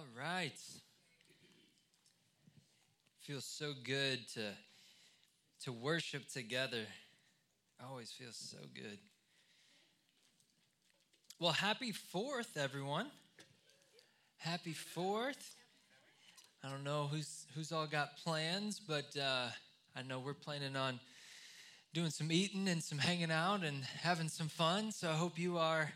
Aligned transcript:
All 0.00 0.06
right. 0.18 0.58
Feels 3.20 3.44
so 3.44 3.74
good 3.84 4.26
to 4.32 4.52
to 5.64 5.72
worship 5.72 6.26
together. 6.32 6.86
Always 7.86 8.10
feels 8.10 8.36
so 8.36 8.56
good. 8.74 8.96
Well, 11.38 11.52
happy 11.52 11.92
4th 11.92 12.56
everyone. 12.56 13.08
Happy 14.38 14.74
4th. 14.96 15.50
I 16.64 16.70
don't 16.70 16.82
know 16.82 17.06
who's 17.12 17.44
who's 17.54 17.70
all 17.70 17.86
got 17.86 18.16
plans, 18.24 18.80
but 18.80 19.14
uh, 19.18 19.48
I 19.94 20.00
know 20.00 20.18
we're 20.18 20.32
planning 20.32 20.76
on 20.76 20.98
doing 21.92 22.08
some 22.08 22.32
eating 22.32 22.68
and 22.68 22.82
some 22.82 22.96
hanging 22.96 23.30
out 23.30 23.64
and 23.64 23.84
having 23.84 24.30
some 24.30 24.48
fun. 24.48 24.92
So 24.92 25.10
I 25.10 25.14
hope 25.14 25.38
you 25.38 25.58
are 25.58 25.92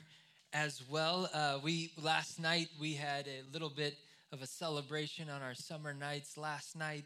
as 0.54 0.84
well. 0.88 1.28
Uh, 1.34 1.58
we 1.62 1.90
last 2.00 2.38
night 2.38 2.68
we 2.80 2.94
had 2.94 3.26
a 3.26 3.42
little 3.52 3.68
bit 3.68 3.96
of 4.32 4.40
a 4.40 4.46
celebration 4.46 5.28
on 5.28 5.42
our 5.42 5.54
summer 5.54 5.92
nights. 5.92 6.38
Last 6.38 6.78
night 6.78 7.04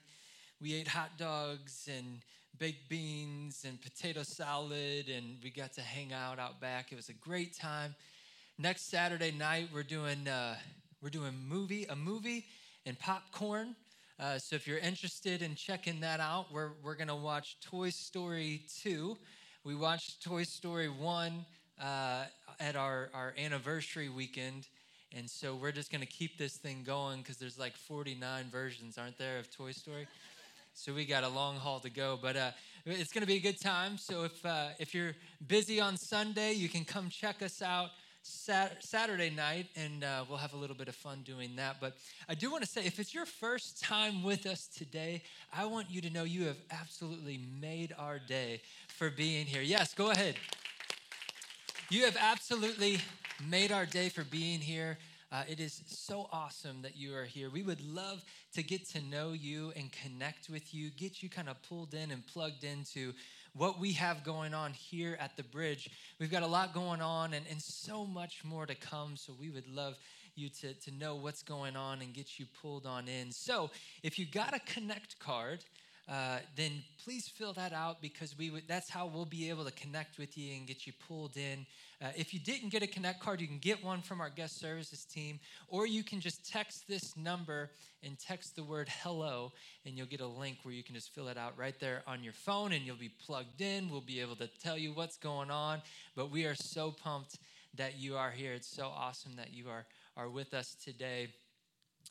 we 0.60 0.74
ate 0.74 0.86
hot 0.86 1.16
dogs 1.16 1.88
and 1.90 2.20
baked 2.58 2.90
beans 2.90 3.64
and 3.66 3.80
potato 3.80 4.22
salad, 4.22 5.08
and 5.08 5.38
we 5.42 5.48
got 5.48 5.72
to 5.72 5.80
hang 5.80 6.12
out 6.12 6.38
out 6.38 6.60
back. 6.60 6.92
It 6.92 6.96
was 6.96 7.08
a 7.08 7.14
great 7.14 7.56
time. 7.56 7.94
Next 8.58 8.90
Saturday 8.90 9.30
night 9.32 9.70
we're 9.72 9.82
doing 9.82 10.28
uh, 10.28 10.56
we're 11.00 11.08
doing 11.08 11.32
movie 11.48 11.86
a 11.86 11.96
movie 11.96 12.44
and 12.84 12.98
popcorn. 12.98 13.74
Uh, 14.20 14.36
so 14.38 14.56
if 14.56 14.66
you're 14.66 14.78
interested 14.78 15.40
in 15.40 15.54
checking 15.54 16.00
that 16.00 16.20
out, 16.20 16.52
we're 16.52 16.72
we're 16.84 16.96
gonna 16.96 17.16
watch 17.16 17.56
Toy 17.62 17.88
Story 17.88 18.60
two. 18.82 19.16
We 19.64 19.74
watched 19.74 20.22
Toy 20.22 20.42
Story 20.42 20.88
one 20.90 21.46
uh, 21.80 22.24
at 22.60 22.76
our, 22.76 23.10
our 23.14 23.34
anniversary 23.38 24.08
weekend. 24.08 24.66
And 25.16 25.28
so 25.28 25.54
we're 25.54 25.72
just 25.72 25.90
going 25.90 26.02
to 26.02 26.06
keep 26.06 26.36
this 26.36 26.56
thing 26.56 26.82
going 26.84 27.20
because 27.20 27.36
there's 27.36 27.58
like 27.58 27.76
49 27.76 28.46
versions, 28.50 28.98
aren't 28.98 29.18
there, 29.18 29.38
of 29.38 29.54
Toy 29.54 29.72
Story? 29.72 30.06
So 30.74 30.94
we 30.94 31.06
got 31.06 31.24
a 31.24 31.28
long 31.28 31.56
haul 31.56 31.80
to 31.80 31.90
go, 31.90 32.16
but 32.22 32.36
uh, 32.36 32.50
it's 32.86 33.12
going 33.12 33.22
to 33.22 33.26
be 33.26 33.34
a 33.34 33.40
good 33.40 33.60
time. 33.60 33.98
So 33.98 34.22
if 34.22 34.46
uh, 34.46 34.68
if 34.78 34.94
you're 34.94 35.16
busy 35.48 35.80
on 35.80 35.96
Sunday, 35.96 36.52
you 36.52 36.68
can 36.68 36.84
come 36.84 37.10
check 37.10 37.42
us 37.42 37.60
out 37.62 37.90
sat- 38.22 38.84
Saturday 38.84 39.30
night, 39.30 39.66
and 39.76 40.04
uh, 40.04 40.24
we'll 40.28 40.38
have 40.38 40.52
a 40.52 40.56
little 40.56 40.76
bit 40.76 40.88
of 40.88 40.94
fun 40.94 41.22
doing 41.24 41.56
that. 41.56 41.76
But 41.80 41.96
I 42.28 42.34
do 42.34 42.50
want 42.50 42.62
to 42.62 42.68
say, 42.68 42.84
if 42.84 42.98
it's 42.98 43.14
your 43.14 43.26
first 43.26 43.82
time 43.82 44.22
with 44.22 44.46
us 44.46 44.68
today, 44.68 45.22
I 45.52 45.64
want 45.66 45.90
you 45.90 46.00
to 46.02 46.10
know 46.10 46.24
you 46.24 46.44
have 46.44 46.58
absolutely 46.70 47.40
made 47.60 47.94
our 47.98 48.18
day 48.18 48.60
for 48.88 49.10
being 49.10 49.46
here. 49.46 49.62
Yes, 49.62 49.94
go 49.94 50.10
ahead. 50.10 50.36
You 51.90 52.04
have 52.04 52.18
absolutely 52.20 52.98
made 53.48 53.72
our 53.72 53.86
day 53.86 54.10
for 54.10 54.22
being 54.22 54.60
here. 54.60 54.98
Uh, 55.32 55.44
it 55.48 55.58
is 55.58 55.82
so 55.86 56.28
awesome 56.30 56.82
that 56.82 56.98
you 56.98 57.14
are 57.14 57.24
here. 57.24 57.48
We 57.48 57.62
would 57.62 57.80
love 57.80 58.22
to 58.52 58.62
get 58.62 58.86
to 58.90 59.00
know 59.00 59.32
you 59.32 59.72
and 59.74 59.90
connect 59.90 60.50
with 60.50 60.74
you, 60.74 60.90
get 60.90 61.22
you 61.22 61.30
kind 61.30 61.48
of 61.48 61.56
pulled 61.62 61.94
in 61.94 62.10
and 62.10 62.26
plugged 62.26 62.62
into 62.62 63.14
what 63.54 63.80
we 63.80 63.92
have 63.92 64.22
going 64.22 64.52
on 64.52 64.74
here 64.74 65.16
at 65.18 65.34
the 65.38 65.44
bridge. 65.44 65.88
We've 66.20 66.30
got 66.30 66.42
a 66.42 66.46
lot 66.46 66.74
going 66.74 67.00
on 67.00 67.32
and, 67.32 67.46
and 67.50 67.62
so 67.62 68.04
much 68.04 68.44
more 68.44 68.66
to 68.66 68.74
come. 68.74 69.16
So 69.16 69.32
we 69.40 69.48
would 69.48 69.66
love 69.66 69.96
you 70.34 70.50
to, 70.60 70.74
to 70.74 70.90
know 70.90 71.16
what's 71.16 71.42
going 71.42 71.74
on 71.74 72.02
and 72.02 72.12
get 72.12 72.38
you 72.38 72.44
pulled 72.60 72.84
on 72.84 73.08
in. 73.08 73.32
So 73.32 73.70
if 74.02 74.18
you 74.18 74.26
got 74.26 74.54
a 74.54 74.60
Connect 74.60 75.18
card, 75.20 75.64
uh, 76.08 76.38
then 76.56 76.82
please 77.04 77.28
fill 77.28 77.52
that 77.52 77.72
out 77.72 78.00
because 78.00 78.36
we 78.38 78.50
would, 78.50 78.62
that's 78.66 78.88
how 78.88 79.06
we'll 79.06 79.26
be 79.26 79.50
able 79.50 79.64
to 79.64 79.72
connect 79.72 80.18
with 80.18 80.38
you 80.38 80.54
and 80.56 80.66
get 80.66 80.86
you 80.86 80.92
pulled 81.06 81.36
in. 81.36 81.66
Uh, 82.00 82.06
if 82.16 82.32
you 82.32 82.38
didn't 82.38 82.68
get 82.68 82.82
a 82.82 82.86
Connect 82.86 83.20
card, 83.20 83.40
you 83.40 83.48
can 83.48 83.58
get 83.58 83.84
one 83.84 84.00
from 84.00 84.20
our 84.20 84.30
guest 84.30 84.60
services 84.60 85.04
team, 85.04 85.40
or 85.66 85.84
you 85.84 86.04
can 86.04 86.20
just 86.20 86.48
text 86.48 86.86
this 86.86 87.16
number 87.16 87.70
and 88.04 88.16
text 88.18 88.54
the 88.54 88.62
word 88.62 88.88
hello, 89.02 89.52
and 89.84 89.98
you'll 89.98 90.06
get 90.06 90.20
a 90.20 90.26
link 90.26 90.58
where 90.62 90.72
you 90.72 90.84
can 90.84 90.94
just 90.94 91.12
fill 91.12 91.26
it 91.26 91.36
out 91.36 91.58
right 91.58 91.78
there 91.80 92.02
on 92.06 92.22
your 92.22 92.32
phone 92.32 92.72
and 92.72 92.86
you'll 92.86 92.94
be 92.94 93.10
plugged 93.26 93.60
in. 93.60 93.90
We'll 93.90 94.00
be 94.00 94.20
able 94.20 94.36
to 94.36 94.46
tell 94.62 94.78
you 94.78 94.92
what's 94.92 95.16
going 95.16 95.50
on. 95.50 95.82
But 96.14 96.30
we 96.30 96.44
are 96.44 96.54
so 96.54 96.92
pumped 96.92 97.38
that 97.74 97.98
you 97.98 98.16
are 98.16 98.30
here. 98.30 98.52
It's 98.52 98.68
so 98.68 98.86
awesome 98.86 99.32
that 99.36 99.52
you 99.52 99.68
are, 99.68 99.84
are 100.16 100.28
with 100.28 100.54
us 100.54 100.76
today. 100.82 101.28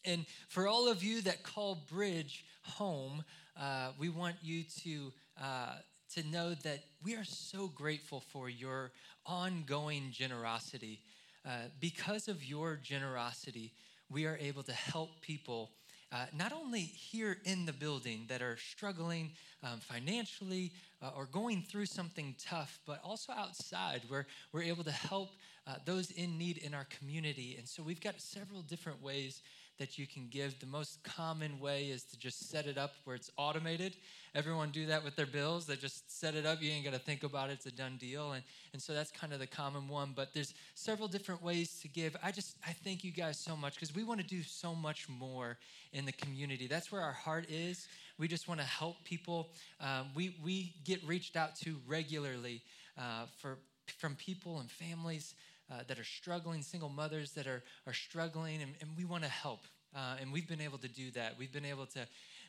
And 0.04 0.26
for 0.50 0.68
all 0.68 0.90
of 0.90 1.04
you 1.04 1.22
that 1.22 1.44
call 1.44 1.84
Bridge 1.90 2.46
home, 2.64 3.24
uh, 3.60 3.90
we 4.00 4.10
want 4.10 4.36
you 4.42 4.64
to, 4.84 5.14
uh, 5.42 5.76
to 6.14 6.24
know 6.28 6.54
that 6.64 6.80
we 7.04 7.16
are 7.16 7.24
so 7.24 7.68
grateful 7.68 8.22
for 8.32 8.50
your 8.50 8.92
ongoing 9.26 10.10
generosity. 10.12 11.02
Uh, 11.46 11.70
because 11.80 12.28
of 12.28 12.44
your 12.44 12.76
generosity, 12.76 13.74
we 14.10 14.26
are 14.26 14.38
able 14.38 14.64
to 14.64 14.74
help 14.74 15.22
people. 15.22 15.72
Uh, 16.12 16.26
not 16.34 16.54
only 16.54 16.80
here 16.80 17.38
in 17.44 17.66
the 17.66 17.74
building 17.74 18.26
that 18.30 18.42
are 18.42 18.58
struggling 18.58 19.32
um, 19.64 19.80
financially 19.80 20.72
uh, 21.02 21.12
or 21.16 21.26
going 21.26 21.62
through 21.62 21.86
something 21.86 22.34
tough, 22.40 22.80
but 22.86 23.02
also 23.04 23.34
outside 23.34 24.02
where 24.08 24.26
we're 24.54 24.62
able 24.62 24.84
to 24.84 24.92
help 24.92 25.32
uh, 25.66 25.76
those 25.86 26.12
in 26.12 26.38
need 26.38 26.58
in 26.58 26.74
our 26.74 26.86
community. 26.98 27.56
And 27.58 27.68
so 27.68 27.84
we've 27.84 28.00
got 28.00 28.22
several 28.22 28.62
different 28.62 29.02
ways 29.02 29.42
that 29.78 29.98
you 29.98 30.08
can 30.08 30.28
give. 30.30 30.60
The 30.60 30.66
most 30.66 31.04
common 31.04 31.60
way 31.60 31.86
is 31.86 32.04
to 32.06 32.20
just 32.20 32.50
set 32.50 32.66
it 32.66 32.78
up 32.78 32.94
where 33.04 33.16
it's 33.16 33.32
automated. 33.38 33.96
Everyone 34.36 34.70
do 34.70 34.86
that 34.88 35.04
with 35.04 35.16
their 35.16 35.26
bills. 35.26 35.66
They 35.66 35.76
just 35.76 36.20
set 36.20 36.36
it 36.36 36.46
up. 36.46 36.62
You 36.62 36.72
ain't 36.72 36.84
got 36.84 36.94
to 36.94 37.00
think 37.00 37.24
about 37.24 37.50
it. 37.50 37.54
It's 37.54 37.66
a 37.66 37.72
done 37.72 37.98
deal. 37.98 38.34
And, 38.34 38.44
and 38.74 38.82
so 38.82 38.94
that's 38.94 39.12
kind 39.12 39.34
of 39.34 39.40
the 39.40 39.48
common 39.48 39.88
one. 39.88 40.14
But 40.16 40.34
there's 40.34 40.54
several 40.76 41.08
different 41.08 41.42
ways 41.42 41.80
to 41.82 41.88
give. 41.88 42.16
I 42.24 42.32
just, 42.32 42.58
I 42.66 42.72
thank 42.72 43.04
you 43.04 43.12
guys 43.12 43.40
so 43.40 43.56
much 43.56 43.76
because 43.76 43.96
we 43.96 44.04
want 44.04 44.20
to 44.20 44.28
do 44.28 44.44
so 44.44 44.76
much 44.76 45.08
more 45.10 45.58
in 45.94 46.06
the 46.06 46.12
community. 46.12 46.68
That's 46.68 46.92
where 46.92 47.02
our 47.02 47.14
heart 47.14 47.46
is. 47.50 47.88
We 48.18 48.28
just 48.28 48.48
want 48.48 48.60
to 48.60 48.66
help 48.66 49.04
people. 49.04 49.50
Um, 49.80 50.10
we, 50.16 50.36
we 50.44 50.74
get 50.84 51.04
reached 51.06 51.36
out 51.36 51.56
to 51.58 51.78
regularly 51.88 52.62
uh, 52.98 53.26
for, 53.38 53.58
from 53.98 54.16
people 54.16 54.60
and 54.60 54.70
families 54.70 55.36
uh, 55.72 55.82
that 55.88 56.00
are 56.00 56.04
struggling, 56.04 56.62
single 56.62 56.90
mothers 56.90 57.32
that 57.32 57.48
are, 57.48 57.64
are 57.86 57.94
struggling, 57.94 58.62
and, 58.62 58.74
and 58.82 58.90
we 58.98 59.06
want 59.06 59.24
to 59.24 59.30
help. 59.30 59.62
Uh, 59.96 60.16
and 60.22 60.32
we've 60.32 60.48
been 60.48 60.62
able 60.62 60.78
to 60.78 60.88
do 60.88 61.12
that. 61.12 61.34
We've 61.38 61.52
been 61.52 61.66
able 61.66 61.86
to 61.88 62.06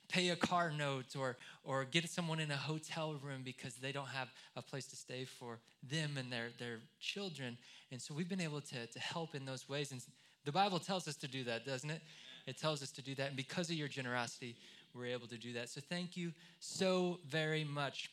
pay 0.09 0.31
a 0.31 0.37
car 0.37 0.71
note 0.71 1.17
or, 1.17 1.37
or 1.65 1.85
get 1.85 2.09
someone 2.09 2.41
in 2.41 2.51
a 2.51 2.57
hotel 2.57 3.19
room 3.23 3.43
because 3.45 3.75
they 3.75 3.93
don't 3.93 4.09
have 4.09 4.29
a 4.57 4.63
place 4.63 4.87
to 4.87 4.97
stay 4.97 5.25
for 5.25 5.59
them 5.89 6.17
and 6.19 6.33
their, 6.33 6.49
their 6.59 6.79
children. 7.01 7.57
And 7.93 8.01
so 8.01 8.15
we've 8.15 8.29
been 8.29 8.41
able 8.41 8.61
to, 8.63 8.87
to 8.87 8.99
help 8.99 9.35
in 9.35 9.45
those 9.45 9.69
ways. 9.69 9.93
And 9.93 10.03
the 10.45 10.53
Bible 10.53 10.79
tells 10.79 11.07
us 11.09 11.17
to 11.17 11.29
do 11.29 11.45
that, 11.45 11.67
doesn't 11.67 11.91
it? 11.91 12.01
It 12.47 12.59
tells 12.59 12.83
us 12.83 12.91
to 12.93 13.03
do 13.03 13.15
that. 13.17 13.29
And 13.29 13.37
because 13.37 13.69
of 13.71 13.77
your 13.77 13.89
generosity, 13.89 14.57
we're 14.95 15.07
able 15.07 15.27
to 15.29 15.37
do 15.37 15.53
that. 15.55 15.69
So 15.69 15.81
thank 15.87 16.17
you 16.17 16.33
so 16.61 17.21
very 17.29 17.65
much. 17.65 18.11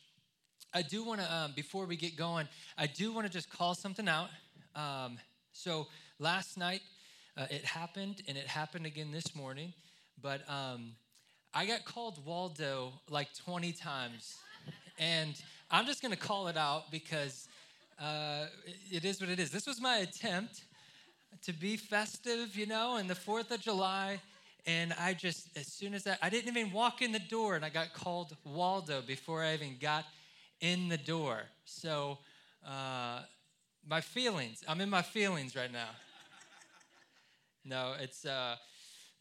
I 0.74 0.82
do 0.82 1.02
want 1.02 1.20
to, 1.20 1.34
um, 1.34 1.52
before 1.56 1.86
we 1.86 1.96
get 1.96 2.16
going, 2.16 2.48
I 2.76 2.86
do 2.86 3.12
want 3.12 3.26
to 3.26 3.32
just 3.32 3.50
call 3.50 3.74
something 3.74 4.08
out. 4.08 4.28
Um, 4.76 5.18
so 5.52 5.86
last 6.18 6.58
night 6.58 6.82
uh, 7.36 7.46
it 7.50 7.64
happened, 7.64 8.22
and 8.28 8.36
it 8.36 8.46
happened 8.46 8.86
again 8.86 9.10
this 9.10 9.34
morning. 9.34 9.72
But 10.22 10.48
um, 10.48 10.92
I 11.54 11.66
got 11.66 11.84
called 11.84 12.24
Waldo 12.24 12.92
like 13.10 13.28
20 13.34 13.72
times, 13.72 14.36
and 14.98 15.34
I'm 15.70 15.86
just 15.86 16.02
to 16.12 16.16
call 16.16 16.48
it 16.48 16.56
out 16.56 16.90
because 16.90 17.48
uh, 17.98 18.46
it 18.90 19.04
is 19.04 19.20
what 19.20 19.30
it 19.30 19.40
is. 19.40 19.50
This 19.50 19.66
was 19.66 19.80
my 19.80 19.98
attempt 19.98 20.62
to 21.42 21.52
be 21.52 21.76
festive, 21.76 22.56
you 22.56 22.66
know, 22.66 22.96
and 22.96 23.08
the 23.08 23.14
4th 23.14 23.50
of 23.50 23.60
July. 23.60 24.20
And 24.66 24.92
I 24.98 25.14
just, 25.14 25.56
as 25.56 25.68
soon 25.68 25.94
as 25.94 26.06
I, 26.06 26.16
I 26.22 26.28
didn't 26.28 26.54
even 26.54 26.72
walk 26.72 27.00
in 27.00 27.12
the 27.12 27.20
door, 27.20 27.54
and 27.54 27.64
I 27.64 27.68
got 27.68 27.92
called 27.92 28.36
Waldo 28.44 29.00
before 29.00 29.42
I 29.42 29.54
even 29.54 29.76
got 29.80 30.04
in 30.60 30.88
the 30.88 30.98
door. 30.98 31.42
So, 31.64 32.18
uh, 32.66 33.20
my 33.88 34.00
feelings. 34.00 34.64
I'm 34.66 34.80
in 34.80 34.90
my 34.90 35.02
feelings 35.02 35.54
right 35.54 35.72
now. 35.72 35.88
No, 37.64 37.94
it's 38.00 38.24
uh, 38.24 38.56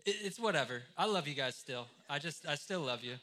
it, 0.06 0.16
it's 0.24 0.40
whatever. 0.40 0.82
I 0.98 1.06
love 1.06 1.28
you 1.28 1.36
guys 1.36 1.56
still. 1.56 1.88
I 2.10 2.20
just 2.20 2.48
I 2.48 2.56
still 2.56 2.82
love 2.82 3.04
you. 3.04 3.16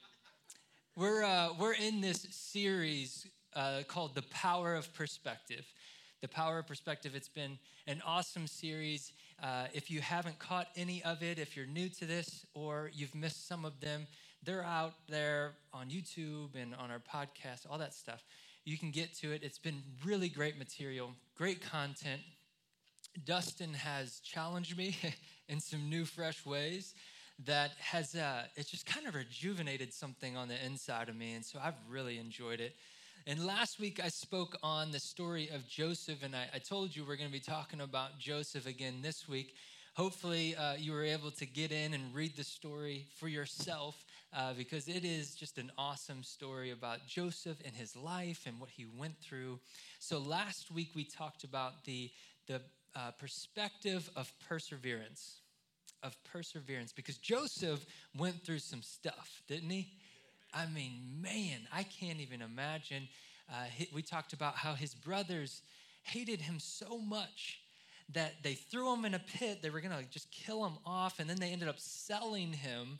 We're 0.96 1.24
uh, 1.24 1.50
we're 1.58 1.74
in 1.74 2.00
this 2.00 2.26
series 2.30 3.26
uh, 3.54 3.82
called 3.88 4.14
"The 4.14 4.22
Power 4.22 4.74
of 4.74 4.92
Perspective." 4.94 5.64
The 6.20 6.28
Power 6.28 6.60
of 6.60 6.68
Perspective. 6.68 7.16
It's 7.16 7.28
been 7.28 7.58
an 7.88 8.00
awesome 8.06 8.46
series. 8.46 9.12
Uh, 9.42 9.66
if 9.74 9.90
you 9.90 10.00
haven't 10.00 10.38
caught 10.38 10.68
any 10.76 11.02
of 11.02 11.20
it, 11.20 11.40
if 11.40 11.56
you're 11.56 11.66
new 11.66 11.88
to 11.88 12.04
this 12.04 12.46
or 12.54 12.92
you've 12.94 13.14
missed 13.14 13.48
some 13.48 13.64
of 13.64 13.80
them, 13.80 14.06
they're 14.42 14.64
out 14.64 14.94
there 15.08 15.52
on 15.72 15.88
YouTube 15.88 16.54
and 16.60 16.74
on 16.74 16.90
our 16.90 17.00
podcast, 17.00 17.66
all 17.70 17.78
that 17.78 17.94
stuff 17.94 18.22
you 18.64 18.78
can 18.78 18.90
get 18.90 19.14
to 19.14 19.32
it. 19.32 19.42
It's 19.42 19.58
been 19.58 19.82
really 20.04 20.28
great 20.28 20.58
material, 20.58 21.12
great 21.36 21.60
content. 21.60 22.20
Dustin 23.24 23.74
has 23.74 24.20
challenged 24.20 24.76
me 24.76 24.96
in 25.48 25.60
some 25.60 25.88
new, 25.88 26.04
fresh 26.04 26.46
ways 26.46 26.94
that 27.44 27.72
has 27.78 28.14
uh, 28.14 28.44
it's 28.56 28.70
just 28.70 28.86
kind 28.86 29.06
of 29.06 29.14
rejuvenated 29.14 29.92
something 29.92 30.36
on 30.36 30.48
the 30.48 30.64
inside 30.64 31.08
of 31.08 31.16
me, 31.16 31.34
and 31.34 31.44
so 31.44 31.58
I've 31.62 31.74
really 31.88 32.18
enjoyed 32.18 32.60
it. 32.60 32.76
And 33.26 33.44
last 33.44 33.80
week 33.80 34.00
I 34.02 34.08
spoke 34.08 34.56
on 34.62 34.90
the 34.90 35.00
story 35.00 35.48
of 35.52 35.66
Joseph, 35.66 36.22
and 36.22 36.36
I, 36.36 36.46
I 36.54 36.58
told 36.58 36.94
you 36.94 37.04
we're 37.04 37.16
going 37.16 37.28
to 37.28 37.32
be 37.32 37.40
talking 37.40 37.80
about 37.80 38.18
Joseph 38.18 38.66
again 38.66 38.96
this 39.02 39.28
week. 39.28 39.54
hopefully 39.94 40.54
uh, 40.56 40.74
you 40.74 40.92
were 40.92 41.04
able 41.04 41.30
to 41.32 41.46
get 41.46 41.72
in 41.72 41.94
and 41.94 42.14
read 42.14 42.36
the 42.36 42.44
story 42.44 43.06
for 43.16 43.28
yourself 43.28 44.04
uh, 44.34 44.54
because 44.54 44.88
it 44.88 45.04
is 45.04 45.34
just 45.34 45.58
an 45.58 45.70
awesome 45.76 46.22
story 46.22 46.70
about 46.70 47.06
Joseph 47.06 47.58
and 47.64 47.74
his 47.74 47.94
life 47.96 48.44
and 48.46 48.58
what 48.58 48.70
he 48.70 48.86
went 48.98 49.18
through. 49.18 49.60
So 49.98 50.18
last 50.18 50.70
week 50.70 50.90
we 50.94 51.04
talked 51.04 51.44
about 51.44 51.84
the, 51.84 52.10
the 52.46 52.62
uh, 52.96 53.10
perspective 53.12 54.08
of 54.16 54.32
perseverance. 54.48 55.40
Of 56.02 56.16
perseverance, 56.24 56.92
because 56.92 57.16
Joseph 57.16 57.86
went 58.18 58.42
through 58.42 58.58
some 58.58 58.82
stuff, 58.82 59.42
didn't 59.46 59.70
he? 59.70 59.92
I 60.52 60.66
mean, 60.66 60.92
man, 61.20 61.60
I 61.72 61.84
can't 61.84 62.20
even 62.20 62.42
imagine. 62.42 63.08
Uh, 63.48 63.66
we 63.94 64.02
talked 64.02 64.32
about 64.32 64.56
how 64.56 64.74
his 64.74 64.94
brothers 64.94 65.62
hated 66.02 66.40
him 66.40 66.58
so 66.58 66.98
much 66.98 67.60
that 68.12 68.34
they 68.42 68.54
threw 68.54 68.92
him 68.92 69.04
in 69.04 69.14
a 69.14 69.20
pit. 69.20 69.62
They 69.62 69.70
were 69.70 69.80
going 69.80 69.96
to 69.96 70.10
just 70.10 70.30
kill 70.30 70.64
him 70.66 70.74
off, 70.84 71.20
and 71.20 71.30
then 71.30 71.38
they 71.38 71.50
ended 71.50 71.68
up 71.68 71.78
selling 71.78 72.52
him. 72.52 72.98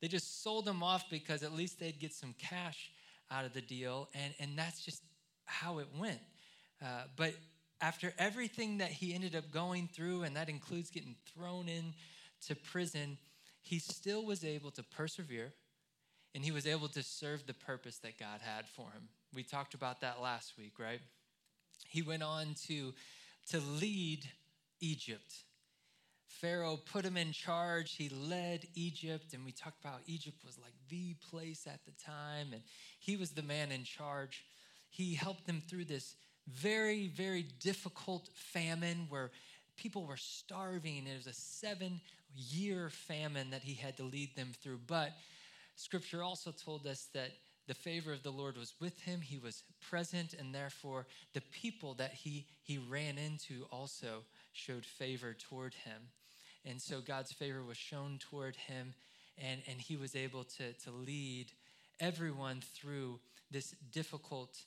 They 0.00 0.08
just 0.08 0.42
sold 0.42 0.66
him 0.66 0.82
off 0.82 1.08
because 1.10 1.42
at 1.42 1.52
least 1.52 1.80
they'd 1.80 1.98
get 1.98 2.12
some 2.12 2.34
cash 2.38 2.90
out 3.30 3.44
of 3.44 3.52
the 3.52 3.62
deal, 3.62 4.08
and, 4.14 4.34
and 4.38 4.50
that's 4.56 4.84
just 4.84 5.02
how 5.46 5.78
it 5.78 5.88
went. 5.98 6.20
Uh, 6.82 7.04
but 7.16 7.34
after 7.80 8.12
everything 8.18 8.78
that 8.78 8.90
he 8.90 9.14
ended 9.14 9.34
up 9.34 9.50
going 9.50 9.88
through, 9.92 10.22
and 10.22 10.36
that 10.36 10.48
includes 10.48 10.90
getting 10.90 11.16
thrown 11.34 11.68
in 11.68 11.94
to 12.46 12.54
prison, 12.54 13.18
he 13.62 13.78
still 13.78 14.24
was 14.24 14.44
able 14.44 14.70
to 14.70 14.82
persevere 14.82 15.52
and 16.36 16.44
he 16.44 16.50
was 16.50 16.66
able 16.66 16.86
to 16.86 17.02
serve 17.02 17.46
the 17.46 17.54
purpose 17.54 17.96
that 17.98 18.18
God 18.18 18.40
had 18.42 18.68
for 18.68 18.90
him. 18.90 19.08
We 19.34 19.42
talked 19.42 19.72
about 19.72 20.02
that 20.02 20.20
last 20.20 20.52
week, 20.58 20.78
right? 20.78 21.00
He 21.88 22.02
went 22.02 22.22
on 22.22 22.54
to, 22.66 22.92
to 23.52 23.60
lead 23.80 24.20
Egypt. 24.80 25.34
Pharaoh 26.26 26.76
put 26.76 27.04
him 27.04 27.16
in 27.16 27.32
charge. 27.32 27.94
He 27.94 28.08
led 28.08 28.66
Egypt, 28.74 29.32
and 29.32 29.44
we 29.44 29.52
talked 29.52 29.80
about 29.80 30.00
Egypt 30.06 30.44
was 30.44 30.58
like 30.58 30.74
the 30.88 31.14
place 31.30 31.66
at 31.66 31.84
the 31.84 31.92
time, 32.04 32.48
and 32.52 32.62
he 32.98 33.16
was 33.16 33.30
the 33.30 33.42
man 33.42 33.72
in 33.72 33.84
charge. 33.84 34.44
He 34.90 35.14
helped 35.14 35.46
them 35.46 35.62
through 35.66 35.86
this 35.86 36.16
very, 36.48 37.08
very 37.08 37.42
difficult 37.60 38.28
famine 38.34 39.06
where 39.08 39.30
people 39.76 40.06
were 40.06 40.16
starving. 40.16 41.06
It 41.06 41.16
was 41.16 41.26
a 41.26 41.32
seven 41.32 42.00
year 42.34 42.90
famine 42.90 43.50
that 43.50 43.62
he 43.62 43.74
had 43.74 43.96
to 43.96 44.04
lead 44.04 44.36
them 44.36 44.52
through. 44.62 44.80
But 44.86 45.12
Scripture 45.76 46.22
also 46.22 46.52
told 46.52 46.86
us 46.86 47.08
that 47.14 47.30
the 47.66 47.74
favor 47.74 48.12
of 48.12 48.22
the 48.22 48.30
Lord 48.30 48.56
was 48.56 48.74
with 48.80 48.98
him. 49.00 49.20
He 49.20 49.38
was 49.38 49.64
present, 49.80 50.34
and 50.34 50.54
therefore 50.54 51.06
the 51.34 51.42
people 51.52 51.94
that 51.94 52.12
he, 52.12 52.46
he 52.62 52.78
ran 52.78 53.18
into 53.18 53.66
also 53.70 54.22
showed 54.56 54.84
favor 54.84 55.34
toward 55.34 55.74
him. 55.74 56.08
And 56.64 56.80
so 56.80 57.00
God's 57.00 57.32
favor 57.32 57.62
was 57.62 57.76
shown 57.76 58.18
toward 58.18 58.56
him, 58.56 58.94
and, 59.38 59.60
and 59.68 59.80
he 59.80 59.96
was 59.96 60.16
able 60.16 60.44
to, 60.44 60.72
to 60.72 60.90
lead 60.90 61.52
everyone 62.00 62.62
through 62.74 63.20
this 63.50 63.74
difficult 63.92 64.58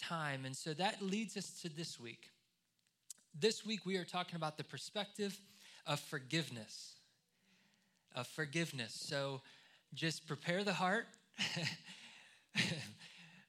time. 0.00 0.44
And 0.44 0.56
so 0.56 0.74
that 0.74 1.00
leads 1.00 1.36
us 1.36 1.60
to 1.62 1.68
this 1.68 2.00
week. 2.00 2.30
This 3.38 3.64
week, 3.64 3.86
we 3.86 3.96
are 3.96 4.04
talking 4.04 4.36
about 4.36 4.56
the 4.56 4.64
perspective 4.64 5.38
of 5.86 6.00
forgiveness. 6.00 6.94
Of 8.14 8.26
forgiveness. 8.28 8.94
So, 8.94 9.40
just 9.92 10.26
prepare 10.26 10.64
the 10.64 10.72
heart. 10.72 11.06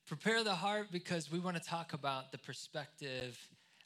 prepare 0.07 0.44
the 0.44 0.56
heart 0.56 0.88
because 0.91 1.31
we 1.31 1.39
want 1.39 1.57
to 1.57 1.63
talk 1.63 1.94
about 1.94 2.31
the 2.31 2.38
perspective 2.38 3.39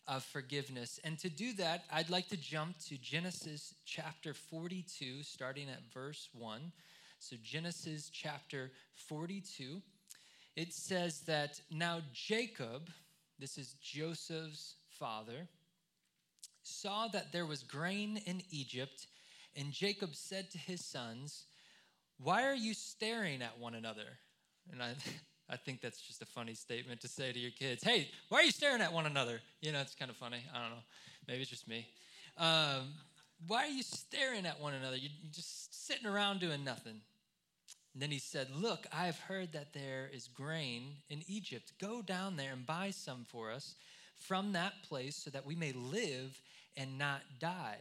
of 0.09 0.23
forgiveness. 0.23 0.99
And 1.03 1.19
to 1.19 1.29
do 1.29 1.53
that, 1.53 1.83
I'd 1.93 2.09
like 2.09 2.27
to 2.29 2.37
jump 2.37 2.79
to 2.87 2.97
Genesis 2.97 3.75
chapter 3.85 4.33
42, 4.33 5.21
starting 5.21 5.69
at 5.69 5.93
verse 5.93 6.27
1. 6.33 6.71
So, 7.19 7.35
Genesis 7.43 8.09
chapter 8.09 8.71
42, 9.07 9.81
it 10.55 10.73
says 10.73 11.21
that 11.21 11.61
now 11.69 12.01
Jacob, 12.11 12.89
this 13.37 13.57
is 13.57 13.75
Joseph's 13.81 14.75
father, 14.89 15.47
saw 16.63 17.07
that 17.09 17.31
there 17.31 17.45
was 17.45 17.61
grain 17.61 18.21
in 18.25 18.41
Egypt, 18.49 19.07
and 19.55 19.71
Jacob 19.71 20.15
said 20.15 20.49
to 20.51 20.57
his 20.57 20.83
sons, 20.83 21.45
why 22.17 22.45
are 22.45 22.55
you 22.55 22.73
staring 22.73 23.41
at 23.41 23.59
one 23.59 23.75
another? 23.75 24.17
And 24.71 24.81
I, 24.81 24.93
I 25.49 25.57
think 25.57 25.81
that's 25.81 25.99
just 26.01 26.21
a 26.21 26.25
funny 26.25 26.53
statement 26.53 27.01
to 27.01 27.07
say 27.07 27.31
to 27.31 27.39
your 27.39 27.51
kids. 27.51 27.83
Hey, 27.83 28.09
why 28.29 28.39
are 28.39 28.43
you 28.43 28.51
staring 28.51 28.81
at 28.81 28.93
one 28.93 29.05
another? 29.05 29.41
You 29.61 29.71
know, 29.71 29.81
it's 29.81 29.95
kind 29.95 30.11
of 30.11 30.17
funny. 30.17 30.43
I 30.53 30.61
don't 30.61 30.69
know. 30.69 30.83
Maybe 31.27 31.41
it's 31.41 31.49
just 31.49 31.67
me. 31.67 31.87
Um, 32.37 32.93
why 33.47 33.65
are 33.65 33.71
you 33.71 33.83
staring 33.83 34.45
at 34.45 34.59
one 34.59 34.73
another? 34.73 34.95
You're 34.95 35.11
just 35.31 35.87
sitting 35.87 36.05
around 36.05 36.39
doing 36.39 36.63
nothing. 36.63 37.01
And 37.93 38.03
then 38.03 38.11
he 38.11 38.19
said, 38.19 38.49
Look, 38.55 38.85
I 38.93 39.05
have 39.05 39.19
heard 39.19 39.53
that 39.53 39.73
there 39.73 40.09
is 40.13 40.27
grain 40.27 40.95
in 41.09 41.23
Egypt. 41.27 41.73
Go 41.81 42.01
down 42.01 42.35
there 42.35 42.53
and 42.53 42.65
buy 42.65 42.91
some 42.91 43.25
for 43.27 43.51
us 43.51 43.75
from 44.19 44.53
that 44.53 44.73
place 44.87 45.15
so 45.15 45.29
that 45.31 45.45
we 45.45 45.55
may 45.55 45.71
live 45.71 46.39
and 46.77 46.97
not 46.97 47.21
die. 47.39 47.79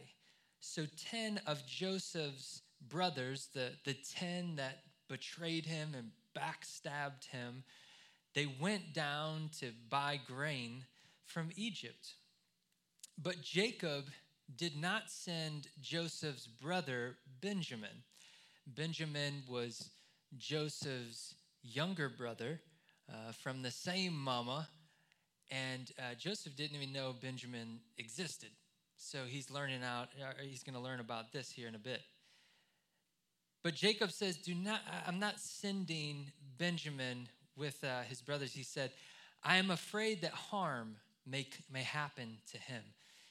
So 0.60 0.86
10 1.10 1.40
of 1.46 1.64
Joseph's 1.66 2.62
brothers, 2.88 3.48
the, 3.54 3.70
the 3.84 3.96
10 4.16 4.56
that 4.56 4.78
betrayed 5.08 5.66
him 5.66 5.94
and 5.96 6.10
backstabbed 6.38 7.26
him, 7.30 7.64
they 8.34 8.46
went 8.60 8.92
down 8.92 9.50
to 9.60 9.72
buy 9.88 10.20
grain 10.26 10.84
from 11.24 11.50
Egypt. 11.56 12.14
But 13.20 13.42
Jacob 13.42 14.04
did 14.56 14.76
not 14.76 15.10
send 15.10 15.68
Joseph's 15.80 16.46
brother 16.46 17.16
Benjamin. 17.40 18.04
Benjamin 18.66 19.42
was 19.48 19.90
Joseph's 20.36 21.34
younger 21.62 22.08
brother 22.08 22.60
uh, 23.10 23.32
from 23.32 23.62
the 23.62 23.70
same 23.70 24.16
mama, 24.16 24.68
and 25.50 25.90
uh, 25.98 26.14
Joseph 26.18 26.54
didn't 26.56 26.76
even 26.76 26.92
know 26.92 27.14
Benjamin 27.20 27.80
existed. 27.98 28.50
So 28.96 29.24
he's 29.26 29.50
learning 29.50 29.82
out, 29.82 30.08
uh, 30.20 30.32
he's 30.42 30.62
going 30.62 30.74
to 30.74 30.80
learn 30.80 31.00
about 31.00 31.32
this 31.32 31.50
here 31.50 31.68
in 31.68 31.74
a 31.74 31.78
bit. 31.78 32.02
But 33.62 33.74
Jacob 33.74 34.12
says, 34.12 34.36
"Do 34.36 34.54
not. 34.54 34.80
I'm 35.06 35.18
not 35.18 35.40
sending 35.40 36.30
Benjamin 36.58 37.28
with 37.56 37.82
uh, 37.84 38.02
his 38.02 38.20
brothers." 38.20 38.52
He 38.52 38.62
said, 38.62 38.92
"I 39.42 39.56
am 39.56 39.70
afraid 39.70 40.22
that 40.22 40.32
harm 40.32 40.96
may 41.26 41.46
may 41.70 41.82
happen 41.82 42.38
to 42.52 42.58
him." 42.58 42.82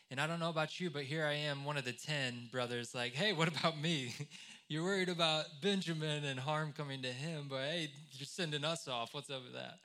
And 0.09 0.21
I 0.21 0.27
don't 0.27 0.39
know 0.39 0.49
about 0.49 0.79
you, 0.79 0.89
but 0.89 1.03
here 1.03 1.25
I 1.25 1.33
am, 1.33 1.65
one 1.65 1.75
of 1.75 1.83
the 1.83 1.91
ten 1.91 2.47
brothers. 2.51 2.95
Like, 2.95 3.13
hey, 3.13 3.33
what 3.33 3.47
about 3.47 3.79
me? 3.79 4.13
you're 4.69 4.83
worried 4.83 5.09
about 5.09 5.45
Benjamin 5.61 6.25
and 6.25 6.39
harm 6.39 6.73
coming 6.75 7.01
to 7.01 7.11
him, 7.11 7.47
but 7.49 7.61
hey, 7.61 7.89
you're 8.11 8.25
sending 8.25 8.65
us 8.65 8.87
off. 8.87 9.13
What's 9.13 9.29
up 9.29 9.43
with 9.43 9.53
that? 9.53 9.79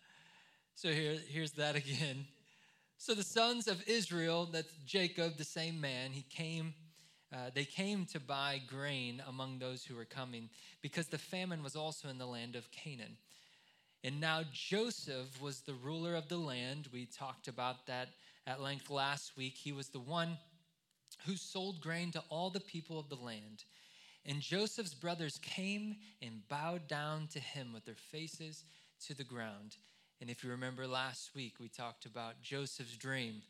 So 0.75 0.89
here, 0.91 1.19
here's 1.29 1.53
that 1.53 1.77
again. 1.83 2.27
So 2.99 3.15
the 3.15 3.25
sons 3.25 3.67
of 3.67 3.83
Israel, 3.89 4.49
that's 4.53 4.73
Jacob, 4.87 5.37
the 5.37 5.45
same 5.45 5.81
man, 5.81 6.13
he 6.13 6.23
came 6.23 6.75
uh, 7.33 7.51
they 7.55 7.65
came 7.65 8.05
to 8.07 8.21
buy 8.21 8.61
grain 8.67 9.23
among 9.27 9.59
those 9.59 9.85
who 9.85 9.97
were 9.97 10.05
coming 10.05 10.51
because 10.83 11.07
the 11.07 11.19
famine 11.19 11.63
was 11.63 11.75
also 11.75 12.09
in 12.09 12.19
the 12.19 12.27
land 12.27 12.57
of 12.57 12.71
Canaan. 12.71 13.17
And 14.05 14.21
now 14.21 14.43
Joseph 14.53 15.41
was 15.41 15.61
the 15.61 15.75
ruler 15.75 16.15
of 16.15 16.29
the 16.29 16.37
land. 16.37 16.89
We 16.93 17.07
talked 17.07 17.49
about 17.49 17.87
that 17.87 18.09
at 18.47 18.61
length 18.61 18.91
last 18.91 19.37
week. 19.37 19.55
He 19.57 19.73
was 19.73 19.89
the 19.89 20.01
one 20.01 20.37
who 21.25 21.37
sold 21.37 21.81
grain 21.81 22.11
to 22.13 22.23
all 22.29 22.51
the 22.51 22.61
people 22.61 22.99
of 22.99 23.09
the 23.09 23.17
land. 23.17 23.65
And 24.27 24.41
Joseph's 24.41 24.95
brothers 24.95 25.39
came 25.39 25.97
and 26.21 26.47
bowed 26.49 26.87
down 26.87 27.29
to 27.29 27.41
him 27.41 27.73
with 27.73 27.85
their 27.85 27.95
faces 27.95 28.65
to 29.07 29.15
the 29.15 29.25
ground. 29.25 29.77
And 30.21 30.31
if 30.31 30.45
you 30.45 30.51
remember 30.51 30.87
last 30.87 31.35
week, 31.35 31.55
we 31.59 31.69
talked 31.69 32.05
about 32.05 32.43
Joseph's 32.43 32.97
dream 32.97 33.43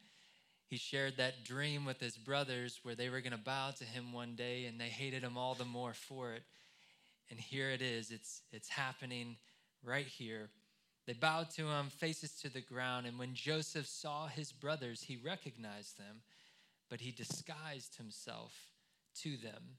he 0.73 0.79
shared 0.79 1.19
that 1.19 1.45
dream 1.45 1.85
with 1.85 2.01
his 2.01 2.17
brothers 2.17 2.81
where 2.83 2.95
they 2.95 3.11
were 3.11 3.21
going 3.21 3.33
to 3.33 3.37
bow 3.37 3.73
to 3.77 3.85
him 3.85 4.11
one 4.11 4.35
day 4.35 4.65
and 4.65 4.81
they 4.81 4.87
hated 4.87 5.23
him 5.23 5.37
all 5.37 5.53
the 5.53 5.67
more 5.67 5.93
for 5.93 6.33
it. 6.33 6.45
And 7.29 7.39
here 7.39 7.69
it 7.69 7.83
is. 7.83 8.11
It's, 8.11 8.41
it's 8.53 8.71
happening 8.71 9.37
right 9.85 10.07
here. 10.07 10.49
They 11.07 11.13
bowed 11.13 11.51
to 11.57 11.67
him, 11.67 11.91
faces 11.91 12.33
to 12.41 12.49
the 12.49 12.63
ground. 12.63 13.05
And 13.05 13.19
when 13.19 13.35
Joseph 13.35 13.87
saw 13.87 14.29
his 14.29 14.51
brothers, 14.51 15.03
he 15.03 15.19
recognized 15.19 15.99
them, 15.99 16.23
but 16.89 17.03
he 17.03 17.11
disguised 17.11 17.97
himself 17.97 18.55
to 19.21 19.37
them. 19.37 19.77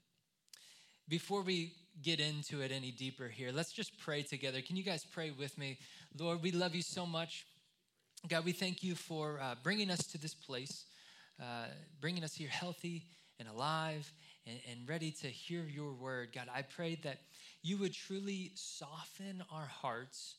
Before 1.08 1.42
we 1.42 1.72
get 2.02 2.20
into 2.20 2.60
it 2.60 2.70
any 2.70 2.92
deeper 2.92 3.26
here, 3.26 3.50
let's 3.52 3.72
just 3.72 3.98
pray 3.98 4.22
together. 4.22 4.60
Can 4.62 4.76
you 4.76 4.84
guys 4.84 5.04
pray 5.04 5.32
with 5.32 5.58
me? 5.58 5.76
Lord, 6.16 6.40
we 6.40 6.52
love 6.52 6.76
you 6.76 6.82
so 6.82 7.04
much. 7.04 7.46
God, 8.26 8.46
we 8.46 8.52
thank 8.52 8.82
you 8.82 8.94
for 8.94 9.38
uh, 9.38 9.54
bringing 9.62 9.90
us 9.90 10.06
to 10.06 10.16
this 10.18 10.32
place, 10.32 10.86
uh, 11.38 11.66
bringing 12.00 12.24
us 12.24 12.34
here 12.34 12.48
healthy 12.48 13.04
and 13.38 13.46
alive 13.46 14.10
and, 14.46 14.58
and 14.70 14.88
ready 14.88 15.10
to 15.10 15.26
hear 15.26 15.64
your 15.64 15.92
word. 15.92 16.30
God, 16.34 16.48
I 16.54 16.62
pray 16.62 16.94
that 17.02 17.18
you 17.62 17.76
would 17.76 17.92
truly 17.92 18.52
soften 18.54 19.44
our 19.52 19.66
hearts 19.66 20.36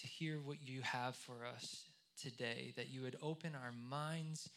to 0.00 0.06
hear 0.06 0.36
what 0.44 0.58
you 0.62 0.82
have 0.82 1.16
for 1.16 1.44
us 1.44 1.88
today, 2.16 2.72
that 2.76 2.90
you 2.90 3.02
would 3.02 3.16
open 3.20 3.56
our 3.56 3.72
minds 3.90 4.48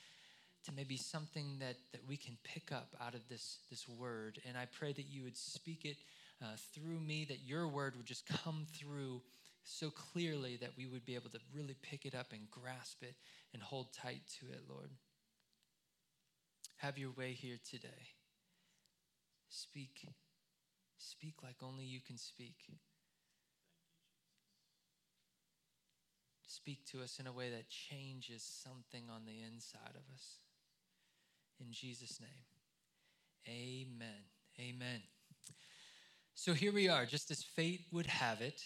to 0.65 0.71
maybe 0.71 0.97
something 0.97 1.57
that, 1.59 1.77
that 1.93 2.07
we 2.07 2.15
can 2.15 2.37
pick 2.43 2.71
up 2.71 2.95
out 3.03 3.15
of 3.15 3.27
this, 3.27 3.57
this 3.71 3.89
word. 3.89 4.39
And 4.47 4.55
I 4.55 4.67
pray 4.79 4.93
that 4.93 5.07
you 5.09 5.23
would 5.23 5.37
speak 5.37 5.83
it 5.83 5.97
uh, 6.43 6.57
through 6.75 6.99
me, 6.99 7.25
that 7.25 7.39
your 7.43 7.67
word 7.67 7.95
would 7.97 8.05
just 8.05 8.27
come 8.27 8.67
through 8.71 9.23
so 9.69 9.89
clearly 9.89 10.57
that 10.61 10.71
we 10.77 10.87
would 10.87 11.05
be 11.05 11.15
able 11.15 11.29
to 11.29 11.39
really 11.53 11.75
pick 11.81 12.05
it 12.05 12.15
up 12.15 12.27
and 12.31 12.49
grasp 12.49 13.03
it 13.03 13.15
and 13.53 13.61
hold 13.61 13.93
tight 13.93 14.21
to 14.39 14.45
it, 14.45 14.61
Lord. 14.69 14.91
Have 16.77 16.97
your 16.97 17.11
way 17.11 17.33
here 17.33 17.57
today. 17.69 18.15
Speak. 19.49 20.07
Speak 20.97 21.43
like 21.43 21.57
only 21.61 21.83
you 21.83 21.99
can 21.99 22.17
speak. 22.17 22.55
Speak 26.47 26.85
to 26.91 27.01
us 27.03 27.19
in 27.19 27.27
a 27.27 27.33
way 27.33 27.49
that 27.49 27.69
changes 27.69 28.43
something 28.43 29.03
on 29.13 29.25
the 29.25 29.43
inside 29.45 29.95
of 29.95 30.13
us. 30.13 30.37
In 31.59 31.67
Jesus' 31.71 32.21
name, 32.21 32.29
amen. 33.49 34.23
Amen. 34.59 35.01
So 36.35 36.53
here 36.53 36.71
we 36.71 36.87
are, 36.87 37.05
just 37.05 37.31
as 37.31 37.43
fate 37.43 37.81
would 37.91 38.07
have 38.07 38.41
it. 38.41 38.61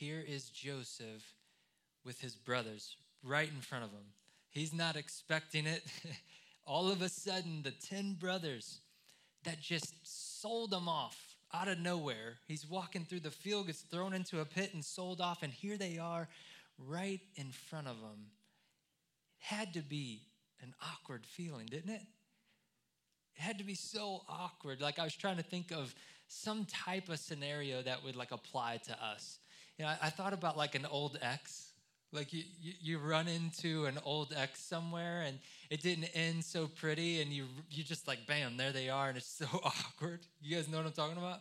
Here 0.00 0.24
is 0.26 0.48
Joseph 0.48 1.22
with 2.06 2.22
his 2.22 2.34
brothers 2.34 2.96
right 3.22 3.50
in 3.54 3.60
front 3.60 3.84
of 3.84 3.90
him. 3.90 4.14
He's 4.48 4.72
not 4.72 4.96
expecting 4.96 5.66
it. 5.66 5.84
All 6.66 6.90
of 6.90 7.02
a 7.02 7.08
sudden, 7.10 7.60
the 7.62 7.70
10 7.70 8.14
brothers 8.14 8.78
that 9.44 9.60
just 9.60 9.92
sold 10.40 10.72
him 10.72 10.88
off 10.88 11.36
out 11.52 11.68
of 11.68 11.78
nowhere. 11.78 12.36
He's 12.48 12.66
walking 12.66 13.04
through 13.04 13.20
the 13.20 13.30
field, 13.30 13.66
gets 13.66 13.82
thrown 13.82 14.14
into 14.14 14.40
a 14.40 14.46
pit 14.46 14.70
and 14.72 14.82
sold 14.82 15.20
off, 15.20 15.42
and 15.42 15.52
here 15.52 15.76
they 15.76 15.98
are 15.98 16.30
right 16.78 17.20
in 17.36 17.50
front 17.50 17.86
of 17.86 17.96
him. 17.96 18.30
It 19.38 19.54
had 19.54 19.74
to 19.74 19.82
be 19.82 20.22
an 20.62 20.72
awkward 20.80 21.26
feeling, 21.26 21.66
didn't 21.66 21.90
it? 21.90 22.06
It 23.36 23.42
had 23.42 23.58
to 23.58 23.64
be 23.64 23.74
so 23.74 24.22
awkward. 24.30 24.80
Like 24.80 24.98
I 24.98 25.04
was 25.04 25.14
trying 25.14 25.36
to 25.36 25.42
think 25.42 25.72
of 25.72 25.94
some 26.26 26.64
type 26.64 27.10
of 27.10 27.18
scenario 27.18 27.82
that 27.82 28.02
would 28.02 28.16
like 28.16 28.32
apply 28.32 28.78
to 28.86 28.92
us. 29.04 29.39
You 29.80 29.86
know, 29.86 29.92
I, 29.92 30.08
I 30.08 30.10
thought 30.10 30.34
about 30.34 30.58
like 30.58 30.74
an 30.74 30.84
old 30.90 31.18
ex. 31.22 31.72
Like 32.12 32.34
you, 32.34 32.42
you, 32.60 32.72
you 32.82 32.98
run 32.98 33.28
into 33.28 33.86
an 33.86 33.98
old 34.04 34.34
ex 34.36 34.60
somewhere 34.60 35.22
and 35.22 35.38
it 35.70 35.80
didn't 35.80 36.04
end 36.12 36.44
so 36.44 36.66
pretty, 36.66 37.22
and 37.22 37.32
you 37.32 37.46
you 37.70 37.82
just 37.82 38.06
like 38.06 38.26
bam, 38.26 38.58
there 38.58 38.72
they 38.72 38.90
are, 38.90 39.08
and 39.08 39.16
it's 39.16 39.26
so 39.26 39.46
awkward. 39.64 40.20
You 40.42 40.54
guys 40.54 40.68
know 40.68 40.76
what 40.76 40.86
I'm 40.86 40.92
talking 40.92 41.16
about? 41.16 41.38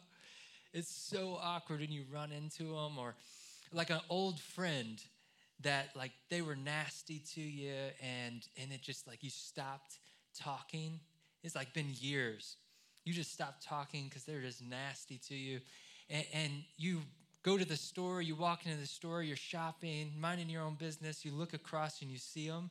It's 0.74 0.90
so 0.90 1.38
awkward, 1.44 1.82
and 1.82 1.90
you 1.90 2.06
run 2.10 2.32
into 2.32 2.64
them, 2.64 2.98
or 2.98 3.14
like 3.74 3.90
an 3.90 4.00
old 4.10 4.40
friend 4.40 5.04
that 5.60 5.90
like 5.94 6.12
they 6.30 6.42
were 6.42 6.56
nasty 6.56 7.22
to 7.34 7.42
you 7.42 7.74
and 8.02 8.48
and 8.56 8.72
it 8.72 8.82
just 8.82 9.06
like 9.06 9.22
you 9.22 9.30
stopped 9.30 10.00
talking 10.34 11.02
it's 11.44 11.54
like 11.54 11.74
been 11.74 11.90
years 12.00 12.56
you 13.04 13.12
just 13.12 13.34
stopped 13.34 13.62
talking 13.62 14.06
because 14.06 14.24
they're 14.24 14.40
just 14.40 14.64
nasty 14.64 15.20
to 15.28 15.36
you 15.36 15.60
and, 16.10 16.26
and 16.34 16.52
you 16.78 17.02
go 17.50 17.58
to 17.58 17.66
the 17.66 17.78
store 17.78 18.22
you 18.22 18.36
walk 18.36 18.66
into 18.66 18.78
the 18.78 18.88
store 18.88 19.24
you're 19.24 19.36
shopping 19.36 20.12
minding 20.20 20.50
your 20.50 20.62
own 20.62 20.76
business 20.76 21.26
you 21.26 21.32
look 21.32 21.54
across 21.54 22.02
and 22.02 22.12
you 22.12 22.18
see 22.18 22.48
them 22.48 22.70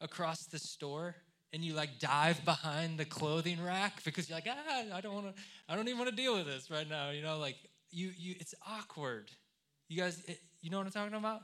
across 0.00 0.46
the 0.46 0.58
store 0.58 1.14
and 1.52 1.64
you 1.64 1.74
like 1.74 1.98
dive 1.98 2.44
behind 2.44 2.98
the 2.98 3.04
clothing 3.04 3.62
rack 3.62 4.02
because 4.04 4.28
you're 4.28 4.36
like 4.36 4.48
ah 4.48 4.96
i 4.96 5.00
don't 5.00 5.14
want 5.14 5.26
to 5.26 5.42
i 5.68 5.76
don't 5.76 5.86
even 5.88 5.98
want 5.98 6.10
to 6.10 6.16
deal 6.16 6.36
with 6.36 6.46
this 6.46 6.70
right 6.70 6.88
now 6.88 7.10
you 7.10 7.22
know 7.22 7.38
like 7.38 7.56
you 7.90 8.10
you 8.16 8.34
it's 8.40 8.54
awkward 8.68 9.30
you 9.88 9.96
guys 9.96 10.22
it, 10.26 10.38
you 10.60 10.70
know 10.70 10.78
what 10.78 10.86
i'm 10.86 10.92
talking 10.92 11.14
about 11.14 11.42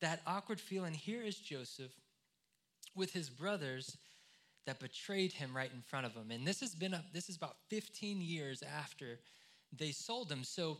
that 0.00 0.20
awkward 0.26 0.60
feeling. 0.60 0.94
Here 0.94 1.22
is 1.22 1.36
Joseph 1.36 1.92
with 2.94 3.12
his 3.12 3.28
brothers 3.28 3.96
that 4.66 4.80
betrayed 4.80 5.32
him 5.32 5.56
right 5.56 5.70
in 5.72 5.80
front 5.82 6.06
of 6.06 6.14
him. 6.14 6.30
And 6.30 6.46
this 6.46 6.60
has 6.60 6.74
been 6.74 6.94
a, 6.94 7.04
this 7.12 7.28
is 7.28 7.36
about 7.36 7.56
15 7.68 8.20
years 8.20 8.62
after 8.62 9.18
they 9.76 9.92
sold 9.92 10.30
him. 10.30 10.44
So 10.44 10.78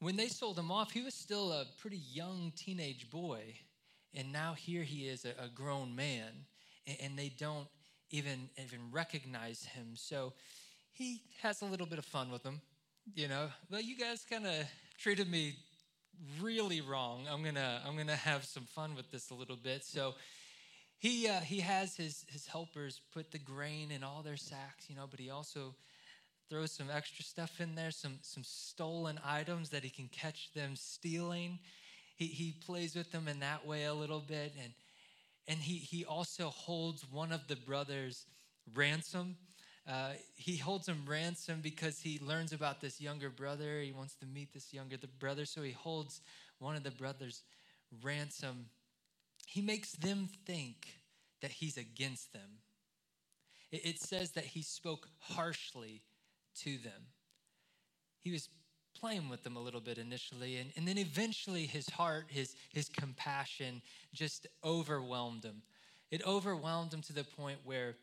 when 0.00 0.16
they 0.16 0.28
sold 0.28 0.58
him 0.58 0.72
off, 0.72 0.90
he 0.90 1.02
was 1.02 1.14
still 1.14 1.52
a 1.52 1.66
pretty 1.78 2.00
young 2.12 2.52
teenage 2.56 3.10
boy. 3.10 3.42
And 4.14 4.32
now 4.32 4.54
here 4.54 4.82
he 4.82 5.06
is 5.06 5.24
a, 5.24 5.48
grown 5.54 5.94
man, 5.94 6.32
and, 6.86 6.96
and 7.00 7.18
they 7.18 7.28
don't 7.28 7.68
even 8.10 8.48
even 8.60 8.80
recognize 8.90 9.64
him. 9.64 9.92
So 9.94 10.32
he 10.92 11.22
has 11.42 11.62
a 11.62 11.64
little 11.64 11.86
bit 11.86 11.98
of 11.98 12.04
fun 12.04 12.30
with 12.32 12.42
them, 12.42 12.60
you 13.14 13.28
know. 13.28 13.48
Well, 13.70 13.80
you 13.80 13.96
guys 13.96 14.26
kind 14.28 14.46
of 14.46 14.66
treated 14.98 15.30
me 15.30 15.54
really 16.40 16.80
wrong. 16.80 17.26
I'm 17.30 17.44
gonna 17.44 17.80
I'm 17.86 17.96
gonna 17.96 18.16
have 18.16 18.44
some 18.44 18.64
fun 18.64 18.96
with 18.96 19.12
this 19.12 19.30
a 19.30 19.34
little 19.34 19.56
bit. 19.56 19.84
So 19.84 20.14
he 20.98 21.28
uh, 21.28 21.40
he 21.40 21.60
has 21.60 21.96
his 21.96 22.24
his 22.28 22.46
helpers 22.46 23.00
put 23.12 23.30
the 23.30 23.38
grain 23.38 23.92
in 23.92 24.02
all 24.02 24.22
their 24.22 24.36
sacks, 24.36 24.86
you 24.88 24.96
know, 24.96 25.06
but 25.08 25.20
he 25.20 25.30
also 25.30 25.74
throws 26.50 26.72
some 26.72 26.88
extra 26.92 27.24
stuff 27.24 27.60
in 27.60 27.74
there, 27.74 27.90
some 27.90 28.18
some 28.22 28.44
stolen 28.44 29.20
items 29.24 29.70
that 29.70 29.84
he 29.84 29.90
can 29.90 30.08
catch 30.08 30.52
them 30.52 30.76
stealing. 30.76 31.58
He 32.16 32.26
he 32.26 32.52
plays 32.66 32.94
with 32.94 33.12
them 33.12 33.28
in 33.28 33.40
that 33.40 33.66
way 33.66 33.84
a 33.84 33.94
little 33.94 34.20
bit, 34.20 34.52
and 34.62 34.72
and 35.48 35.58
he 35.58 35.78
he 35.78 36.04
also 36.04 36.48
holds 36.48 37.06
one 37.10 37.32
of 37.32 37.48
the 37.48 37.56
brothers 37.56 38.26
ransom 38.74 39.36
uh, 39.88 40.12
he 40.36 40.56
holds 40.56 40.88
him 40.88 41.04
ransom 41.06 41.60
because 41.60 42.00
he 42.00 42.20
learns 42.20 42.52
about 42.52 42.80
this 42.80 43.00
younger 43.00 43.30
brother. 43.30 43.80
He 43.80 43.92
wants 43.92 44.14
to 44.16 44.26
meet 44.26 44.52
this 44.52 44.72
younger 44.72 44.96
brother, 45.18 45.44
so 45.44 45.62
he 45.62 45.72
holds 45.72 46.20
one 46.58 46.76
of 46.76 46.84
the 46.84 46.90
brothers 46.92 47.42
ransom. 48.02 48.66
He 49.46 49.60
makes 49.60 49.92
them 49.92 50.28
think 50.46 50.86
that 51.40 51.50
he's 51.50 51.76
against 51.76 52.32
them. 52.32 52.60
It 53.72 54.00
says 54.00 54.32
that 54.32 54.44
he 54.44 54.62
spoke 54.62 55.08
harshly 55.18 56.02
to 56.56 56.78
them. 56.78 57.08
He 58.20 58.30
was 58.30 58.48
playing 58.98 59.28
with 59.28 59.42
them 59.42 59.56
a 59.56 59.60
little 59.60 59.80
bit 59.80 59.98
initially, 59.98 60.56
and, 60.56 60.70
and 60.76 60.86
then 60.86 60.98
eventually 60.98 61.66
his 61.66 61.88
heart, 61.88 62.26
his, 62.28 62.54
his 62.72 62.88
compassion 62.88 63.80
just 64.12 64.46
overwhelmed 64.64 65.44
him. 65.44 65.62
It 66.10 66.26
overwhelmed 66.26 66.92
him 66.92 67.02
to 67.02 67.12
the 67.12 67.24
point 67.24 67.58
where 67.64 67.96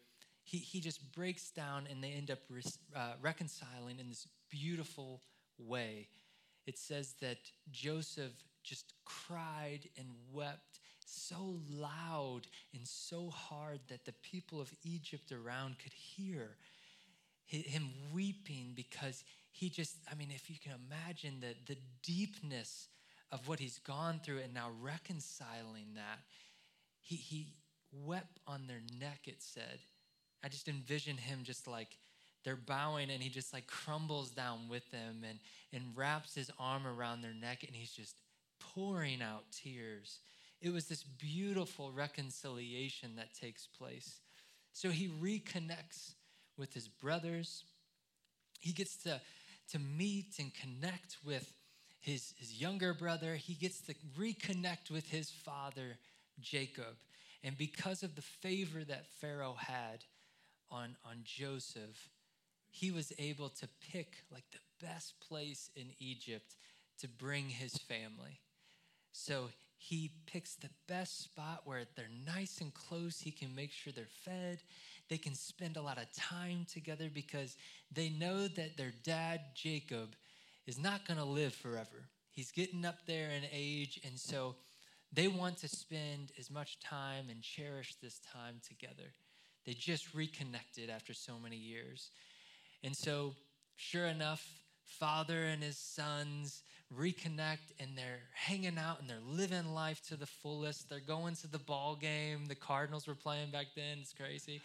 he, 0.44 0.58
he 0.58 0.80
just 0.80 1.12
breaks 1.12 1.52
down 1.52 1.88
and 1.92 2.02
they 2.04 2.12
end 2.12 2.32
up 2.32 2.40
re- 2.50 2.62
uh, 2.96 3.14
reconciling 3.22 4.00
in 4.00 4.10
this 4.10 4.28
beautiful 4.50 5.22
way. 5.58 6.08
It 6.66 6.78
says 6.78 7.16
that 7.22 7.38
Joseph 7.72 8.32
just 8.64 8.94
cried 9.06 9.90
and 9.98 10.08
wept 10.32 10.80
so 11.06 11.60
loud 11.70 12.42
and 12.74 12.86
so 12.86 13.30
hard 13.30 13.80
that 13.90 14.06
the 14.06 14.14
people 14.24 14.60
of 14.60 14.72
Egypt 14.84 15.32
around 15.32 15.80
could 15.80 15.94
hear 15.94 16.58
him 17.48 17.90
weeping 18.14 18.74
because 18.76 19.24
he 19.52 19.70
just, 19.70 19.96
I 20.12 20.16
mean, 20.16 20.30
if 20.34 20.50
you 20.50 20.58
can 20.62 20.74
imagine 20.88 21.40
the, 21.40 21.56
the 21.74 21.80
deepness 22.04 22.90
of 23.32 23.48
what 23.48 23.60
he's 23.60 23.80
gone 23.80 24.20
through 24.24 24.40
and 24.40 24.54
now 24.54 24.70
reconciling 24.82 25.96
that, 25.96 26.20
he, 27.02 27.16
he 27.16 27.54
wept 27.92 28.40
on 28.48 28.68
their 28.68 28.82
neck, 29.00 29.22
it 29.26 29.42
said. 29.42 29.80
I 30.44 30.50
just 30.50 30.68
envision 30.68 31.18
him 31.18 31.40
just 31.44 31.68
like 31.68 31.98
they're 32.44 32.56
bowing 32.56 33.10
and 33.10 33.22
he 33.22 33.30
just 33.30 33.54
like 33.54 33.68
crumbles 33.68 34.30
down 34.30 34.70
with 34.70 34.90
them 34.92 35.24
and, 35.28 35.40
and 35.74 35.84
wraps 35.96 36.36
his 36.36 36.52
arm 36.60 36.86
around 36.86 37.22
their 37.22 37.34
neck 37.34 37.64
and 37.66 37.76
he's 37.76 37.92
just 37.92 38.16
pouring 38.60 39.22
out 39.22 39.44
tears. 39.52 40.20
It 40.62 40.72
was 40.72 40.86
this 40.86 41.04
beautiful 41.04 41.92
reconciliation 41.92 43.16
that 43.16 43.34
takes 43.34 43.68
place. 43.68 44.20
So 44.74 44.90
he 44.90 45.08
reconnects 45.08 46.14
with 46.58 46.74
his 46.74 46.88
brothers. 46.88 47.64
He 48.60 48.72
gets 48.72 48.98
to, 49.04 49.22
to 49.72 49.80
meet 49.80 50.40
and 50.40 50.52
connect 50.54 51.18
with 51.26 51.54
his, 52.00 52.34
his 52.38 52.60
younger 52.60 52.94
brother. 52.94 53.36
He 53.36 53.54
gets 53.54 53.82
to 53.82 53.96
reconnect 54.20 54.92
with 54.92 55.10
his 55.10 55.30
father, 55.30 55.98
Jacob. 56.40 56.98
And 57.44 57.58
because 57.58 58.04
of 58.04 58.16
the 58.16 58.22
favor 58.22 58.84
that 58.84 59.06
Pharaoh 59.20 59.56
had, 59.58 60.04
on, 60.72 60.96
on 61.06 61.18
Joseph, 61.24 62.10
he 62.70 62.92
was 62.92 63.14
able 63.18 63.50
to 63.50 63.68
pick 63.92 64.24
like 64.32 64.44
the 64.52 64.86
best 64.86 65.20
place 65.20 65.70
in 65.76 65.88
Egypt 66.00 66.56
to 67.00 67.08
bring 67.08 67.50
his 67.50 67.78
family. 67.78 68.42
So 69.12 69.50
he 69.78 70.12
picks 70.26 70.56
the 70.56 70.70
best 70.88 71.24
spot 71.24 71.62
where 71.66 71.84
they're 71.96 72.06
nice 72.26 72.60
and 72.62 72.74
close. 72.74 73.20
He 73.20 73.32
can 73.32 73.56
make 73.56 73.72
sure 73.72 73.94
they're 73.94 74.06
fed. 74.24 74.62
They 75.10 75.18
can 75.18 75.36
spend 75.36 75.78
a 75.78 75.82
lot 75.82 75.98
of 75.98 76.12
time 76.14 76.66
together 76.72 77.10
because 77.14 77.56
they 77.92 78.10
know 78.10 78.48
that 78.48 78.78
their 78.78 78.94
dad, 79.04 79.42
Jacob, 79.56 80.16
is 80.66 80.78
not 80.78 81.08
going 81.08 81.20
to 81.20 81.26
live 81.26 81.54
forever. 81.54 82.10
He's 82.32 82.52
getting 82.52 82.86
up 82.86 83.06
there 83.06 83.30
in 83.30 83.44
age. 83.52 84.00
And 84.06 84.20
so 84.20 84.56
they 85.14 85.28
want 85.28 85.58
to 85.60 85.68
spend 85.68 86.32
as 86.38 86.52
much 86.52 86.80
time 86.80 87.30
and 87.30 87.42
cherish 87.42 87.96
this 88.02 88.20
time 88.34 88.62
together. 88.68 89.14
They 89.66 89.74
just 89.74 90.14
reconnected 90.14 90.90
after 90.90 91.14
so 91.14 91.40
many 91.40 91.58
years. 91.58 92.12
And 92.84 92.96
so, 92.96 93.34
sure 93.76 94.06
enough, 94.06 94.46
father 94.88 95.44
and 95.44 95.62
his 95.62 95.78
sons 95.78 96.64
reconnect 96.96 97.74
and 97.80 97.98
they're 97.98 98.22
hanging 98.34 98.78
out 98.78 99.00
and 99.00 99.10
they're 99.10 99.18
living 99.26 99.74
life 99.74 100.02
to 100.08 100.16
the 100.16 100.26
fullest. 100.26 100.90
They're 100.90 101.00
going 101.00 101.36
to 101.36 101.48
the 101.48 101.60
ball 101.60 101.96
game. 101.96 102.46
The 102.46 102.56
Cardinals 102.56 103.08
were 103.08 103.16
playing 103.16 103.52
back 103.52 103.68
then. 103.76 104.00
It's 104.02 104.14
crazy. 104.14 104.62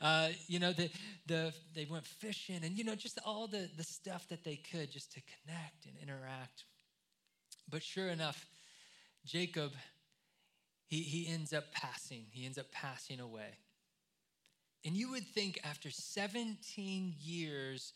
Uh, 0.00 0.30
you 0.46 0.58
know, 0.58 0.72
the, 0.72 0.90
the, 1.26 1.52
they 1.74 1.84
went 1.84 2.04
fishing 2.04 2.60
and, 2.64 2.76
you 2.76 2.84
know, 2.84 2.94
just 2.94 3.18
all 3.24 3.46
the, 3.46 3.68
the 3.76 3.84
stuff 3.84 4.28
that 4.28 4.44
they 4.44 4.56
could 4.56 4.90
just 4.90 5.12
to 5.12 5.20
connect 5.44 5.86
and 5.86 5.94
interact. 6.02 6.64
But 7.68 7.82
sure 7.82 8.08
enough, 8.08 8.46
Jacob, 9.24 9.72
he, 10.86 11.02
he 11.02 11.32
ends 11.32 11.52
up 11.52 11.72
passing. 11.72 12.24
He 12.30 12.44
ends 12.44 12.58
up 12.58 12.70
passing 12.72 13.20
away. 13.20 13.58
And 14.84 14.94
you 14.94 15.10
would 15.12 15.26
think 15.26 15.58
after 15.64 15.90
17 15.90 17.14
years, 17.20 17.92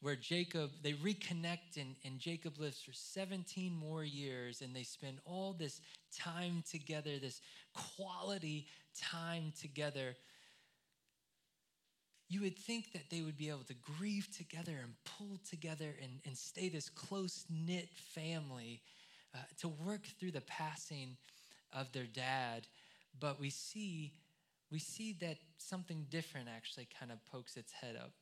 where 0.00 0.16
Jacob, 0.16 0.70
they 0.82 0.94
reconnect 0.94 1.76
and, 1.76 1.94
and 2.04 2.18
Jacob 2.18 2.58
lives 2.58 2.80
for 2.80 2.92
17 2.92 3.74
more 3.74 4.02
years 4.02 4.62
and 4.62 4.74
they 4.74 4.82
spend 4.82 5.18
all 5.26 5.52
this 5.52 5.80
time 6.16 6.64
together, 6.70 7.18
this 7.18 7.40
quality 7.74 8.66
time 8.98 9.52
together. 9.60 10.16
You 12.28 12.40
would 12.42 12.58
think 12.58 12.92
that 12.92 13.10
they 13.10 13.20
would 13.20 13.36
be 13.36 13.50
able 13.50 13.64
to 13.64 13.74
grieve 13.74 14.28
together 14.34 14.72
and 14.82 14.94
pull 15.04 15.38
together 15.48 15.94
and, 16.02 16.20
and 16.24 16.36
stay 16.36 16.68
this 16.70 16.88
close 16.88 17.44
knit 17.50 17.88
family 18.14 18.80
uh, 19.34 19.38
to 19.60 19.68
work 19.68 20.06
through 20.18 20.30
the 20.30 20.40
passing 20.42 21.16
of 21.74 21.92
their 21.92 22.06
dad. 22.06 22.66
But 23.18 23.38
we 23.38 23.50
see, 23.50 24.14
we 24.70 24.78
see 24.78 25.14
that 25.20 25.36
something 25.58 26.06
different 26.08 26.48
actually 26.48 26.88
kind 26.98 27.12
of 27.12 27.18
pokes 27.26 27.56
its 27.58 27.72
head 27.72 27.96
up 27.96 28.12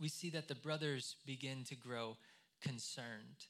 we 0.00 0.08
see 0.08 0.30
that 0.30 0.48
the 0.48 0.54
brothers 0.54 1.16
begin 1.26 1.64
to 1.64 1.74
grow 1.74 2.16
concerned. 2.60 3.46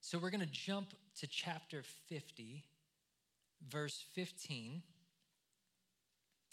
So 0.00 0.18
we're 0.18 0.30
going 0.30 0.40
to 0.40 0.46
jump 0.46 0.94
to 1.20 1.26
chapter 1.26 1.82
50, 2.08 2.64
verse 3.68 4.02
15. 4.14 4.82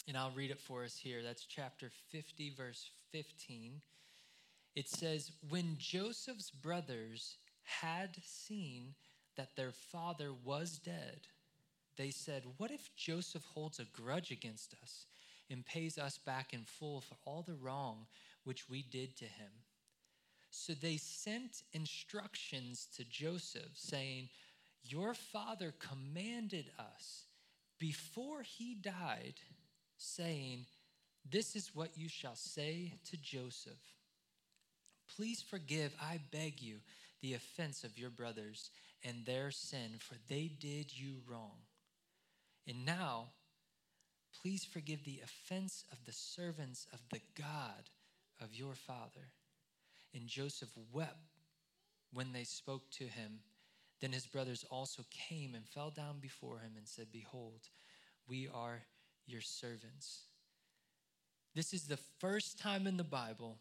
And 0.06 0.16
I'll 0.16 0.32
read 0.34 0.50
it 0.50 0.60
for 0.60 0.84
us 0.84 0.98
here. 0.98 1.22
That's 1.22 1.44
chapter 1.44 1.90
50, 2.10 2.54
verse 2.56 2.90
15. 3.12 3.80
It 4.74 4.88
says, 4.88 5.32
When 5.48 5.76
Joseph's 5.78 6.50
brothers 6.50 7.36
had 7.64 8.10
seen 8.24 8.94
that 9.36 9.56
their 9.56 9.72
father 9.72 10.30
was 10.44 10.78
dead, 10.78 11.20
they 11.96 12.10
said, 12.10 12.42
What 12.58 12.70
if 12.70 12.94
Joseph 12.96 13.44
holds 13.54 13.78
a 13.78 13.84
grudge 13.84 14.30
against 14.30 14.74
us 14.82 15.06
and 15.50 15.64
pays 15.64 15.98
us 15.98 16.18
back 16.18 16.52
in 16.52 16.64
full 16.64 17.00
for 17.00 17.16
all 17.24 17.42
the 17.42 17.54
wrong 17.54 18.06
which 18.48 18.66
we 18.66 18.80
did 18.80 19.14
to 19.14 19.26
him. 19.26 19.50
So 20.48 20.72
they 20.72 20.96
sent 20.96 21.64
instructions 21.74 22.88
to 22.96 23.04
Joseph, 23.04 23.72
saying, 23.74 24.30
Your 24.82 25.12
father 25.12 25.74
commanded 25.78 26.70
us 26.78 27.24
before 27.78 28.40
he 28.40 28.74
died, 28.74 29.34
saying, 29.98 30.64
This 31.30 31.56
is 31.56 31.74
what 31.74 31.90
you 31.94 32.08
shall 32.08 32.36
say 32.36 32.94
to 33.10 33.18
Joseph. 33.18 33.82
Please 35.14 35.42
forgive, 35.42 35.94
I 36.00 36.18
beg 36.32 36.62
you, 36.62 36.76
the 37.20 37.34
offense 37.34 37.84
of 37.84 37.98
your 37.98 38.10
brothers 38.10 38.70
and 39.04 39.26
their 39.26 39.50
sin, 39.50 39.96
for 39.98 40.14
they 40.28 40.50
did 40.58 40.98
you 40.98 41.16
wrong. 41.30 41.58
And 42.66 42.86
now, 42.86 43.26
please 44.40 44.64
forgive 44.64 45.04
the 45.04 45.20
offense 45.22 45.84
of 45.92 45.98
the 46.06 46.12
servants 46.12 46.86
of 46.94 47.00
the 47.12 47.20
God 47.36 47.90
of 48.40 48.54
your 48.54 48.74
father. 48.74 49.32
And 50.14 50.26
Joseph 50.26 50.70
wept 50.92 51.16
when 52.12 52.32
they 52.32 52.44
spoke 52.44 52.90
to 52.92 53.04
him. 53.04 53.40
Then 54.00 54.12
his 54.12 54.26
brothers 54.26 54.64
also 54.70 55.02
came 55.10 55.54
and 55.54 55.66
fell 55.66 55.90
down 55.90 56.18
before 56.20 56.58
him 56.58 56.72
and 56.76 56.86
said, 56.86 57.06
Behold, 57.12 57.68
we 58.28 58.48
are 58.52 58.82
your 59.26 59.40
servants. 59.40 60.22
This 61.54 61.72
is 61.72 61.86
the 61.86 61.98
first 62.18 62.58
time 62.58 62.86
in 62.86 62.96
the 62.96 63.04
Bible, 63.04 63.58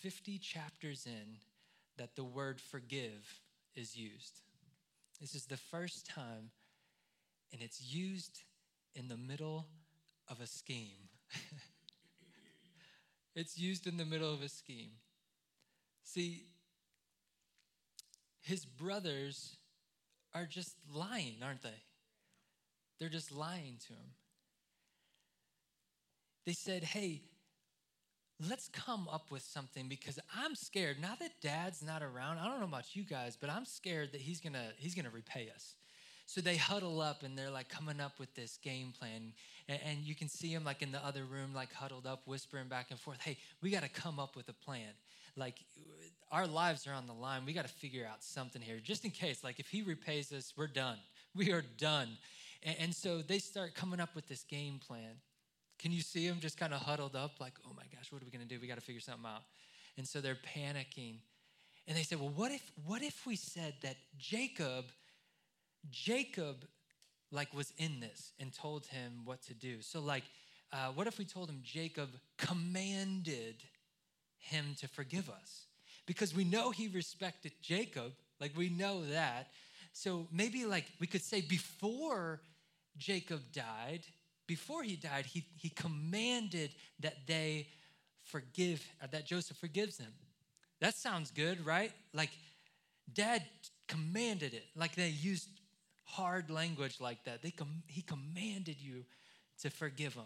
50 0.00 0.38
chapters 0.38 1.06
in, 1.06 1.38
that 1.96 2.14
the 2.14 2.24
word 2.24 2.60
forgive 2.60 3.40
is 3.74 3.96
used. 3.96 4.42
This 5.20 5.34
is 5.34 5.46
the 5.46 5.56
first 5.56 6.06
time, 6.06 6.50
and 7.52 7.62
it's 7.62 7.82
used 7.82 8.42
in 8.94 9.08
the 9.08 9.16
middle 9.16 9.66
of 10.28 10.40
a 10.40 10.46
scheme. 10.46 11.08
It's 13.36 13.58
used 13.58 13.86
in 13.86 13.98
the 13.98 14.06
middle 14.06 14.32
of 14.32 14.42
a 14.42 14.48
scheme. 14.48 14.92
See, 16.02 16.44
his 18.40 18.64
brothers 18.64 19.56
are 20.34 20.46
just 20.46 20.74
lying, 20.90 21.36
aren't 21.44 21.62
they? 21.62 21.82
They're 22.98 23.10
just 23.10 23.30
lying 23.30 23.76
to 23.86 23.92
him. 23.92 24.14
They 26.46 26.54
said, 26.54 26.82
Hey, 26.82 27.20
let's 28.48 28.68
come 28.68 29.08
up 29.12 29.30
with 29.30 29.42
something 29.42 29.88
because 29.88 30.18
I'm 30.34 30.54
scared. 30.54 31.00
Now 31.00 31.14
that 31.20 31.32
dad's 31.42 31.82
not 31.82 32.02
around, 32.02 32.38
I 32.38 32.46
don't 32.46 32.60
know 32.60 32.66
about 32.66 32.96
you 32.96 33.02
guys, 33.02 33.36
but 33.38 33.50
I'm 33.50 33.64
scared 33.66 34.12
that 34.12 34.20
he's 34.22 34.40
gonna 34.40 34.70
he's 34.78 34.94
gonna 34.94 35.10
repay 35.10 35.50
us. 35.54 35.74
So 36.26 36.40
they 36.40 36.56
huddle 36.56 37.00
up 37.00 37.22
and 37.22 37.38
they're 37.38 37.50
like 37.50 37.68
coming 37.68 38.00
up 38.00 38.18
with 38.18 38.34
this 38.34 38.58
game 38.62 38.92
plan. 38.98 39.32
And, 39.68 39.80
and 39.86 39.98
you 39.98 40.14
can 40.14 40.28
see 40.28 40.52
them 40.52 40.64
like 40.64 40.82
in 40.82 40.92
the 40.92 41.04
other 41.04 41.24
room, 41.24 41.54
like 41.54 41.72
huddled 41.72 42.06
up, 42.06 42.22
whispering 42.26 42.68
back 42.68 42.88
and 42.90 42.98
forth. 42.98 43.20
Hey, 43.20 43.38
we 43.62 43.70
got 43.70 43.84
to 43.84 43.88
come 43.88 44.18
up 44.18 44.36
with 44.36 44.48
a 44.48 44.52
plan. 44.52 44.90
Like 45.36 45.54
our 46.32 46.46
lives 46.46 46.86
are 46.86 46.92
on 46.92 47.06
the 47.06 47.12
line. 47.12 47.42
We 47.46 47.52
got 47.52 47.66
to 47.66 47.72
figure 47.72 48.06
out 48.10 48.24
something 48.24 48.60
here, 48.60 48.78
just 48.82 49.04
in 49.04 49.12
case. 49.12 49.44
Like 49.44 49.60
if 49.60 49.68
he 49.68 49.82
repays 49.82 50.32
us, 50.32 50.52
we're 50.56 50.66
done. 50.66 50.98
We 51.34 51.52
are 51.52 51.62
done. 51.78 52.08
And, 52.62 52.76
and 52.80 52.94
so 52.94 53.22
they 53.22 53.38
start 53.38 53.74
coming 53.74 54.00
up 54.00 54.14
with 54.14 54.26
this 54.26 54.42
game 54.42 54.80
plan. 54.84 55.20
Can 55.78 55.92
you 55.92 56.00
see 56.00 56.26
them 56.26 56.38
just 56.40 56.58
kind 56.58 56.72
of 56.72 56.80
huddled 56.80 57.14
up, 57.14 57.32
like, 57.38 57.52
oh 57.66 57.72
my 57.76 57.82
gosh, 57.94 58.10
what 58.10 58.22
are 58.22 58.24
we 58.24 58.30
going 58.30 58.46
to 58.46 58.52
do? 58.52 58.60
We 58.60 58.66
got 58.66 58.76
to 58.76 58.84
figure 58.84 59.00
something 59.00 59.26
out. 59.26 59.42
And 59.98 60.08
so 60.08 60.20
they're 60.20 60.34
panicking. 60.56 61.16
And 61.86 61.96
they 61.96 62.02
said, 62.02 62.18
well, 62.18 62.32
what 62.34 62.50
if, 62.50 62.62
what 62.84 63.02
if 63.02 63.26
we 63.26 63.36
said 63.36 63.74
that 63.82 63.96
Jacob 64.18 64.86
Jacob 65.90 66.66
like 67.30 67.52
was 67.54 67.72
in 67.78 68.00
this 68.00 68.32
and 68.38 68.52
told 68.52 68.86
him 68.86 69.22
what 69.24 69.42
to 69.42 69.54
do. 69.54 69.82
So 69.82 70.00
like, 70.00 70.24
uh, 70.72 70.88
what 70.94 71.06
if 71.06 71.18
we 71.18 71.24
told 71.24 71.48
him 71.48 71.60
Jacob 71.62 72.10
commanded 72.38 73.56
him 74.38 74.74
to 74.80 74.88
forgive 74.88 75.28
us? 75.28 75.66
Because 76.06 76.34
we 76.34 76.44
know 76.44 76.70
he 76.70 76.88
respected 76.88 77.52
Jacob, 77.62 78.12
like 78.40 78.56
we 78.56 78.68
know 78.68 79.04
that. 79.06 79.48
So 79.92 80.28
maybe 80.32 80.64
like 80.64 80.86
we 81.00 81.06
could 81.06 81.22
say 81.22 81.40
before 81.40 82.40
Jacob 82.96 83.40
died, 83.52 84.02
before 84.46 84.82
he 84.82 84.96
died, 84.96 85.26
he, 85.26 85.44
he 85.56 85.68
commanded 85.68 86.70
that 87.00 87.26
they 87.26 87.68
forgive, 88.24 88.86
uh, 89.02 89.06
that 89.10 89.26
Joseph 89.26 89.56
forgives 89.56 89.96
them. 89.96 90.12
That 90.80 90.94
sounds 90.94 91.30
good, 91.30 91.64
right? 91.64 91.92
Like 92.12 92.30
dad 93.12 93.42
commanded 93.88 94.54
it, 94.54 94.64
like 94.76 94.94
they 94.94 95.08
used 95.08 95.48
hard 96.06 96.50
language 96.50 97.00
like 97.00 97.22
that. 97.24 97.42
They 97.42 97.50
com- 97.50 97.82
he 97.86 98.00
commanded 98.00 98.80
you 98.80 99.04
to 99.62 99.70
forgive 99.70 100.14
them. 100.14 100.24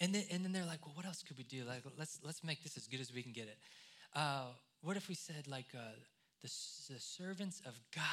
And 0.00 0.14
then, 0.14 0.24
and 0.30 0.44
then 0.44 0.52
they're 0.52 0.64
like, 0.64 0.86
well, 0.86 0.94
what 0.94 1.06
else 1.06 1.24
could 1.26 1.36
we 1.36 1.44
do? 1.44 1.64
Like, 1.64 1.82
let's, 1.98 2.20
let's 2.22 2.44
make 2.44 2.62
this 2.62 2.76
as 2.76 2.86
good 2.86 3.00
as 3.00 3.12
we 3.12 3.22
can 3.22 3.32
get 3.32 3.48
it. 3.48 3.58
Uh, 4.14 4.44
what 4.80 4.96
if 4.96 5.08
we 5.08 5.14
said, 5.14 5.48
like, 5.48 5.66
uh, 5.74 5.80
the, 6.40 6.48
the 6.92 7.00
servants 7.00 7.60
of 7.66 7.80
God, 7.92 8.04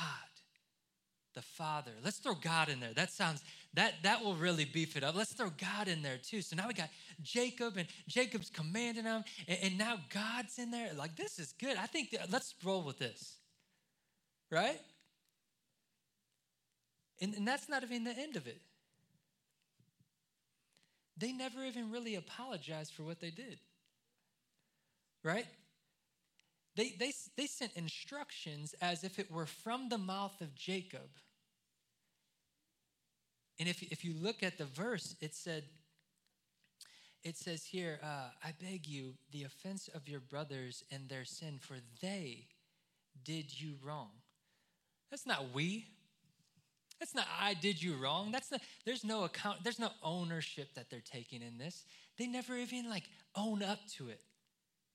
the 1.35 1.43
Father? 1.43 1.91
Let's 2.03 2.17
throw 2.17 2.33
God 2.33 2.69
in 2.69 2.79
there. 2.79 2.93
That 2.95 3.11
sounds, 3.11 3.43
that, 3.75 3.93
that 4.01 4.23
will 4.23 4.33
really 4.33 4.65
beef 4.65 4.97
it 4.97 5.03
up. 5.03 5.15
Let's 5.15 5.33
throw 5.33 5.51
God 5.51 5.87
in 5.87 6.01
there 6.01 6.17
too. 6.17 6.41
So 6.41 6.55
now 6.55 6.67
we 6.67 6.73
got 6.73 6.89
Jacob, 7.21 7.77
and 7.77 7.87
Jacob's 8.07 8.49
commanding 8.49 9.03
them, 9.03 9.23
and, 9.47 9.59
and 9.61 9.77
now 9.77 9.97
God's 10.11 10.57
in 10.57 10.71
there. 10.71 10.89
Like, 10.97 11.15
this 11.15 11.37
is 11.37 11.53
good. 11.53 11.77
I 11.77 11.85
think, 11.85 12.11
that, 12.11 12.31
let's 12.31 12.55
roll 12.63 12.83
with 12.83 12.97
this. 12.97 13.35
Right? 14.51 14.79
And, 17.21 17.33
and 17.33 17.47
that's 17.47 17.69
not 17.69 17.83
even 17.83 18.03
the 18.03 18.17
end 18.17 18.35
of 18.35 18.47
it. 18.47 18.61
They 21.17 21.31
never 21.31 21.63
even 21.63 21.91
really 21.91 22.15
apologized 22.15 22.93
for 22.93 23.03
what 23.03 23.21
they 23.21 23.31
did. 23.31 23.59
Right? 25.23 25.45
They, 26.75 26.93
they, 26.99 27.13
they 27.37 27.47
sent 27.47 27.71
instructions 27.75 28.75
as 28.81 29.03
if 29.03 29.17
it 29.17 29.31
were 29.31 29.45
from 29.45 29.87
the 29.89 29.97
mouth 29.97 30.41
of 30.41 30.55
Jacob. 30.55 31.09
And 33.57 33.69
if, 33.69 33.81
if 33.81 34.03
you 34.03 34.13
look 34.13 34.43
at 34.43 34.57
the 34.57 34.65
verse, 34.65 35.15
it 35.21 35.33
said, 35.33 35.63
it 37.23 37.37
says 37.37 37.63
here, 37.63 37.99
uh, 38.03 38.29
I 38.43 38.51
beg 38.61 38.85
you, 38.85 39.13
the 39.31 39.43
offense 39.43 39.89
of 39.95 40.09
your 40.09 40.19
brothers 40.19 40.83
and 40.91 41.07
their 41.07 41.23
sin, 41.23 41.59
for 41.61 41.77
they 42.01 42.47
did 43.23 43.59
you 43.59 43.75
wrong. 43.81 44.09
That's 45.09 45.25
not 45.25 45.53
we. 45.53 45.87
That's 46.99 47.13
not 47.13 47.27
I 47.39 47.53
did 47.53 47.81
you 47.81 47.95
wrong. 47.95 48.31
That's 48.31 48.51
not 48.51 48.61
there's 48.85 49.03
no 49.03 49.23
account, 49.25 49.63
there's 49.63 49.79
no 49.79 49.89
ownership 50.03 50.73
that 50.75 50.89
they're 50.89 51.01
taking 51.01 51.41
in 51.41 51.57
this. 51.57 51.85
They 52.17 52.27
never 52.27 52.55
even 52.55 52.89
like 52.89 53.03
own 53.35 53.61
up 53.61 53.79
to 53.97 54.09
it. 54.09 54.21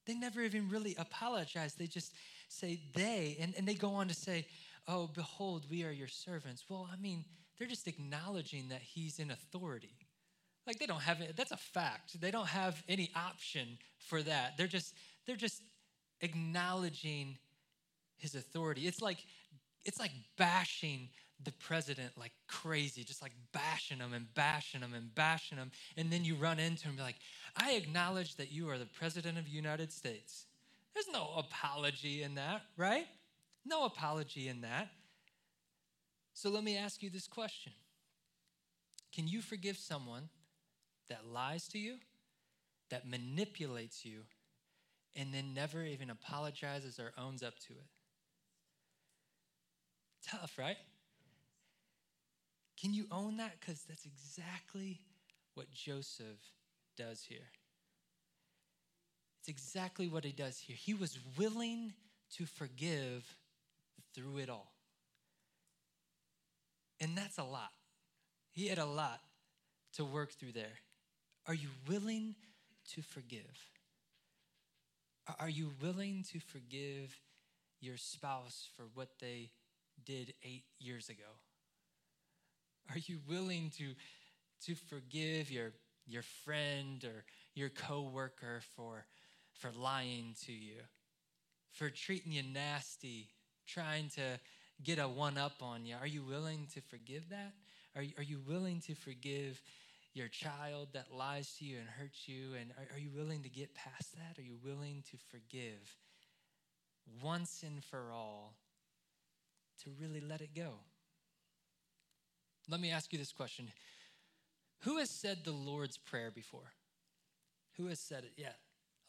they 0.07 0.15
never 0.15 0.43
even 0.43 0.69
really 0.71 0.97
apologize. 0.99 1.75
They 1.75 1.87
just 1.87 2.15
say 2.49 2.81
they, 2.95 3.37
and, 3.41 3.55
and 3.57 3.67
they 3.67 3.75
go 3.75 3.91
on 3.91 4.09
to 4.09 4.15
say, 4.15 4.47
Oh, 4.89 5.09
behold, 5.15 5.67
we 5.71 5.85
are 5.85 5.93
your 5.93 6.09
servants. 6.09 6.65
Well, 6.69 6.89
I 6.93 6.97
mean, 7.01 7.25
they're 7.59 7.69
just 7.69 7.87
acknowledging 7.87 8.71
that 8.71 8.81
he's 8.81 9.19
in 9.19 9.31
authority. 9.31 9.95
Like 10.67 10.79
they 10.79 10.87
don't 10.87 11.03
have 11.03 11.21
it, 11.21 11.37
that's 11.37 11.53
a 11.53 11.57
fact. 11.57 12.21
They 12.21 12.31
don't 12.31 12.49
have 12.49 12.83
any 12.89 13.11
option 13.15 13.79
for 13.99 14.23
that. 14.23 14.57
They're 14.57 14.67
just, 14.67 14.95
they're 15.27 15.37
just 15.37 15.63
acknowledging 16.23 17.37
his 18.17 18.35
authority. 18.35 18.87
It's 18.87 19.03
like, 19.03 19.19
it's 19.85 19.99
like 20.01 20.13
bashing 20.37 21.09
the 21.44 21.53
president 21.53 22.12
like 22.18 22.33
crazy, 22.46 23.05
just 23.05 23.22
like 23.22 23.33
bashing 23.53 23.98
him 23.98 24.12
and 24.12 24.33
bashing 24.35 24.81
him 24.81 24.94
and 24.94 25.14
bashing 25.14 25.59
him. 25.59 25.70
And 25.96 26.11
then 26.11 26.24
you 26.24 26.35
run 26.35 26.59
into 26.59 26.88
him 26.88 26.96
like, 26.98 27.16
I 27.57 27.72
acknowledge 27.72 28.37
that 28.37 28.53
you 28.53 28.68
are 28.68 28.79
the 28.79 28.87
president 28.87 29.38
of 29.38 29.44
the 29.44 29.50
United 29.50 29.92
States. 29.92 30.46
There's 30.94 31.09
no 31.12 31.31
apology 31.37 32.22
in 32.22 32.35
that, 32.35 32.62
right? 32.76 33.07
No 33.64 33.85
apology 33.85 34.48
in 34.48 34.62
that. 34.62 34.88
So 36.35 36.50
let 36.50 36.64
me 36.64 36.76
ask 36.76 37.03
you 37.03 37.11
this 37.11 37.26
question 37.26 37.72
Can 39.14 39.29
you 39.29 39.40
forgive 39.40 39.76
someone 39.76 40.29
that 41.09 41.26
lies 41.26 41.68
to 41.68 41.79
you, 41.79 41.96
that 42.90 43.09
manipulates 43.09 44.05
you, 44.05 44.20
and 45.16 45.33
then 45.33 45.55
never 45.55 45.83
even 45.83 46.11
apologizes 46.11 46.98
or 46.98 47.12
owns 47.18 47.42
up 47.42 47.59
to 47.61 47.72
it? 47.72 47.87
Tough, 50.26 50.59
right? 50.59 50.76
Can 52.81 52.95
you 52.95 53.07
own 53.11 53.37
that? 53.37 53.61
Because 53.61 53.83
that's 53.88 54.07
exactly 54.07 55.01
what 55.55 55.71
Joseph 55.71 56.40
does 56.97 57.23
here. 57.23 57.51
It's 59.40 59.49
exactly 59.49 60.09
what 60.09 60.25
he 60.25 60.33
does 60.33 60.59
here. 60.59 60.77
He 60.77 60.95
was 60.95 61.19
willing 61.38 61.93
to 62.37 62.47
forgive 62.47 63.25
through 64.14 64.38
it 64.38 64.49
all. 64.49 64.73
And 67.01 67.16
that's 67.16 67.38
a 67.38 67.45
lot. 67.45 67.71
He 68.51 68.69
had 68.69 68.79
a 68.79 68.87
lot 68.87 69.21
to 69.95 70.05
work 70.05 70.33
through 70.33 70.53
there. 70.53 70.79
Are 71.47 71.55
you 71.55 71.69
willing 71.88 72.35
to 72.95 73.03
forgive? 73.03 73.69
Are 75.38 75.49
you 75.49 75.73
willing 75.83 76.25
to 76.33 76.40
forgive 76.40 77.19
your 77.81 77.97
spouse 77.97 78.69
for 78.77 78.85
what 78.95 79.09
they 79.21 79.51
did 80.05 80.35
eight 80.43 80.64
years 80.79 81.09
ago? 81.09 81.38
Are 82.88 82.99
you 82.99 83.21
willing 83.29 83.71
to, 83.79 83.95
to 84.66 84.75
forgive 84.75 85.51
your, 85.51 85.73
your 86.07 86.23
friend 86.45 87.05
or 87.05 87.25
your 87.55 87.69
coworker 87.69 88.61
for, 88.77 89.05
for 89.53 89.71
lying 89.77 90.35
to 90.47 90.53
you, 90.53 90.81
for 91.73 91.90
treating 91.90 92.33
you 92.33 92.43
nasty, 92.43 93.29
trying 93.66 94.09
to 94.11 94.40
get 94.83 94.99
a 94.99 95.09
one 95.09 95.38
up 95.38 95.62
on 95.62 95.85
you? 95.85 95.97
Are 96.01 96.07
you 96.07 96.23
willing 96.23 96.66
to 96.75 96.81
forgive 96.81 97.29
that? 97.31 97.53
Are 97.97 98.03
you, 98.03 98.12
are 98.19 98.23
you 98.23 98.40
willing 98.47 98.81
to 98.87 98.95
forgive 98.95 99.61
your 100.14 100.29
child 100.29 100.88
that 100.93 101.14
lies 101.14 101.55
to 101.59 101.64
you 101.64 101.79
and 101.79 101.88
hurts 101.88 102.29
you? 102.29 102.55
And 102.61 102.73
are, 102.73 102.97
are 102.97 102.99
you 102.99 103.11
willing 103.14 103.43
to 103.43 103.49
get 103.49 103.75
past 103.75 104.16
that? 104.16 104.38
Are 104.38 104.45
you 104.45 104.57
willing 104.64 105.03
to 105.11 105.16
forgive 105.31 105.97
once 107.23 107.62
and 107.64 107.83
for 107.85 108.11
all 108.12 108.55
to 109.85 109.90
really 110.01 110.21
let 110.21 110.40
it 110.40 110.55
go? 110.55 110.75
Let 112.68 112.81
me 112.81 112.90
ask 112.90 113.12
you 113.12 113.18
this 113.18 113.33
question 113.33 113.70
Who 114.83 114.99
has 114.99 115.11
said 115.11 115.44
the 115.44 115.53
Lord's 115.53 115.99
Prayer 115.99 116.31
before? 116.31 116.73
Who 117.77 117.87
has 117.87 118.01
said 118.01 118.25
it? 118.25 118.33
Yeah, 118.37 118.53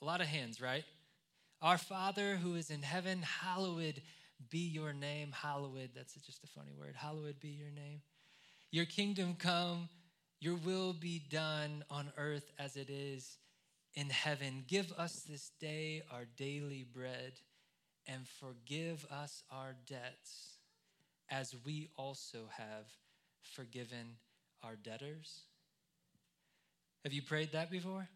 a 0.01 0.05
lot 0.05 0.21
of 0.21 0.27
hands, 0.27 0.61
right? 0.61 0.85
Our 1.61 1.77
Father 1.77 2.37
who 2.37 2.55
is 2.55 2.69
in 2.71 2.81
heaven, 2.81 3.21
hallowed 3.21 4.01
be 4.49 4.59
your 4.59 4.93
name. 4.93 5.31
Hallowed, 5.31 5.91
that's 5.95 6.13
just 6.13 6.43
a 6.43 6.47
funny 6.47 6.71
word. 6.77 6.95
Hallowed 6.95 7.39
be 7.39 7.49
your 7.49 7.69
name. 7.69 8.01
Your 8.71 8.85
kingdom 8.85 9.35
come, 9.37 9.89
your 10.39 10.55
will 10.55 10.93
be 10.93 11.21
done 11.29 11.83
on 11.89 12.11
earth 12.17 12.51
as 12.57 12.77
it 12.77 12.89
is 12.89 13.37
in 13.93 14.09
heaven. 14.09 14.63
Give 14.67 14.91
us 14.93 15.23
this 15.29 15.51
day 15.59 16.01
our 16.11 16.25
daily 16.37 16.83
bread 16.83 17.33
and 18.07 18.27
forgive 18.27 19.05
us 19.11 19.43
our 19.51 19.75
debts 19.85 20.57
as 21.29 21.55
we 21.65 21.89
also 21.95 22.49
have 22.57 22.87
forgiven 23.41 24.17
our 24.63 24.75
debtors. 24.75 25.41
Have 27.03 27.13
you 27.13 27.21
prayed 27.21 27.51
that 27.53 27.71
before? 27.71 28.07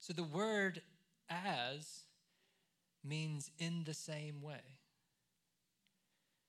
So 0.00 0.12
the 0.12 0.24
word 0.24 0.82
as 1.30 2.02
means 3.04 3.50
in 3.58 3.84
the 3.84 3.94
same 3.94 4.42
way. 4.42 4.60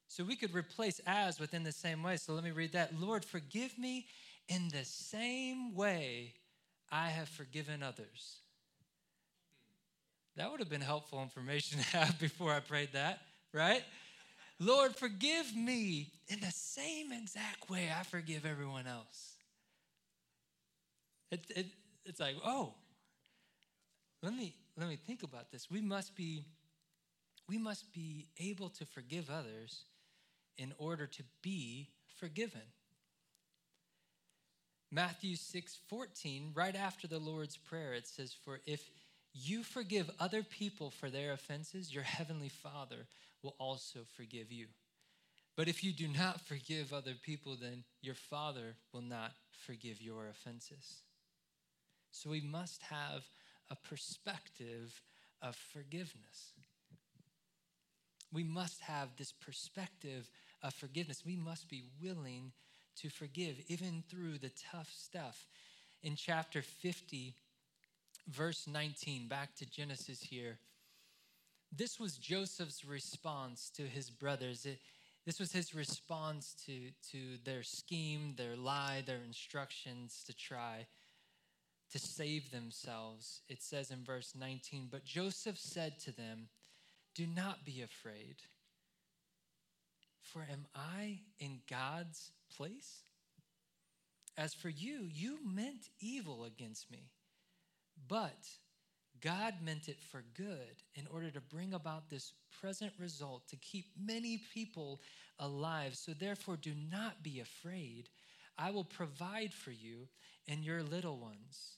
So 0.07 0.23
we 0.23 0.35
could 0.35 0.55
replace 0.55 0.99
as 1.05 1.39
within 1.39 1.63
the 1.63 1.71
same 1.71 2.01
way. 2.01 2.17
So 2.17 2.33
let 2.33 2.43
me 2.43 2.51
read 2.51 2.73
that. 2.73 2.99
Lord, 2.99 3.23
forgive 3.23 3.77
me 3.77 4.07
in 4.47 4.69
the 4.69 4.83
same 4.83 5.75
way 5.75 6.33
I 6.91 7.09
have 7.09 7.29
forgiven 7.29 7.83
others. 7.83 8.39
That 10.35 10.49
would 10.49 10.59
have 10.59 10.69
been 10.69 10.81
helpful 10.81 11.21
information 11.21 11.79
to 11.79 11.97
have 11.97 12.19
before 12.19 12.51
I 12.51 12.59
prayed 12.59 12.93
that, 12.93 13.19
right? 13.53 13.83
Lord, 14.59 14.95
forgive 14.95 15.55
me 15.55 16.11
in 16.27 16.41
the 16.41 16.51
same 16.51 17.13
exact 17.13 17.69
way 17.69 17.89
I 17.97 18.03
forgive 18.03 18.45
everyone 18.45 18.87
else. 18.87 19.35
It, 21.31 21.45
it, 21.55 21.65
it's 22.05 22.19
like, 22.19 22.35
oh, 22.43 22.73
let 24.21 24.33
me, 24.33 24.55
let 24.77 24.89
me 24.89 24.97
think 24.97 25.23
about 25.23 25.51
this. 25.51 25.71
We 25.71 25.79
must 25.79 26.15
be, 26.15 26.43
we 27.47 27.57
must 27.57 27.93
be 27.93 28.27
able 28.37 28.69
to 28.69 28.85
forgive 28.85 29.29
others 29.29 29.83
in 30.57 30.73
order 30.77 31.07
to 31.07 31.23
be 31.41 31.87
forgiven. 32.17 32.61
Matthew 34.91 35.35
6 35.35 35.77
14, 35.87 36.51
right 36.53 36.75
after 36.75 37.07
the 37.07 37.19
Lord's 37.19 37.55
Prayer, 37.55 37.93
it 37.93 38.07
says, 38.07 38.33
For 38.33 38.59
if 38.65 38.89
you 39.33 39.63
forgive 39.63 40.09
other 40.19 40.43
people 40.43 40.91
for 40.91 41.09
their 41.09 41.33
offenses, 41.33 41.93
your 41.93 42.03
heavenly 42.03 42.49
Father 42.49 43.07
will 43.43 43.55
also 43.59 43.99
forgive 44.15 44.51
you. 44.51 44.67
But 45.55 45.67
if 45.67 45.83
you 45.83 45.91
do 45.91 46.07
not 46.07 46.41
forgive 46.41 46.93
other 46.93 47.13
people, 47.21 47.57
then 47.59 47.83
your 48.01 48.15
Father 48.15 48.75
will 48.93 49.01
not 49.01 49.31
forgive 49.51 50.01
your 50.01 50.27
offenses. 50.27 51.01
So 52.11 52.29
we 52.29 52.41
must 52.41 52.81
have 52.83 53.23
a 53.69 53.75
perspective 53.75 55.01
of 55.41 55.55
forgiveness. 55.55 56.53
We 58.31 58.43
must 58.43 58.81
have 58.81 59.09
this 59.17 59.31
perspective 59.31 60.29
of 60.61 60.73
forgiveness. 60.73 61.23
We 61.25 61.35
must 61.35 61.69
be 61.69 61.83
willing 62.01 62.51
to 62.97 63.09
forgive, 63.09 63.55
even 63.67 64.03
through 64.09 64.37
the 64.37 64.51
tough 64.71 64.91
stuff. 64.93 65.47
In 66.03 66.15
chapter 66.15 66.61
50, 66.61 67.35
verse 68.29 68.67
19, 68.67 69.27
back 69.27 69.55
to 69.55 69.69
Genesis 69.69 70.21
here, 70.21 70.59
this 71.75 71.99
was 71.99 72.17
Joseph's 72.17 72.83
response 72.83 73.69
to 73.75 73.83
his 73.83 74.09
brothers. 74.09 74.65
It, 74.65 74.79
this 75.25 75.39
was 75.39 75.51
his 75.51 75.75
response 75.75 76.55
to, 76.65 76.89
to 77.11 77.37
their 77.43 77.63
scheme, 77.63 78.33
their 78.37 78.55
lie, 78.55 79.03
their 79.05 79.21
instructions 79.25 80.23
to 80.25 80.35
try 80.35 80.87
to 81.91 81.99
save 81.99 82.51
themselves. 82.51 83.41
It 83.49 83.61
says 83.61 83.91
in 83.91 84.03
verse 84.03 84.33
19, 84.39 84.89
But 84.91 85.05
Joseph 85.05 85.57
said 85.57 85.99
to 85.99 86.11
them, 86.11 86.49
Do 87.15 87.27
not 87.27 87.65
be 87.65 87.81
afraid, 87.81 88.37
for 90.21 90.45
am 90.51 90.65
I 90.75 91.19
in 91.39 91.59
God's 91.69 92.31
place? 92.55 93.03
As 94.37 94.53
for 94.53 94.69
you, 94.69 95.07
you 95.11 95.39
meant 95.45 95.89
evil 95.99 96.45
against 96.45 96.89
me, 96.89 97.09
but 98.07 98.47
God 99.21 99.55
meant 99.61 99.89
it 99.89 100.01
for 100.01 100.23
good 100.35 100.83
in 100.95 101.07
order 101.07 101.29
to 101.31 101.41
bring 101.41 101.73
about 101.73 102.09
this 102.09 102.33
present 102.61 102.93
result 102.99 103.47
to 103.49 103.57
keep 103.57 103.85
many 103.99 104.41
people 104.53 105.01
alive. 105.39 105.95
So 105.95 106.13
therefore, 106.13 106.57
do 106.57 106.73
not 106.89 107.21
be 107.23 107.39
afraid. 107.39 108.09
I 108.57 108.71
will 108.71 108.83
provide 108.83 109.53
for 109.53 109.71
you 109.71 110.07
and 110.47 110.63
your 110.63 110.83
little 110.83 111.17
ones. 111.17 111.77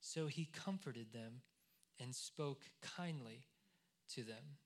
So 0.00 0.26
he 0.26 0.46
comforted 0.52 1.12
them 1.12 1.40
and 2.00 2.14
spoke 2.14 2.64
kindly 2.96 3.46
to 4.14 4.22
them. 4.22 4.58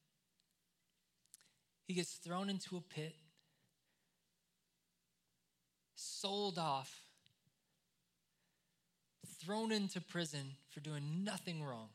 He 1.85 1.95
gets 1.95 2.15
thrown 2.15 2.51
into 2.51 2.77
a 2.77 2.81
pit, 2.81 3.15
sold 5.95 6.59
off, 6.59 7.08
thrown 9.45 9.73
into 9.73 10.01
prison 10.01 10.57
for 10.71 10.81
doing 10.81 11.25
nothing 11.25 11.63
wrong. 11.63 11.89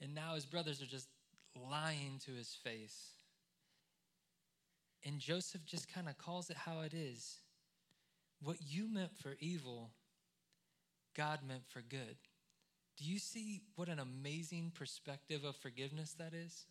And 0.00 0.14
now 0.14 0.34
his 0.34 0.46
brothers 0.46 0.82
are 0.82 0.86
just 0.86 1.08
lying 1.70 2.20
to 2.26 2.32
his 2.32 2.54
face. 2.62 3.10
And 5.04 5.18
Joseph 5.18 5.64
just 5.66 5.92
kind 5.92 6.08
of 6.08 6.18
calls 6.18 6.50
it 6.50 6.56
how 6.56 6.80
it 6.80 6.94
is. 6.94 7.38
What 8.42 8.56
you 8.60 8.88
meant 8.92 9.16
for 9.16 9.36
evil, 9.38 9.90
God 11.16 11.40
meant 11.46 11.66
for 11.68 11.80
good. 11.80 12.16
Do 12.96 13.04
you 13.04 13.18
see 13.18 13.62
what 13.76 13.88
an 13.88 13.98
amazing 13.98 14.72
perspective 14.74 15.44
of 15.44 15.56
forgiveness 15.56 16.14
that 16.18 16.32
is? 16.32 16.66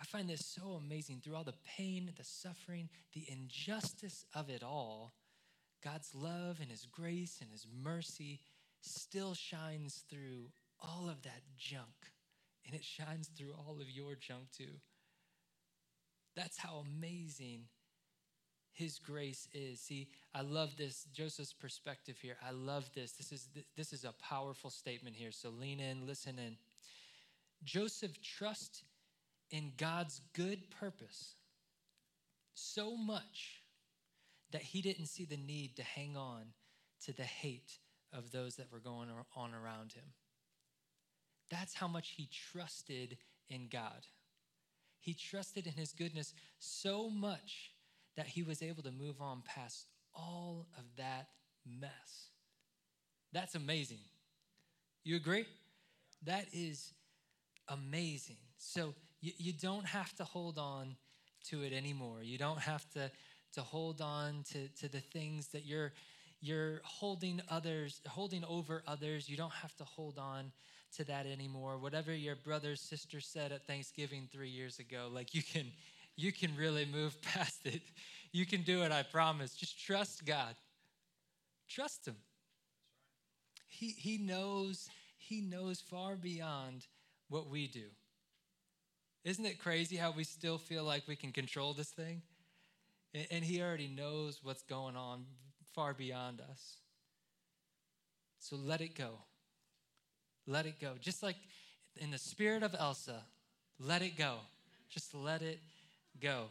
I 0.00 0.04
find 0.04 0.28
this 0.28 0.46
so 0.46 0.72
amazing 0.72 1.20
through 1.22 1.34
all 1.34 1.44
the 1.44 1.54
pain, 1.76 2.12
the 2.16 2.24
suffering, 2.24 2.88
the 3.14 3.24
injustice 3.28 4.24
of 4.34 4.48
it 4.48 4.62
all. 4.62 5.12
God's 5.82 6.14
love 6.14 6.58
and 6.60 6.70
His 6.70 6.86
grace 6.86 7.38
and 7.40 7.50
His 7.50 7.66
mercy 7.82 8.40
still 8.80 9.34
shines 9.34 10.04
through 10.10 10.50
all 10.80 11.08
of 11.08 11.22
that 11.22 11.42
junk. 11.56 12.12
And 12.66 12.74
it 12.74 12.84
shines 12.84 13.28
through 13.28 13.52
all 13.52 13.80
of 13.80 13.90
your 13.90 14.14
junk 14.14 14.50
too. 14.56 14.80
That's 16.36 16.58
how 16.58 16.84
amazing 16.86 17.62
his 18.78 19.00
grace 19.00 19.48
is. 19.52 19.80
See, 19.80 20.06
I 20.32 20.42
love 20.42 20.76
this 20.76 21.06
Joseph's 21.12 21.52
perspective 21.52 22.16
here. 22.22 22.36
I 22.46 22.52
love 22.52 22.88
this. 22.94 23.10
This 23.10 23.32
is 23.32 23.48
this 23.76 23.92
is 23.92 24.04
a 24.04 24.14
powerful 24.22 24.70
statement 24.70 25.16
here. 25.16 25.32
So 25.32 25.48
lean 25.48 25.80
in, 25.80 26.06
listen 26.06 26.38
in. 26.38 26.56
Joseph 27.64 28.22
trusts 28.22 28.84
in 29.50 29.72
God's 29.76 30.20
good 30.32 30.70
purpose 30.70 31.34
so 32.54 32.96
much 32.96 33.57
that 34.52 34.62
he 34.62 34.82
didn't 34.82 35.06
see 35.06 35.24
the 35.24 35.36
need 35.36 35.76
to 35.76 35.82
hang 35.82 36.16
on 36.16 36.52
to 37.04 37.12
the 37.12 37.22
hate 37.22 37.78
of 38.12 38.32
those 38.32 38.56
that 38.56 38.72
were 38.72 38.80
going 38.80 39.08
on 39.36 39.54
around 39.54 39.92
him. 39.92 40.04
That's 41.50 41.74
how 41.74 41.88
much 41.88 42.14
he 42.16 42.28
trusted 42.52 43.18
in 43.48 43.68
God. 43.70 44.06
He 45.00 45.14
trusted 45.14 45.66
in 45.66 45.72
his 45.74 45.92
goodness 45.92 46.34
so 46.58 47.08
much 47.08 47.72
that 48.16 48.26
he 48.26 48.42
was 48.42 48.62
able 48.62 48.82
to 48.82 48.90
move 48.90 49.20
on 49.20 49.42
past 49.44 49.86
all 50.14 50.66
of 50.76 50.84
that 50.96 51.28
mess. 51.64 52.30
That's 53.32 53.54
amazing. 53.54 54.00
You 55.04 55.16
agree? 55.16 55.46
That 56.24 56.46
is 56.52 56.92
amazing. 57.68 58.38
So 58.58 58.94
you, 59.20 59.32
you 59.38 59.52
don't 59.52 59.86
have 59.86 60.14
to 60.16 60.24
hold 60.24 60.58
on 60.58 60.96
to 61.50 61.62
it 61.62 61.72
anymore. 61.72 62.22
You 62.22 62.38
don't 62.38 62.58
have 62.58 62.88
to, 62.94 63.10
to 63.54 63.62
hold 63.62 64.00
on 64.00 64.44
to, 64.52 64.68
to 64.80 64.88
the 64.88 65.00
things 65.00 65.48
that 65.48 65.64
you're 65.64 65.92
you're 66.40 66.80
holding 66.84 67.40
others, 67.50 68.00
holding 68.06 68.44
over 68.44 68.82
others. 68.86 69.28
You 69.28 69.36
don't 69.36 69.52
have 69.52 69.74
to 69.76 69.84
hold 69.84 70.18
on 70.18 70.52
to 70.96 71.04
that 71.04 71.26
anymore. 71.26 71.78
Whatever 71.78 72.14
your 72.14 72.36
brother, 72.36 72.76
sister 72.76 73.20
said 73.20 73.52
at 73.52 73.66
Thanksgiving 73.66 74.28
three 74.30 74.48
years 74.48 74.78
ago, 74.78 75.08
like 75.12 75.34
you 75.34 75.42
can, 75.42 75.66
you 76.16 76.32
can 76.32 76.54
really 76.56 76.86
move 76.86 77.20
past 77.34 77.66
it. 77.66 77.82
You 78.32 78.46
can 78.46 78.62
do 78.62 78.82
it, 78.82 78.92
I 78.92 79.02
promise. 79.02 79.54
Just 79.54 79.84
trust 79.84 80.24
God. 80.24 80.54
Trust 81.68 82.06
Him. 82.06 82.16
He, 83.66 83.88
he 83.88 84.18
knows, 84.18 84.88
He 85.16 85.40
knows 85.40 85.80
far 85.80 86.16
beyond 86.16 86.86
what 87.28 87.48
we 87.48 87.66
do. 87.66 87.86
Isn't 89.24 89.44
it 89.44 89.58
crazy 89.58 89.96
how 89.96 90.12
we 90.12 90.24
still 90.24 90.56
feel 90.56 90.84
like 90.84 91.06
we 91.06 91.16
can 91.16 91.32
control 91.32 91.74
this 91.74 91.90
thing? 91.90 92.22
And, 93.14 93.44
He 93.44 93.62
already 93.62 93.88
knows 93.88 94.40
what's 94.42 94.62
going 94.62 94.96
on 94.96 95.24
far 95.74 95.94
beyond 95.94 96.40
us. 96.40 96.76
So 98.38 98.56
let 98.56 98.80
it 98.80 98.94
go. 98.94 99.18
Let 100.46 100.66
it 100.66 100.80
go. 100.80 100.94
Just 101.00 101.22
like 101.22 101.36
in 101.96 102.10
the 102.10 102.18
spirit 102.18 102.62
of 102.62 102.74
Elsa, 102.78 103.22
let 103.80 104.02
it 104.02 104.16
go. 104.16 104.36
Just 104.88 105.14
let 105.14 105.42
it 105.42 105.60
go. 106.20 106.46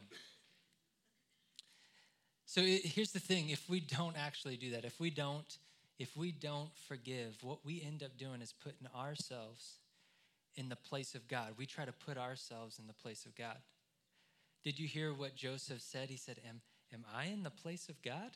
So 2.45 2.61
it, 2.61 2.85
here's 2.85 3.11
the 3.11 3.19
thing 3.19 3.49
if 3.49 3.69
we 3.69 3.79
don't 3.79 4.17
actually 4.17 4.57
do 4.57 4.71
that, 4.71 4.85
if 4.85 4.99
we 4.99 5.09
don't 5.09 5.57
if 5.99 6.15
we 6.15 6.31
don't 6.31 6.69
forgive, 6.87 7.37
what 7.41 7.65
we 7.65 7.81
end 7.81 8.03
up 8.03 8.17
doing 8.17 8.41
is 8.41 8.53
putting 8.53 8.87
ourselves 8.95 9.79
in 10.55 10.69
the 10.69 10.75
place 10.75 11.15
of 11.15 11.27
God. 11.27 11.53
We 11.57 11.65
try 11.65 11.85
to 11.85 11.91
put 11.91 12.17
ourselves 12.17 12.77
in 12.79 12.87
the 12.87 12.93
place 12.93 13.25
of 13.25 13.35
God. 13.35 13.57
Did 14.67 14.79
you 14.79 14.87
hear 14.89 15.13
what 15.13 15.33
Joseph 15.33 15.81
said? 15.81 16.09
He 16.09 16.17
said, 16.17 16.41
Am, 16.45 16.59
am 16.93 17.05
I 17.15 17.27
in 17.27 17.43
the 17.43 17.49
place 17.49 17.87
of 17.87 18.01
God? 18.01 18.31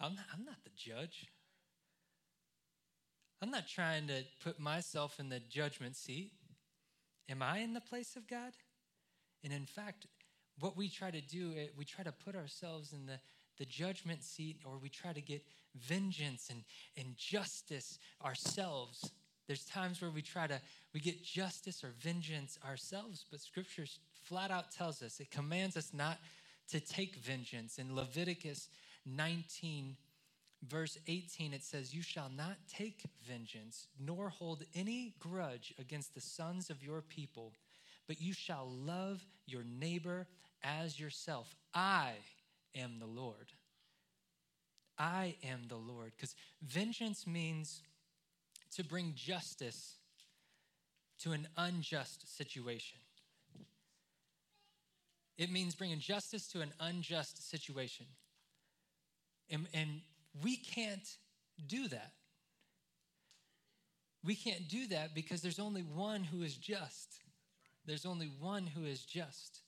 I'm 0.00 0.14
not, 0.14 0.24
I'm 0.32 0.46
not 0.46 0.64
the 0.64 0.70
judge. 0.74 1.26
I'm 3.42 3.50
not 3.50 3.68
trying 3.68 4.06
to 4.06 4.24
put 4.42 4.58
myself 4.58 5.20
in 5.20 5.28
the 5.28 5.40
judgment 5.40 5.94
seat. 5.94 6.32
Am 7.28 7.42
I 7.42 7.58
in 7.58 7.74
the 7.74 7.82
place 7.82 8.16
of 8.16 8.26
God? 8.26 8.54
And 9.44 9.52
in 9.52 9.66
fact, 9.66 10.06
what 10.58 10.74
we 10.74 10.88
try 10.88 11.10
to 11.10 11.20
do, 11.20 11.52
eh, 11.58 11.66
we 11.76 11.84
try 11.84 12.02
to 12.02 12.10
put 12.10 12.34
ourselves 12.34 12.94
in 12.94 13.04
the, 13.04 13.20
the 13.58 13.66
judgment 13.66 14.24
seat 14.24 14.56
or 14.64 14.78
we 14.78 14.88
try 14.88 15.12
to 15.12 15.20
get 15.20 15.42
vengeance 15.74 16.48
and, 16.48 16.64
and 16.96 17.14
justice 17.14 17.98
ourselves. 18.24 19.10
There's 19.48 19.66
times 19.66 20.00
where 20.00 20.10
we 20.10 20.22
try 20.22 20.46
to, 20.46 20.58
we 20.94 21.00
get 21.00 21.22
justice 21.22 21.84
or 21.84 21.90
vengeance 22.00 22.58
ourselves, 22.66 23.26
but 23.30 23.42
scripture 23.42 23.84
flat 24.28 24.50
out 24.50 24.70
tells 24.70 25.02
us, 25.02 25.20
it 25.20 25.30
commands 25.30 25.76
us 25.76 25.90
not 25.92 26.18
to 26.70 26.80
take 26.80 27.16
vengeance. 27.16 27.78
In 27.78 27.94
Leviticus 27.94 28.68
19, 29.06 29.96
verse 30.68 30.98
18, 31.06 31.54
it 31.54 31.62
says, 31.62 31.94
You 31.94 32.02
shall 32.02 32.30
not 32.36 32.56
take 32.68 33.04
vengeance, 33.26 33.86
nor 33.98 34.28
hold 34.28 34.64
any 34.74 35.14
grudge 35.18 35.72
against 35.78 36.14
the 36.14 36.20
sons 36.20 36.68
of 36.68 36.82
your 36.82 37.00
people, 37.00 37.52
but 38.06 38.20
you 38.20 38.32
shall 38.32 38.68
love 38.68 39.24
your 39.46 39.64
neighbor 39.64 40.26
as 40.62 41.00
yourself. 41.00 41.54
I 41.74 42.12
am 42.74 42.98
the 42.98 43.06
Lord. 43.06 43.52
I 44.98 45.36
am 45.44 45.62
the 45.68 45.76
Lord. 45.76 46.12
Because 46.16 46.34
vengeance 46.62 47.26
means 47.26 47.82
to 48.74 48.84
bring 48.84 49.12
justice 49.14 49.94
to 51.20 51.32
an 51.32 51.48
unjust 51.56 52.36
situation. 52.36 52.98
It 55.38 55.52
means 55.52 55.76
bringing 55.76 56.00
justice 56.00 56.48
to 56.48 56.60
an 56.60 56.72
unjust 56.80 57.48
situation. 57.48 58.06
And, 59.50 59.66
and 59.72 60.02
we 60.42 60.56
can't 60.56 61.08
do 61.66 61.88
that. 61.88 62.12
We 64.24 64.34
can't 64.34 64.68
do 64.68 64.88
that 64.88 65.14
because 65.14 65.40
there's 65.40 65.60
only 65.60 65.82
one 65.82 66.24
who 66.24 66.42
is 66.42 66.56
just. 66.56 67.20
There's 67.86 68.04
only 68.04 68.30
one 68.40 68.66
who 68.66 68.84
is 68.84 69.04
just. 69.04 69.60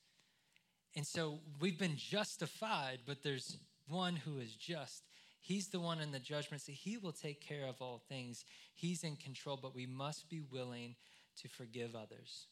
And 0.96 1.06
so 1.06 1.38
we've 1.60 1.78
been 1.78 1.96
justified, 1.96 2.98
but 3.06 3.22
there's 3.22 3.56
one 3.88 4.16
who 4.16 4.38
is 4.38 4.52
just. 4.52 5.04
He's 5.40 5.68
the 5.68 5.80
one 5.80 6.00
in 6.00 6.10
the 6.10 6.18
judgment 6.18 6.62
seat. 6.62 6.74
He 6.74 6.98
will 6.98 7.12
take 7.12 7.40
care 7.40 7.66
of 7.66 7.80
all 7.80 8.02
things. 8.08 8.44
He's 8.74 9.04
in 9.04 9.16
control, 9.16 9.58
but 9.60 9.74
we 9.74 9.86
must 9.86 10.28
be 10.28 10.40
willing 10.40 10.96
to 11.40 11.48
forgive 11.48 11.94
others. 11.94 12.46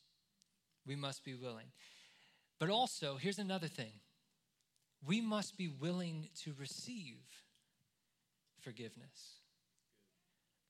We 0.86 0.96
must 0.96 1.24
be 1.24 1.34
willing. 1.34 1.66
But 2.58 2.70
also, 2.70 3.16
here's 3.16 3.38
another 3.38 3.68
thing 3.68 3.92
we 5.06 5.20
must 5.20 5.56
be 5.56 5.68
willing 5.68 6.28
to 6.42 6.52
receive 6.58 7.18
forgiveness. 8.60 9.38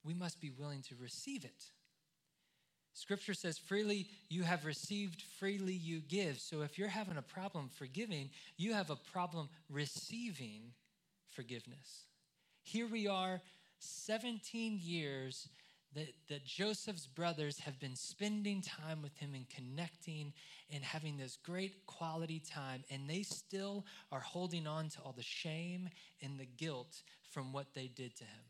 We 0.05 0.15
must 0.15 0.41
be 0.41 0.51
willing 0.51 0.83
to 0.83 0.95
receive 1.01 1.45
it. 1.45 1.65
Scripture 2.93 3.35
says, 3.35 3.59
freely 3.59 4.09
you 4.29 4.43
have 4.43 4.65
received, 4.65 5.23
freely 5.39 5.73
you 5.73 6.01
give. 6.01 6.41
So 6.41 6.63
if 6.63 6.79
you're 6.79 6.89
having 6.89 7.17
a 7.17 7.23
problem 7.23 7.71
forgiving, 7.73 8.31
you 8.57 8.73
have 8.73 8.91
a 8.91 8.97
problem 8.97 9.49
receiving 9.71 10.73
forgiveness. 11.31 12.07
Here 12.65 12.89
we 12.89 13.07
are, 13.07 13.41
17 13.79 14.81
years 14.83 15.49
that, 15.95 16.09
that 16.29 16.45
Joseph's 16.45 17.07
brothers 17.07 17.59
have 17.61 17.79
been 17.81 17.97
spending 17.97 18.63
time 18.63 19.03
with 19.03 19.17
him 19.17 19.35
and 19.35 19.47
connecting 19.49 20.33
and 20.73 20.85
having 20.85 21.17
this 21.17 21.39
great 21.43 21.87
quality 21.87 22.41
time, 22.41 22.85
and 22.91 23.09
they 23.09 23.23
still 23.23 23.87
are 24.13 24.21
holding 24.21 24.67
on 24.67 24.89
to 24.91 25.01
all 25.01 25.13
the 25.13 25.23
shame 25.23 25.89
and 26.23 26.39
the 26.39 26.47
guilt 26.47 27.03
from 27.31 27.53
what 27.53 27.75
they 27.75 27.89
did 27.89 28.15
to 28.17 28.25
him. 28.25 28.45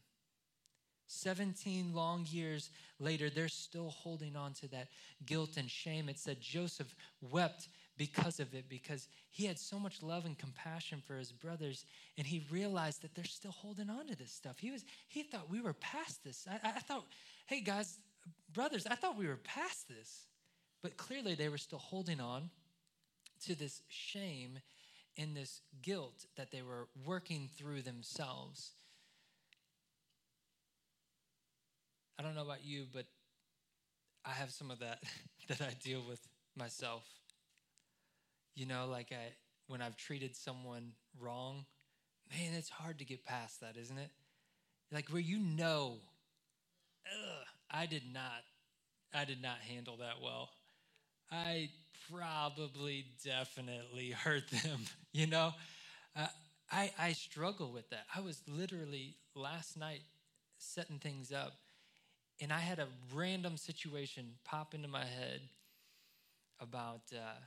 17 1.07 1.95
long 1.95 2.27
years 2.29 2.71
later, 3.01 3.31
they're 3.31 3.49
still 3.49 3.89
holding 3.89 4.37
on 4.37 4.53
to 4.53 4.69
that 4.69 4.89
guilt 5.25 5.57
and 5.57 5.71
shame. 5.71 6.09
It 6.09 6.19
said 6.19 6.41
Joseph 6.41 6.95
wept 7.23 7.69
because 7.99 8.41
of 8.41 8.55
it, 8.55 8.69
because 8.69 9.09
he 9.31 9.45
had 9.45 9.59
so 9.59 9.79
much 9.79 10.03
love 10.03 10.25
and 10.25 10.39
compassion 10.39 11.03
for 11.07 11.17
his 11.17 11.33
brothers, 11.33 11.85
and 12.17 12.27
he 12.27 12.47
realized 12.51 13.03
that 13.03 13.15
they're 13.15 13.25
still 13.25 13.51
holding 13.51 13.91
on 13.91 14.07
to 14.07 14.17
this 14.17 14.33
stuff. 14.33 14.59
He 14.59 14.71
was 14.71 14.85
he 15.09 15.23
thought 15.23 15.51
we 15.51 15.61
were 15.61 15.75
past 15.75 16.25
this. 16.25 16.47
I, 16.51 16.69
I 16.69 16.81
thought, 16.81 17.05
hey 17.47 17.61
guys, 17.61 17.99
brothers, 18.53 18.87
I 18.87 18.95
thought 18.95 19.19
we 19.19 19.27
were 19.27 19.37
past 19.37 19.89
this. 19.89 20.27
But 20.83 20.97
clearly 20.97 21.35
they 21.35 21.49
were 21.49 21.59
still 21.59 21.81
holding 21.81 22.21
on 22.21 22.51
to 23.47 23.55
this 23.55 23.83
shame 23.89 24.59
and 25.17 25.37
this 25.37 25.61
guilt 25.83 26.27
that 26.37 26.53
they 26.53 26.63
were 26.63 26.89
working 27.05 27.49
through 27.57 27.83
themselves. 27.83 28.71
I 32.19 32.23
don't 32.23 32.35
know 32.35 32.43
about 32.43 32.65
you, 32.65 32.87
but 32.93 33.07
I 34.25 34.31
have 34.31 34.51
some 34.51 34.71
of 34.71 34.79
that 34.81 35.03
that 35.49 35.61
I 35.61 35.75
deal 35.83 36.03
with 36.09 36.21
myself. 36.57 37.05
You 38.59 38.67
know, 38.67 38.89
like 38.91 39.13
I 39.13 39.35
when 39.69 39.81
I've 39.81 39.97
treated 39.97 40.35
someone 40.35 40.91
wrong, 41.21 41.65
man, 42.29 42.55
it's 42.55 42.69
hard 42.69 42.99
to 42.99 43.05
get 43.05 43.25
past 43.25 43.61
that, 43.61 43.77
isn't 43.77 43.97
it? 43.97 44.11
Like 44.91 45.11
where 45.11 45.23
you 45.23 45.39
know, 45.39 45.99
I 47.71 47.87
did 47.87 48.03
not, 48.13 48.43
I 49.15 49.25
did 49.27 49.41
not 49.41 49.59
handle 49.59 49.99
that 49.99 50.21
well. 50.21 50.49
I 51.31 51.71
probably 52.11 53.07
definitely 53.25 54.11
hurt 54.25 54.51
them, 54.51 54.81
you 55.13 55.29
know? 55.29 55.53
Uh, 56.17 56.27
I, 56.69 56.91
I 56.99 57.13
struggle 57.13 57.71
with 57.71 57.89
that. 57.91 58.07
I 58.13 58.23
was 58.23 58.43
literally 58.49 59.19
last 59.37 59.79
night 59.79 60.03
setting 60.59 60.99
things 60.99 61.31
up, 61.31 61.53
and 62.41 62.53
I 62.53 62.59
had 62.59 62.81
a 62.81 62.89
random 63.15 63.57
situation 63.57 64.33
pop 64.45 64.75
into 64.75 64.89
my 64.89 65.05
head 65.05 65.43
about 66.61 67.03
uh, 67.15 67.39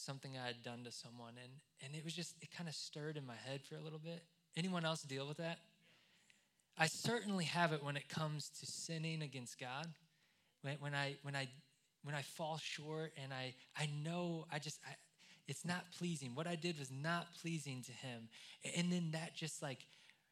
something 0.00 0.32
I 0.36 0.46
had 0.46 0.62
done 0.62 0.84
to 0.84 0.92
someone, 0.92 1.34
and, 1.42 1.52
and 1.84 1.94
it 1.94 2.04
was 2.04 2.14
just, 2.14 2.34
it 2.40 2.50
kind 2.56 2.68
of 2.68 2.74
stirred 2.74 3.16
in 3.16 3.26
my 3.26 3.36
head 3.46 3.62
for 3.62 3.76
a 3.76 3.80
little 3.80 3.98
bit. 3.98 4.22
Anyone 4.56 4.84
else 4.84 5.02
deal 5.02 5.28
with 5.28 5.36
that? 5.36 5.58
I 6.78 6.86
certainly 6.86 7.44
have 7.44 7.72
it 7.72 7.84
when 7.84 7.96
it 7.96 8.08
comes 8.08 8.48
to 8.60 8.66
sinning 8.66 9.22
against 9.22 9.58
God. 9.60 9.86
When, 10.62 10.76
when 10.80 10.94
I, 10.94 11.16
when 11.22 11.36
I 11.36 11.48
when 12.02 12.14
I 12.14 12.22
fall 12.22 12.58
short 12.62 13.12
and 13.22 13.32
I, 13.32 13.54
I 13.78 13.88
know 14.02 14.46
I 14.52 14.58
just, 14.58 14.80
I, 14.86 14.92
it's 15.48 15.64
not 15.64 15.84
pleasing. 15.98 16.34
What 16.34 16.46
I 16.46 16.54
did 16.54 16.78
was 16.78 16.90
not 16.90 17.26
pleasing 17.40 17.82
to 17.82 17.92
him. 17.92 18.28
And 18.76 18.92
then 18.92 19.10
that 19.12 19.34
just 19.34 19.62
like, 19.62 19.78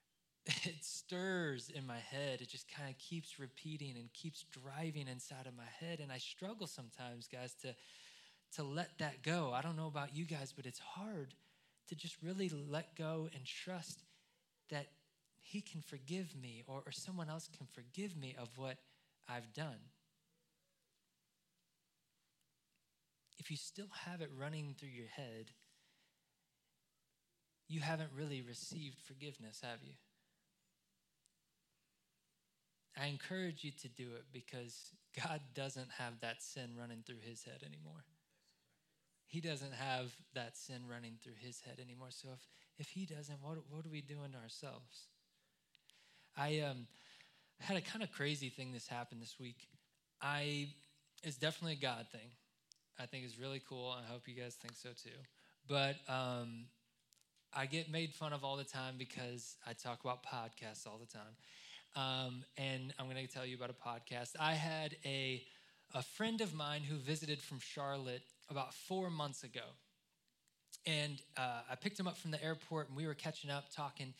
it 0.46 0.82
stirs 0.82 1.70
in 1.74 1.86
my 1.86 1.98
head. 1.98 2.40
It 2.40 2.48
just 2.48 2.70
kind 2.70 2.88
of 2.88 2.96
keeps 2.98 3.38
repeating 3.38 3.96
and 3.98 4.12
keeps 4.12 4.44
driving 4.44 5.08
inside 5.08 5.46
of 5.46 5.56
my 5.56 5.68
head. 5.80 6.00
And 6.00 6.10
I 6.10 6.18
struggle 6.18 6.66
sometimes, 6.66 7.28
guys, 7.28 7.54
to, 7.62 7.74
to 8.56 8.62
let 8.62 8.98
that 8.98 9.22
go. 9.22 9.52
I 9.54 9.60
don't 9.62 9.76
know 9.76 9.86
about 9.86 10.14
you 10.16 10.24
guys, 10.24 10.52
but 10.54 10.66
it's 10.66 10.78
hard 10.78 11.34
to 11.88 11.94
just 11.94 12.16
really 12.22 12.50
let 12.68 12.96
go 12.96 13.28
and 13.34 13.44
trust 13.44 14.02
that 14.70 14.88
he 15.40 15.60
can 15.60 15.80
forgive 15.80 16.34
me 16.40 16.62
or, 16.66 16.82
or 16.84 16.92
someone 16.92 17.30
else 17.30 17.48
can 17.56 17.66
forgive 17.72 18.16
me 18.16 18.34
of 18.38 18.48
what 18.56 18.76
I've 19.28 19.52
done. 19.54 19.78
if 23.48 23.50
you 23.50 23.56
still 23.56 23.88
have 24.04 24.20
it 24.20 24.30
running 24.38 24.74
through 24.78 24.90
your 24.90 25.06
head, 25.06 25.52
you 27.66 27.80
haven't 27.80 28.10
really 28.14 28.42
received 28.42 28.98
forgiveness, 29.00 29.60
have 29.62 29.78
you? 29.82 29.94
I 33.00 33.06
encourage 33.06 33.64
you 33.64 33.70
to 33.80 33.88
do 33.88 34.08
it 34.16 34.24
because 34.32 34.90
God 35.24 35.40
doesn't 35.54 35.88
have 35.98 36.20
that 36.20 36.42
sin 36.42 36.74
running 36.78 37.02
through 37.06 37.20
his 37.22 37.42
head 37.42 37.62
anymore. 37.64 38.04
He 39.28 39.40
doesn't 39.40 39.74
have 39.74 40.12
that 40.34 40.56
sin 40.56 40.82
running 40.90 41.18
through 41.22 41.34
his 41.38 41.60
head 41.60 41.78
anymore. 41.80 42.08
So 42.10 42.28
if, 42.32 42.40
if 42.78 42.88
he 42.88 43.06
doesn't, 43.06 43.38
what, 43.42 43.58
what 43.70 43.86
are 43.86 43.90
we 43.90 44.00
doing 44.00 44.32
to 44.32 44.38
ourselves? 44.38 45.06
I 46.36 46.60
um, 46.60 46.86
had 47.60 47.76
a 47.76 47.80
kind 47.80 48.02
of 48.02 48.10
crazy 48.10 48.48
thing 48.48 48.72
this 48.72 48.88
happened 48.88 49.22
this 49.22 49.36
week. 49.38 49.68
I 50.20 50.68
it's 51.22 51.36
definitely 51.36 51.74
a 51.74 51.82
God 51.82 52.06
thing. 52.10 52.30
I 52.98 53.06
think 53.06 53.24
is 53.24 53.38
really 53.38 53.62
cool. 53.68 53.94
I 53.96 54.10
hope 54.10 54.26
you 54.26 54.34
guys 54.34 54.54
think 54.54 54.74
so 54.76 54.90
too. 54.90 55.16
But 55.68 55.96
um, 56.08 56.66
I 57.54 57.66
get 57.66 57.90
made 57.90 58.14
fun 58.14 58.32
of 58.32 58.44
all 58.44 58.56
the 58.56 58.64
time 58.64 58.94
because 58.98 59.56
I 59.66 59.72
talk 59.72 60.04
about 60.04 60.24
podcasts 60.24 60.86
all 60.86 60.98
the 60.98 61.06
time. 61.06 61.36
Um, 61.96 62.44
and 62.56 62.94
I'm 62.98 63.08
going 63.08 63.24
to 63.24 63.32
tell 63.32 63.46
you 63.46 63.56
about 63.56 63.70
a 63.70 63.88
podcast. 63.88 64.30
I 64.38 64.52
had 64.52 64.96
a, 65.04 65.42
a 65.94 66.02
friend 66.02 66.40
of 66.40 66.54
mine 66.54 66.82
who 66.82 66.96
visited 66.96 67.40
from 67.40 67.58
Charlotte 67.60 68.22
about 68.50 68.74
four 68.74 69.10
months 69.10 69.44
ago. 69.44 69.60
And 70.86 71.20
uh, 71.36 71.62
I 71.70 71.74
picked 71.74 71.98
him 71.98 72.06
up 72.06 72.16
from 72.16 72.30
the 72.30 72.42
airport 72.42 72.88
and 72.88 72.96
we 72.96 73.06
were 73.06 73.14
catching 73.14 73.50
up 73.50 73.66
talking. 73.74 74.14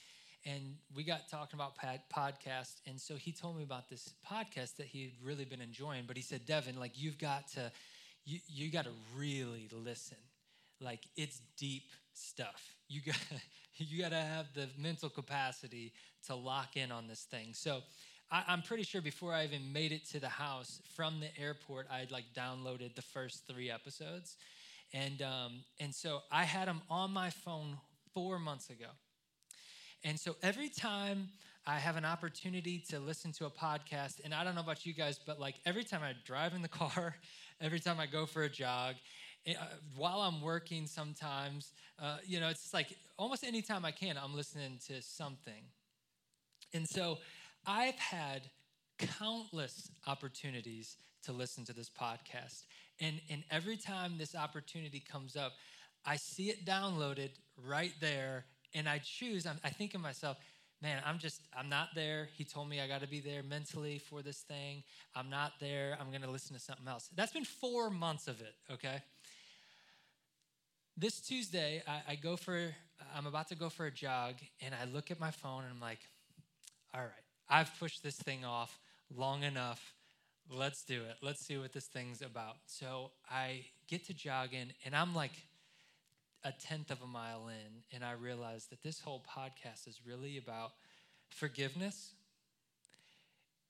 And 0.47 0.77
we 0.95 1.05
got 1.05 1.29
talking 1.31 1.59
about 1.59 1.77
pod- 1.77 2.01
podcast. 2.15 2.81
And 2.87 3.01
so 3.01 3.17
he 3.17 3.33
told 3.33 3.57
me 3.57 3.63
about 3.63 3.89
this 3.89 4.15
podcast 4.31 4.77
that 4.77 4.87
he 4.87 5.03
had 5.03 5.13
really 5.23 5.45
been 5.45 5.61
enjoying. 5.61 6.05
But 6.07 6.17
he 6.17 6.23
said, 6.23 6.47
Devin, 6.47 6.79
like, 6.79 6.93
you've 6.95 7.19
got 7.19 7.49
to 7.53 7.73
you, 8.29 8.41
you 8.47 8.71
got 8.71 8.85
to 8.85 8.91
really 9.17 9.69
listen. 9.73 10.19
Like 10.81 11.01
it's 11.17 11.41
deep 11.57 11.91
stuff. 12.13 12.77
You 12.89 13.01
got 13.03 13.17
you 13.77 14.01
got 14.03 14.11
to 14.11 14.21
have 14.21 14.47
the 14.55 14.69
mental 14.79 15.09
capacity 15.09 15.93
to 16.27 16.35
lock 16.35 16.77
in 16.77 16.93
on 16.93 17.09
this 17.09 17.23
thing. 17.23 17.49
So 17.53 17.81
I, 18.31 18.53
am 18.53 18.63
pretty 18.63 18.83
sure 18.83 19.01
before 19.01 19.33
I 19.33 19.45
even 19.45 19.73
made 19.73 19.93
it 19.93 20.07
to 20.11 20.21
the 20.21 20.29
house 20.29 20.83
from 20.95 21.21
the 21.21 21.29
airport, 21.41 21.87
I'd 21.91 22.11
like 22.11 22.25
downloaded 22.37 22.95
the 22.95 23.03
first 23.03 23.47
three 23.47 23.71
episodes, 23.71 24.37
and 24.93 25.23
um, 25.23 25.65
and 25.81 25.95
so 25.95 26.21
I 26.31 26.45
had 26.45 26.69
them 26.69 26.83
on 26.91 27.11
my 27.11 27.31
phone 27.31 27.79
four 28.13 28.39
months 28.39 28.69
ago. 28.69 28.89
And 30.05 30.21
so 30.21 30.37
every 30.43 30.69
time 30.69 31.29
I 31.67 31.79
have 31.79 31.97
an 31.97 32.05
opportunity 32.05 32.83
to 32.91 32.99
listen 33.01 33.33
to 33.33 33.47
a 33.47 33.51
podcast, 33.51 34.21
and 34.25 34.35
I 34.35 34.45
don't 34.45 34.55
know 34.55 34.61
about 34.61 34.85
you 34.85 34.93
guys, 34.93 35.19
but 35.25 35.41
like 35.41 35.55
every 35.65 35.85
time 35.85 36.03
I 36.03 36.13
drive 36.25 36.55
in 36.55 36.63
the 36.63 36.69
car, 36.83 37.17
every 37.61 37.81
time 37.81 37.99
I 37.99 38.07
go 38.07 38.27
for 38.27 38.43
a 38.43 38.49
jog. 38.49 38.97
Eh, 39.47 39.55
uh, 39.59 39.65
while 39.97 40.21
I'm 40.21 40.43
working, 40.43 40.87
sometimes, 40.87 41.73
uh, 41.99 42.19
you 42.27 42.41
know, 42.41 42.49
it's 42.49 42.75
like 42.75 42.97
almost 43.17 43.45
anytime 43.45 43.85
I 43.85 43.93
can, 43.93 44.17
I'm 44.23 44.35
listening 44.35 44.79
to 44.89 45.01
something. 45.01 45.63
And 46.75 46.89
so 46.89 47.19
I've 47.69 47.99
had 47.99 48.49
countless 48.99 49.91
opportunities 50.07 50.97
to 51.25 51.33
listen 51.33 51.67
to 51.67 51.75
this 51.75 51.91
podcast. 51.91 52.65
And, 52.99 53.21
and 53.31 53.45
every 53.51 53.77
time 53.77 54.15
this 54.17 54.35
opportunity 54.35 55.01
comes 55.01 55.37
up, 55.37 55.53
I 56.07 56.17
see 56.17 56.49
it 56.49 56.65
downloaded 56.65 57.29
right 57.67 57.93
there, 58.01 58.47
and 58.75 58.89
I 58.89 58.99
choose, 59.05 59.47
I'm, 59.47 59.59
I 59.63 59.69
think 59.69 59.95
of 59.95 60.01
myself, 60.01 60.39
man, 60.81 61.03
I'm 61.05 61.19
just, 61.19 61.43
I'm 61.55 61.69
not 61.69 61.89
there. 61.95 62.29
He 62.37 62.45
told 62.45 62.71
me 62.71 62.81
I 62.81 62.89
got 62.89 63.03
to 63.03 63.09
be 63.09 63.21
there 63.21 63.43
mentally 63.43 63.99
for 63.99 64.23
this 64.23 64.39
thing. 64.39 64.83
I'm 65.15 65.29
not 65.29 65.53
there. 65.61 65.99
I'm 66.01 66.09
going 66.09 66.23
to 66.23 66.31
listen 66.31 66.57
to 66.57 66.63
something 66.63 66.89
else. 66.89 67.11
That's 67.15 67.33
been 67.33 67.45
four 67.45 67.91
months 67.91 68.29
of 68.29 68.41
it, 68.41 68.55
okay? 68.73 69.03
This 70.97 71.21
Tuesday, 71.21 71.83
I, 71.87 72.13
I 72.13 72.15
go 72.15 72.37
for, 72.37 72.75
I'm 73.15 73.27
about 73.27 73.49
to 73.49 73.55
go 73.57 73.69
for 73.69 73.85
a 73.85 73.91
jog, 73.91 74.37
and 74.63 74.75
I 74.75 74.87
look 74.91 75.11
at 75.11 75.21
my 75.21 75.31
phone 75.31 75.65
and 75.65 75.73
I'm 75.75 75.81
like, 75.81 76.01
all 76.95 77.03
right, 77.03 77.28
I've 77.49 77.71
pushed 77.79 78.03
this 78.03 78.17
thing 78.17 78.45
off 78.45 78.79
long 79.15 79.43
enough. 79.43 79.95
Let's 80.51 80.85
do 80.85 81.03
it. 81.03 81.17
Let's 81.23 81.45
see 81.45 81.57
what 81.59 81.73
this 81.73 81.87
thing's 81.87 82.23
about. 82.23 82.57
So 82.67 83.11
I 83.31 83.65
get 83.87 84.07
to 84.07 84.15
jogging, 84.15 84.73
and 84.85 84.95
I'm 84.95 85.15
like, 85.15 85.33
a 86.45 86.53
tenth 86.53 86.91
of 86.91 87.03
a 87.03 87.07
mile 87.07 87.49
in, 87.49 87.83
and 87.93 88.05
I 88.05 88.13
realize 88.13 88.67
that 88.67 88.83
this 88.83 89.01
whole 89.01 89.25
podcast 89.29 89.89
is 89.89 90.01
really 90.07 90.39
about 90.39 90.73
forgiveness. 91.31 92.13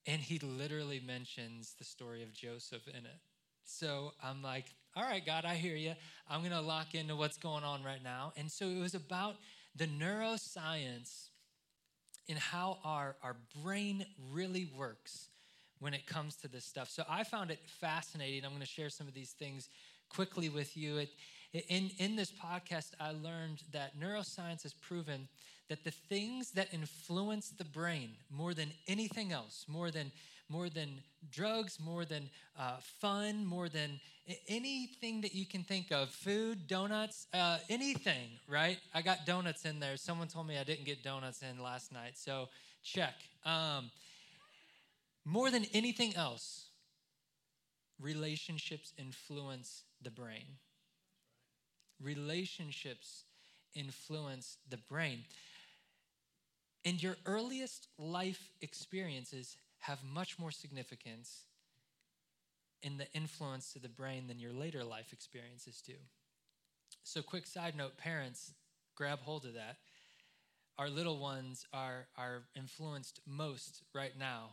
And 0.07 0.21
he 0.21 0.38
literally 0.38 1.01
mentions 1.05 1.75
the 1.79 1.85
story 1.85 2.23
of 2.23 2.33
Joseph 2.33 2.87
in 2.88 3.05
it. 3.07 3.21
So 3.64 4.12
I'm 4.23 4.43
like, 4.43 4.67
all 4.97 5.03
right, 5.03 5.25
God, 5.25 5.45
I 5.45 5.55
hear 5.55 5.77
you. 5.77 5.95
I'm 6.29 6.41
going 6.41 6.53
to 6.53 6.61
lock 6.61 6.95
into 6.95 7.14
what's 7.17 7.37
going 7.37 7.64
on 7.64 7.83
right 7.85 8.03
now. 8.03 8.33
And 8.37 8.51
so 8.51 8.67
it 8.67 8.81
was 8.81 8.95
about 8.95 9.37
the 9.77 9.87
neuroscience 9.87 11.28
and 12.29 12.38
how 12.38 12.79
our, 12.85 13.17
our 13.23 13.37
brain 13.62 14.05
really 14.33 14.71
works 14.77 15.29
when 15.81 15.95
it 15.95 16.07
comes 16.07 16.37
to 16.37 16.49
this 16.49 16.64
stuff. 16.64 16.91
So 16.91 17.05
I 17.09 17.25
found 17.25 17.51
it 17.51 17.61
fascinating. 17.81 18.45
I'm 18.45 18.51
going 18.51 18.61
to 18.61 18.67
share 18.67 18.91
some 18.91 19.07
of 19.07 19.14
these 19.14 19.31
things 19.31 19.69
quickly 20.09 20.49
with 20.49 20.77
you. 20.77 20.99
It, 20.99 21.11
in, 21.69 21.91
in 21.99 22.17
this 22.17 22.33
podcast, 22.33 22.93
I 23.01 23.12
learned 23.12 23.62
that 23.73 23.99
neuroscience 23.99 24.62
has 24.64 24.75
proven 24.75 25.29
that 25.69 25.85
the 25.85 25.91
things 25.91 26.53
that 26.53 26.69
influence 26.73 27.51
the 27.51 27.64
brain 27.64 28.11
more 28.31 28.55
than 28.55 28.73
anything 28.87 29.33
else, 29.33 29.67
more 29.69 29.91
than 29.91 30.11
more 30.49 30.69
than 30.69 31.01
drugs, 31.31 31.79
more 31.81 32.05
than 32.05 32.31
uh, 32.59 32.77
fun, 33.01 33.45
more 33.45 33.69
than 33.69 34.01
anything 34.47 35.21
that 35.23 35.35
you 35.35 35.47
can 35.47 35.63
think 35.63 35.91
of 35.91 36.11
food, 36.11 36.67
donuts, 36.67 37.27
uh, 37.33 37.59
anything, 37.69 38.29
right? 38.49 38.79
I 38.95 39.03
got 39.03 39.27
donuts 39.27 39.65
in 39.65 39.81
there. 39.81 39.97
Someone 39.97 40.29
told 40.29 40.47
me 40.47 40.59
I 40.59 40.65
didn't 40.65 40.85
get 40.85 41.03
donuts 41.03 41.43
in 41.43 41.63
last 41.63 41.93
night, 41.93 42.13
so 42.17 42.49
check. 42.83 43.15
Um, 43.45 43.91
more 45.25 45.51
than 45.51 45.65
anything 45.73 46.15
else, 46.17 46.67
relationships 48.01 48.93
influence 48.99 49.83
the 50.03 50.11
brain 50.11 50.45
relationships 52.03 53.25
influence 53.75 54.59
the 54.69 54.77
brain. 54.77 55.25
And 56.85 57.03
your 57.03 57.17
earliest 57.27 57.88
life 57.99 58.51
experiences 58.61 59.57
have 59.81 60.02
much 60.04 60.38
more 60.38 60.50
significance 60.50 61.44
in 62.83 62.98
the 62.98 63.10
influence 63.12 63.72
to 63.72 63.79
the 63.79 63.88
brain 63.88 64.26
than 64.29 64.38
your 64.38 64.52
later 64.52 64.85
life 64.85 65.12
experiences 65.12 65.83
do. 65.85 65.94
So, 67.02 67.22
quick 67.22 67.46
side 67.46 67.74
note 67.76 67.96
parents, 67.96 68.52
grab 68.94 69.20
hold 69.20 69.44
of 69.44 69.54
that. 69.54 69.76
Our 70.79 70.88
little 70.88 71.18
ones 71.18 71.66
are, 71.72 72.06
are 72.16 72.44
influenced 72.54 73.20
most 73.26 73.83
right 73.94 74.16
now 74.18 74.50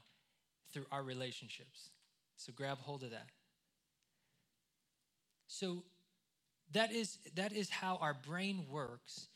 through 0.72 0.86
our 0.92 1.04
relationships. 1.04 1.90
So, 2.38 2.52
grab 2.56 2.80
hold 2.80 3.04
of 3.04 3.12
that. 3.12 3.28
So, 5.48 5.84
that 6.72 6.92
is, 6.92 7.20
that 7.36 7.54
is 7.54 7.70
how 7.70 7.98
our 7.98 8.14
brain 8.14 8.66
works, 8.72 9.28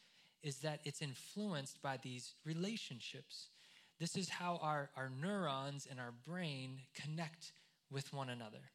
is 0.41 0.59
that 0.59 0.79
it's 0.83 1.01
influenced 1.01 1.81
by 1.81 1.97
these 2.01 2.33
relationships. 2.43 3.49
This 3.99 4.15
is 4.15 4.29
how 4.29 4.59
our, 4.61 4.89
our 4.95 5.11
neurons 5.21 5.87
and 5.89 5.99
our 5.99 6.13
brain 6.25 6.79
connect 6.95 7.51
with 7.91 8.13
one 8.13 8.29
another, 8.29 8.71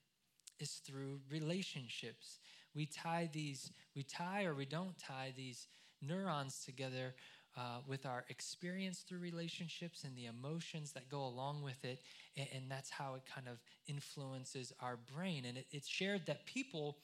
is 0.61 0.83
through 0.87 1.21
relationships. 1.31 2.39
We 2.75 2.87
tie 2.87 3.31
these, 3.33 3.71
we 3.95 4.03
tie 4.03 4.45
or 4.45 4.55
we 4.55 4.67
don't 4.67 4.99
tie 4.99 5.33
these 5.37 5.69
neurons 6.03 6.63
together 6.65 7.15
uh, 7.57 7.79
with 7.87 8.05
our 8.05 8.25
experience 8.29 9.01
through 9.01 9.21
relationships 9.21 10.05
and 10.05 10.17
the 10.17 10.27
emotions 10.27 10.93
that 10.93 11.09
go 11.09 11.25
along 11.25 11.63
with 11.63 11.85
it. 11.85 12.01
And, 12.37 12.49
and 12.55 12.65
that's 12.71 12.91
how 12.91 13.15
it 13.15 13.23
kind 13.33 13.49
of 13.49 13.59
influences 13.87 14.73
our 14.81 14.99
brain. 15.15 15.45
And 15.47 15.59
it, 15.59 15.67
it's 15.71 15.89
shared 15.89 16.27
that 16.27 16.45
people 16.47 16.99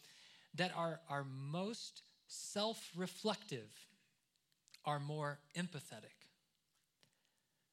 that 0.54 0.72
are, 0.76 1.00
are 1.08 1.24
most 1.24 2.02
self 2.26 2.90
reflective 2.96 3.70
are 4.84 4.98
more 4.98 5.38
empathetic. 5.56 6.19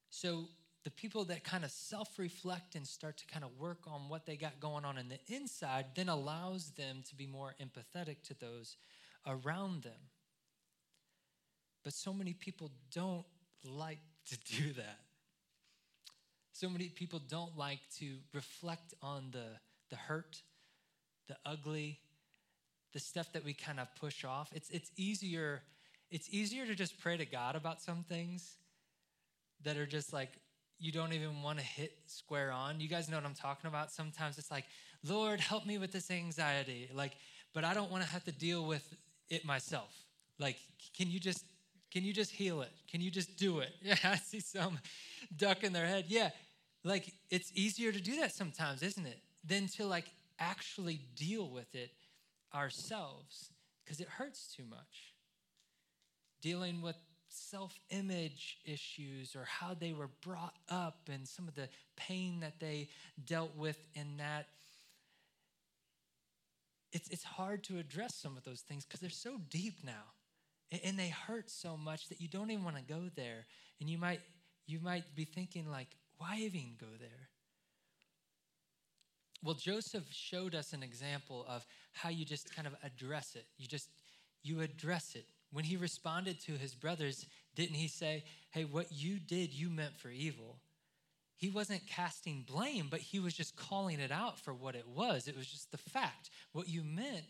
So 0.10 0.45
the 0.84 0.91
people 0.91 1.26
that 1.26 1.43
kind 1.43 1.66
of 1.66 1.72
self 1.72 2.18
reflect 2.18 2.76
and 2.76 2.88
start 2.88 3.18
to 3.18 3.26
kind 3.26 3.43
of 3.43 3.51
work 3.60 3.80
on 3.88 4.10
what 4.10 4.26
they 4.26 4.38
got 4.38 4.60
going 4.60 4.86
on 4.86 4.97
in 4.97 5.10
the 5.10 5.20
inside 5.28 5.88
then 5.95 6.10
allows 6.10 6.72
them 6.72 7.03
to 7.10 7.16
be 7.16 7.28
more 7.28 7.55
empathetic 7.62 8.24
to 8.24 8.34
those 8.39 8.78
around 9.26 9.84
them. 9.84 9.99
But 11.84 11.93
so 11.93 12.14
many 12.14 12.34
people 12.34 12.72
don't 12.93 13.26
like 13.64 13.99
to 14.28 14.38
do 14.38 14.74
that. 14.74 14.99
So 16.53 16.70
many 16.70 16.89
people 16.89 17.20
don't 17.20 17.58
like 17.58 17.82
to 17.99 18.16
reflect 18.34 18.93
on 19.01 19.30
the, 19.32 19.45
the 19.89 19.95
hurt, 19.95 20.41
the 21.28 21.38
ugly, 21.45 21.99
the 22.93 22.99
stuff 22.99 23.32
that 23.34 23.45
we 23.45 23.53
kind 23.53 23.80
of 23.80 23.88
push 23.95 24.26
off. 24.26 24.49
It's, 24.53 24.70
it's 24.70 24.89
easier 24.97 25.62
it's 26.10 26.30
easier 26.32 26.66
to 26.66 26.74
just 26.74 26.99
pray 26.99 27.18
to 27.18 27.26
God 27.26 27.55
about 27.55 27.82
some 27.82 28.05
things 28.08 28.55
that 29.64 29.78
are 29.78 29.86
just 29.86 30.14
like 30.14 30.32
you 30.80 30.91
don't 30.91 31.14
even 31.14 31.41
want 31.41 31.60
to 31.60 31.66
hit 31.66 31.93
square 32.05 32.51
on. 32.51 32.80
You 32.80 32.88
guys 32.88 33.10
know 33.10 33.18
what 33.18 33.26
I'm 33.26 33.34
talking 33.34 33.68
about? 33.68 33.91
Sometimes 33.91 34.38
it's 34.38 34.51
like, 34.51 34.66
Lord, 35.03 35.39
help 35.39 35.66
me 35.66 35.78
with 35.78 35.91
this 35.91 36.12
anxiety. 36.12 36.89
Like, 36.93 37.14
but 37.53 37.64
I 37.64 37.74
don't 37.74 37.91
want 37.91 38.03
to 38.03 38.10
have 38.10 38.24
to 38.26 38.32
deal 38.32 38.66
with 38.66 38.88
it 39.30 39.43
myself. 39.43 39.91
Like, 40.39 40.58
can 40.95 41.10
you 41.10 41.20
just 41.20 41.45
can 41.91 42.03
you 42.03 42.14
just 42.14 42.32
heal 42.32 42.62
it? 42.62 42.72
Can 42.91 43.01
you 43.01 43.10
just 43.10 43.38
do 43.38 43.60
it? 43.60 43.70
Yeah, 43.82 43.95
I 44.03 44.18
see 44.18 44.39
some 44.39 44.78
duck 45.36 45.64
in 45.64 45.74
their 45.74 45.88
head. 45.88 46.05
Yeah, 46.08 46.30
like 46.84 47.12
it's 47.30 47.51
easier 47.55 47.91
to 47.91 48.01
do 48.01 48.18
that 48.18 48.34
sometimes, 48.34 48.84
isn't 48.84 49.05
it? 49.05 49.20
Than 49.43 49.68
to 49.70 49.86
like 49.86 50.05
actually 50.39 51.01
deal 51.16 51.49
with 51.49 51.74
it 51.74 51.91
ourselves 52.53 53.49
because 53.84 53.99
it 53.99 54.08
hurts 54.08 54.53
too 54.55 54.64
much. 54.70 55.14
Dealing 56.41 56.82
with 56.82 56.97
self 57.38 57.79
image 57.89 58.57
issues 58.65 59.35
or 59.35 59.45
how 59.45 59.73
they 59.73 59.93
were 59.93 60.09
brought 60.21 60.55
up 60.69 61.09
and 61.11 61.27
some 61.27 61.47
of 61.47 61.55
the 61.55 61.69
pain 61.95 62.39
that 62.41 62.59
they 62.59 62.89
dealt 63.25 63.55
with 63.55 63.77
in 63.93 64.17
that. 64.17 64.47
It's, 66.91 67.09
it's 67.09 67.23
hard 67.23 67.63
to 67.65 67.77
address 67.77 68.15
some 68.15 68.38
of 68.38 68.43
those 68.43 68.61
things 68.61 68.85
because 68.85 68.99
they're 68.99 69.09
so 69.09 69.38
deep 69.49 69.79
now. 69.83 70.13
And 70.83 70.97
they 70.99 71.09
hurt 71.09 71.49
so 71.49 71.77
much 71.77 72.09
that 72.09 72.19
you 72.19 72.27
don't 72.27 72.51
even 72.51 72.63
want 72.63 72.75
to 72.75 72.81
go 72.81 73.09
there. 73.15 73.45
And 73.79 73.89
you 73.89 73.97
might 73.97 74.19
you 74.65 74.79
might 74.81 75.15
be 75.15 75.23
thinking 75.23 75.69
like 75.71 75.95
why 76.17 76.38
even 76.39 76.75
go 76.79 76.88
there? 76.99 77.29
Well 79.43 79.55
joseph 79.55 80.05
showed 80.11 80.55
us 80.55 80.73
an 80.73 80.83
example 80.83 81.45
of 81.47 81.65
how 81.93 82.09
you 82.09 82.25
just 82.25 82.53
kind 82.53 82.67
of 82.67 82.75
address 82.83 83.35
it. 83.35 83.45
You 83.57 83.67
just 83.67 83.89
you 84.43 84.59
address 84.59 85.15
it 85.15 85.25
when 85.52 85.66
he 85.66 85.78
responded 85.78 86.39
to 86.39 86.54
his 86.54 86.76
brothers 86.76 87.26
didn't 87.56 87.76
he 87.76 87.88
say 87.88 88.24
hey 88.52 88.64
what 88.64 88.91
you 88.91 89.20
did 89.20 89.54
you 89.54 89.70
meant 89.70 89.95
for 89.98 90.10
evil 90.10 90.58
he 91.36 91.50
wasn't 91.50 91.86
casting 91.88 92.43
blame 92.48 92.88
but 92.89 93.00
he 93.00 93.20
was 93.20 93.34
just 93.34 93.56
calling 93.56 94.00
it 94.00 94.12
out 94.12 94.39
for 94.39 94.54
what 94.54 94.76
it 94.76 94.88
was 94.88 95.28
it 95.28 95.38
was 95.38 95.48
just 95.48 95.72
the 95.72 95.78
fact 95.78 96.30
what 96.52 96.68
you 96.68 96.84
meant 96.84 97.26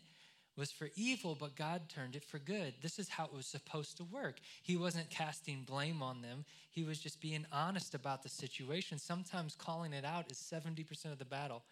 was 0.58 0.72
for 0.72 0.88
evil, 0.96 1.36
but 1.38 1.54
God 1.54 1.82
turned 1.88 2.16
it 2.16 2.24
for 2.24 2.40
good. 2.40 2.74
This 2.82 2.98
is 2.98 3.08
how 3.08 3.24
it 3.26 3.32
was 3.32 3.46
supposed 3.46 3.96
to 3.98 4.04
work. 4.04 4.40
He 4.62 4.76
wasn't 4.76 5.08
casting 5.08 5.62
blame 5.62 6.02
on 6.02 6.20
them, 6.20 6.44
he 6.70 6.82
was 6.82 6.98
just 6.98 7.20
being 7.20 7.46
honest 7.52 7.94
about 7.94 8.22
the 8.22 8.28
situation. 8.28 8.98
Sometimes 8.98 9.54
calling 9.54 9.92
it 9.92 10.04
out 10.04 10.30
is 10.30 10.38
70% 10.38 11.12
of 11.12 11.18
the 11.18 11.24
battle. 11.24 11.62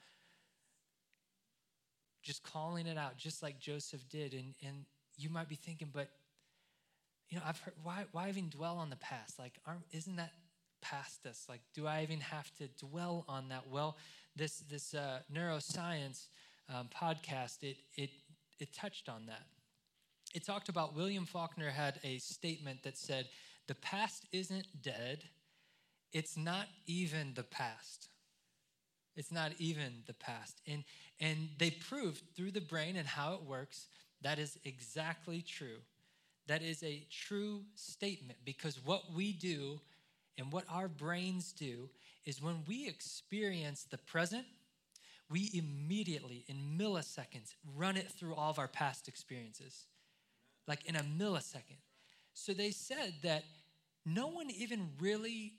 Just 2.22 2.42
calling 2.42 2.86
it 2.86 2.96
out, 2.96 3.16
just 3.16 3.42
like 3.42 3.58
Joseph 3.60 4.08
did. 4.08 4.32
And, 4.32 4.54
and 4.64 4.84
you 5.16 5.30
might 5.30 5.48
be 5.48 5.54
thinking, 5.56 5.90
but, 5.92 6.08
you 7.28 7.38
know, 7.38 7.42
I've 7.46 7.58
heard, 7.60 7.74
why, 7.82 8.04
why 8.12 8.28
even 8.28 8.48
dwell 8.48 8.78
on 8.78 8.90
the 8.90 8.96
past? 8.96 9.38
Like, 9.38 9.54
isn't 9.92 10.16
that 10.16 10.32
past 10.80 11.26
us? 11.26 11.46
Like, 11.48 11.60
do 11.74 11.86
I 11.86 12.02
even 12.02 12.20
have 12.20 12.52
to 12.56 12.68
dwell 12.84 13.24
on 13.28 13.48
that? 13.48 13.64
Well, 13.70 13.96
this, 14.36 14.58
this 14.70 14.94
uh, 14.94 15.20
neuroscience 15.32 16.26
um, 16.68 16.88
podcast, 16.94 17.62
it, 17.62 17.76
it 17.96 18.10
it 18.58 18.72
touched 18.72 19.08
on 19.08 19.26
that. 19.26 19.46
It 20.34 20.44
talked 20.44 20.68
about 20.68 20.96
William 20.96 21.26
Faulkner 21.26 21.70
had 21.70 21.98
a 22.04 22.18
statement 22.18 22.82
that 22.82 22.96
said, 22.96 23.28
The 23.68 23.74
past 23.74 24.24
isn't 24.32 24.66
dead, 24.82 25.24
it's 26.12 26.36
not 26.36 26.66
even 26.86 27.34
the 27.34 27.42
past. 27.42 28.08
It's 29.14 29.32
not 29.32 29.52
even 29.58 30.02
the 30.06 30.14
past. 30.14 30.60
And, 30.66 30.84
and 31.20 31.48
they 31.58 31.70
proved 31.70 32.22
through 32.34 32.50
the 32.50 32.60
brain 32.60 32.96
and 32.96 33.08
how 33.08 33.34
it 33.34 33.42
works 33.42 33.86
that 34.22 34.38
is 34.38 34.58
exactly 34.64 35.42
true. 35.42 35.78
That 36.46 36.62
is 36.62 36.82
a 36.82 37.06
true 37.10 37.62
statement 37.74 38.38
because 38.44 38.78
what 38.84 39.12
we 39.14 39.32
do 39.32 39.80
and 40.38 40.52
what 40.52 40.64
our 40.70 40.88
brains 40.88 41.52
do 41.52 41.88
is 42.24 42.42
when 42.42 42.62
we 42.66 42.86
experience 42.86 43.84
the 43.84 43.98
present 43.98 44.46
we 45.28 45.50
immediately, 45.54 46.44
in 46.46 46.78
milliseconds, 46.78 47.54
run 47.76 47.96
it 47.96 48.10
through 48.10 48.34
all 48.34 48.50
of 48.50 48.58
our 48.58 48.68
past 48.68 49.08
experiences, 49.08 49.86
like 50.68 50.84
in 50.86 50.96
a 50.96 51.02
millisecond. 51.02 51.80
So 52.32 52.52
they 52.52 52.70
said 52.70 53.14
that 53.22 53.44
no 54.04 54.28
one 54.28 54.50
even 54.50 54.88
really 55.00 55.54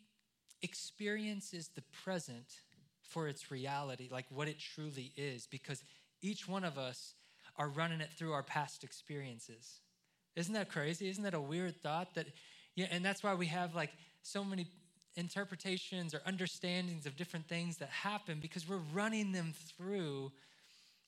experiences 0.62 1.70
the 1.76 1.84
present 2.04 2.62
for 3.02 3.28
its 3.28 3.52
reality, 3.52 4.08
like 4.12 4.26
what 4.30 4.48
it 4.48 4.58
truly 4.60 5.12
is, 5.18 5.48
because 5.48 5.84
each 6.22 6.48
one 6.48 6.64
of 6.64 6.78
us 6.78 7.16
are 7.58 7.68
running 7.68 8.00
it 8.00 8.10
through 8.18 8.32
our 8.32 8.44
past 8.44 8.84
experiences. 8.84 9.82
Isn't 10.38 10.54
that 10.54 10.70
crazy? 10.70 11.10
Isn't 11.10 11.24
that 11.24 11.34
a 11.34 11.42
weird 11.42 11.82
thought? 11.82 12.14
That 12.14 12.28
yeah, 12.76 12.86
and 12.92 13.04
that's 13.04 13.24
why 13.24 13.34
we 13.34 13.48
have 13.48 13.76
like 13.76 13.90
so 14.22 14.44
many 14.44 14.68
interpretations 15.16 16.14
or 16.14 16.22
understandings 16.28 17.08
of 17.08 17.18
different 17.18 17.48
things 17.50 17.78
that 17.78 17.90
happen 17.90 18.38
because 18.40 18.70
we're 18.70 18.82
running 18.94 19.32
them 19.32 19.54
through 19.76 20.32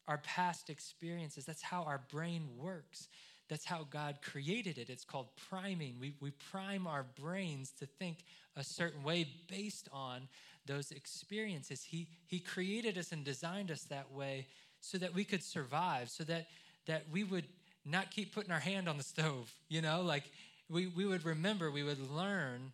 our 0.07 0.17
past 0.17 0.71
experiences. 0.71 1.45
That's 1.45 1.61
how 1.61 1.83
our 1.83 2.01
brain 2.11 2.49
works. 2.57 3.07
That's 3.49 3.65
how 3.65 3.85
God 3.91 4.17
created 4.23 4.79
it. 4.79 4.89
It's 4.89 5.05
called 5.05 5.27
priming. 5.49 5.97
We, 5.99 6.15
we 6.19 6.31
prime 6.31 6.87
our 6.87 7.05
brains 7.19 7.71
to 7.79 7.85
think 7.85 8.23
a 8.55 8.63
certain 8.63 9.03
way 9.03 9.27
based 9.47 9.87
on 9.91 10.27
those 10.65 10.91
experiences. 10.91 11.83
He, 11.83 12.07
he 12.25 12.39
created 12.39 12.97
us 12.97 13.11
and 13.11 13.23
designed 13.23 13.69
us 13.69 13.83
that 13.83 14.11
way 14.11 14.47
so 14.81 14.97
that 14.97 15.13
we 15.13 15.23
could 15.23 15.43
survive, 15.43 16.09
so 16.09 16.23
that, 16.23 16.47
that 16.87 17.05
we 17.11 17.23
would 17.23 17.45
not 17.85 18.11
keep 18.11 18.33
putting 18.33 18.51
our 18.51 18.59
hand 18.59 18.87
on 18.87 18.97
the 18.97 19.03
stove, 19.03 19.51
you 19.69 19.81
know, 19.81 20.01
like 20.01 20.31
we, 20.69 20.87
we 20.87 21.05
would 21.05 21.25
remember, 21.25 21.71
we 21.71 21.83
would 21.83 22.11
learn 22.11 22.73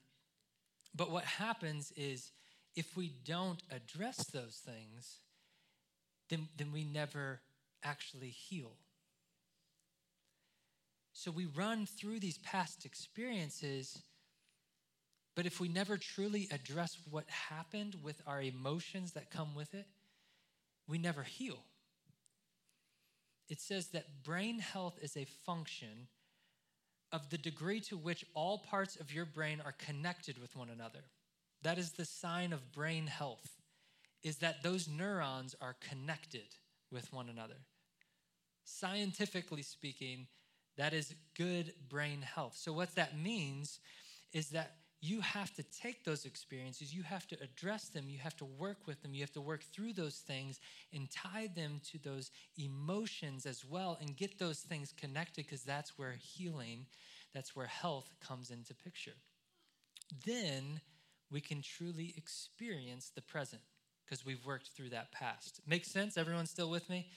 but 0.95 1.11
what 1.11 1.25
happens 1.25 1.91
is 1.97 2.31
if 2.75 2.95
we 2.95 3.11
don't 3.25 3.61
address 3.69 4.25
those 4.27 4.61
things, 4.65 5.19
then, 6.29 6.47
then 6.57 6.71
we 6.71 6.83
never 6.83 7.41
actually 7.83 8.29
heal. 8.29 8.71
So 11.11 11.31
we 11.31 11.45
run 11.45 11.85
through 11.85 12.19
these 12.19 12.37
past 12.39 12.85
experiences, 12.85 14.01
but 15.35 15.45
if 15.45 15.59
we 15.59 15.67
never 15.67 15.97
truly 15.97 16.47
address 16.51 16.97
what 17.09 17.25
happened 17.29 17.97
with 18.01 18.21
our 18.25 18.41
emotions 18.41 19.11
that 19.13 19.31
come 19.31 19.55
with 19.55 19.73
it, 19.73 19.85
we 20.87 20.97
never 20.97 21.23
heal. 21.23 21.59
It 23.47 23.61
says 23.61 23.87
that 23.87 24.23
brain 24.23 24.59
health 24.59 24.97
is 25.01 25.15
a 25.15 25.25
function 25.25 26.07
of 27.11 27.29
the 27.29 27.37
degree 27.37 27.79
to 27.81 27.97
which 27.97 28.25
all 28.33 28.59
parts 28.59 28.95
of 28.95 29.13
your 29.13 29.25
brain 29.25 29.61
are 29.63 29.73
connected 29.73 30.39
with 30.39 30.55
one 30.55 30.69
another. 30.69 31.05
That 31.61 31.77
is 31.77 31.91
the 31.91 32.05
sign 32.05 32.53
of 32.53 32.71
brain 32.71 33.07
health, 33.07 33.61
is 34.23 34.37
that 34.37 34.63
those 34.63 34.87
neurons 34.87 35.55
are 35.61 35.75
connected 35.89 36.55
with 36.91 37.11
one 37.13 37.29
another. 37.29 37.57
Scientifically 38.63 39.61
speaking, 39.61 40.27
that 40.77 40.93
is 40.93 41.15
good 41.37 41.73
brain 41.87 42.21
health. 42.21 42.55
So, 42.57 42.73
what 42.73 42.95
that 42.95 43.17
means 43.17 43.79
is 44.33 44.49
that 44.49 44.75
you 45.05 45.21
have 45.21 45.53
to 45.53 45.63
take 45.63 46.03
those 46.03 46.25
experiences, 46.25 46.93
you 46.93 47.03
have 47.03 47.27
to 47.27 47.37
address 47.41 47.89
them, 47.89 48.05
you 48.07 48.17
have 48.17 48.35
to 48.37 48.45
work 48.45 48.87
with 48.87 49.01
them, 49.01 49.13
you 49.13 49.21
have 49.21 49.31
to 49.33 49.41
work 49.41 49.63
through 49.63 49.93
those 49.93 50.15
things 50.15 50.59
and 50.93 51.09
tie 51.11 51.47
them 51.55 51.79
to 51.91 51.99
those 51.99 52.31
emotions 52.57 53.45
as 53.45 53.63
well 53.63 53.97
and 54.01 54.17
get 54.17 54.39
those 54.39 54.59
things 54.59 54.93
connected 54.97 55.45
because 55.45 55.63
that's 55.63 55.97
where 55.97 56.15
healing, 56.19 56.85
that's 57.33 57.55
where 57.55 57.67
health 57.67 58.15
comes 58.19 58.49
into 58.49 58.73
picture. 58.73 59.13
Then 60.25 60.81
we 61.31 61.41
can 61.41 61.61
truly 61.61 62.13
experience 62.17 63.11
the 63.13 63.21
present 63.21 63.61
because 64.05 64.25
we've 64.25 64.45
worked 64.45 64.69
through 64.75 64.89
that 64.89 65.11
past. 65.11 65.61
Makes 65.67 65.91
sense? 65.91 66.17
Everyone 66.17 66.45
still 66.45 66.69
with 66.69 66.89
me? 66.89 67.07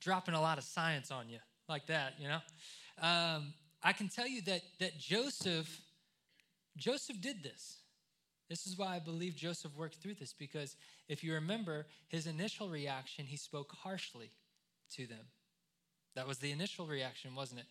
Dropping 0.00 0.34
a 0.34 0.40
lot 0.40 0.58
of 0.58 0.64
science 0.64 1.10
on 1.10 1.28
you 1.28 1.38
like 1.68 1.86
that, 1.86 2.14
you 2.18 2.28
know? 2.28 2.40
Um, 3.00 3.54
I 3.82 3.92
can 3.92 4.08
tell 4.08 4.26
you 4.26 4.42
that, 4.42 4.62
that 4.80 4.98
Joseph, 4.98 5.80
Joseph 6.76 7.20
did 7.20 7.42
this. 7.42 7.78
This 8.48 8.66
is 8.66 8.78
why 8.78 8.94
I 8.94 8.98
believe 9.00 9.34
Joseph 9.34 9.74
worked 9.76 9.96
through 9.96 10.14
this 10.14 10.32
because 10.32 10.76
if 11.08 11.24
you 11.24 11.34
remember 11.34 11.86
his 12.08 12.26
initial 12.26 12.68
reaction, 12.68 13.26
he 13.26 13.36
spoke 13.36 13.72
harshly 13.72 14.30
to 14.92 15.06
them. 15.06 15.26
That 16.14 16.28
was 16.28 16.38
the 16.38 16.52
initial 16.52 16.86
reaction, 16.86 17.34
wasn't 17.34 17.60
it? 17.60 17.66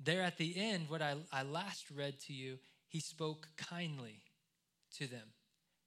There 0.00 0.22
at 0.22 0.38
the 0.38 0.56
end, 0.56 0.88
what 0.88 1.02
I, 1.02 1.14
I 1.32 1.44
last 1.44 1.86
read 1.94 2.18
to 2.26 2.32
you, 2.32 2.58
he 2.88 2.98
spoke 2.98 3.48
kindly 3.56 4.22
to 4.98 5.06
them. 5.06 5.28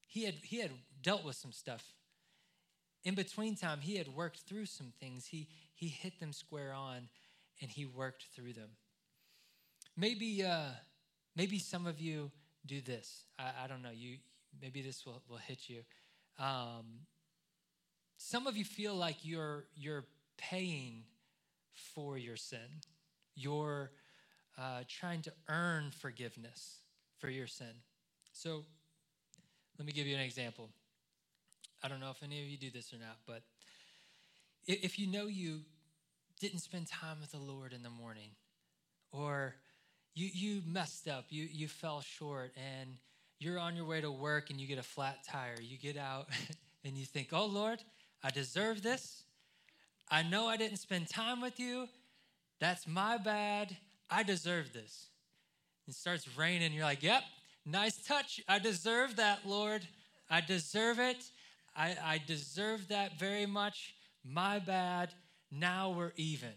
He 0.08 0.24
had, 0.24 0.36
he 0.36 0.60
had 0.62 0.72
dealt 1.02 1.26
with 1.26 1.36
some 1.36 1.52
stuff. 1.52 1.84
In 3.04 3.16
between 3.16 3.56
time, 3.56 3.82
he 3.82 3.98
had 3.98 4.08
worked 4.08 4.40
through 4.40 4.66
some 4.66 4.94
things. 5.00 5.28
He, 5.28 5.50
he 5.76 5.90
hit 5.90 6.20
them 6.20 6.32
square 6.32 6.74
on 6.74 7.10
and 7.62 7.70
he 7.70 7.86
worked 7.86 8.26
through 8.34 8.54
them. 8.54 8.70
Maybe, 9.98 10.44
uh, 10.44 10.70
maybe 11.36 11.60
some 11.60 11.86
of 11.86 12.00
you 12.00 12.32
do 12.66 12.82
this. 12.82 13.24
I, 13.38 13.52
I 13.64 13.68
don't 13.68 13.82
know. 13.82 13.92
You 13.94 14.18
maybe 14.62 14.82
this 14.82 15.06
will, 15.06 15.22
will 15.30 15.38
hit 15.38 15.70
you. 15.70 15.82
Um, 16.40 17.06
some 18.18 18.48
of 18.48 18.58
you 18.58 18.66
feel 18.66 18.96
like 18.96 19.18
you're 19.24 19.66
you're 19.76 20.06
paying 20.38 21.04
for 21.94 22.18
your 22.18 22.36
sin. 22.38 22.82
You're 23.36 23.92
uh, 24.58 24.84
trying 24.88 25.22
to 25.24 25.34
earn 25.50 25.92
forgiveness 25.92 26.80
for 27.20 27.30
your 27.30 27.48
sin. 27.48 27.82
So, 28.32 28.64
let 29.78 29.86
me 29.86 29.92
give 29.92 30.08
you 30.08 30.16
an 30.16 30.22
example. 30.22 30.70
I 31.84 31.88
don't 31.88 32.00
know 32.00 32.10
if 32.10 32.24
any 32.24 32.42
of 32.42 32.48
you 32.48 32.58
do 32.58 32.72
this 32.72 32.94
or 32.94 32.98
not, 32.98 33.18
but 33.28 33.44
if 34.66 34.98
you 34.98 35.08
know 35.08 35.28
you 35.28 35.62
didn't 36.40 36.60
spend 36.60 36.88
time 36.88 37.18
with 37.22 37.32
the 37.32 37.38
Lord 37.38 37.74
in 37.74 37.84
the 37.84 37.90
morning, 37.90 38.32
or 39.12 39.56
you, 40.16 40.30
you 40.34 40.62
messed 40.66 41.08
up, 41.08 41.26
you, 41.30 41.48
you 41.52 41.68
fell 41.68 42.02
short, 42.02 42.54
and 42.56 42.98
you're 43.40 43.60
on 43.60 43.76
your 43.76 43.86
way 43.86 44.02
to 44.02 44.12
work 44.12 44.50
and 44.50 44.60
you 44.60 44.68
get 44.68 44.80
a 44.80 44.84
flat 44.84 45.20
tire. 45.30 45.58
You 45.62 45.78
get 45.78 45.98
out 45.98 46.28
and 46.84 46.98
you 46.98 47.06
think, 47.06 47.30
oh 47.34 47.46
Lord, 47.46 47.84
I 48.24 48.32
deserve 48.32 48.82
this. 48.82 49.24
I 50.10 50.24
know 50.24 50.48
I 50.48 50.58
didn't 50.58 50.78
spend 50.78 51.10
time 51.10 51.42
with 51.42 51.60
you. 51.60 51.88
That's 52.60 52.88
my 52.88 53.18
bad. 53.18 53.76
I 54.10 54.24
deserve 54.24 54.72
this. 54.72 55.08
It 55.88 55.96
starts 55.96 56.28
raining. 56.38 56.74
You're 56.74 56.86
like, 56.86 57.04
yep, 57.04 57.24
nice 57.66 57.98
touch. 57.98 58.42
I 58.48 58.60
deserve 58.60 59.18
that, 59.18 59.40
Lord. 59.46 59.88
I 60.30 60.42
deserve 60.42 61.00
it. 61.00 61.18
I, 61.76 61.96
I 62.04 62.22
deserve 62.26 62.88
that 62.88 63.20
very 63.20 63.46
much. 63.46 63.94
My 64.24 64.60
bad. 64.60 65.10
Now 65.52 65.92
we're 65.92 66.14
even. 66.16 66.54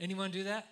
Anyone 0.00 0.30
do 0.30 0.44
that? 0.44 0.66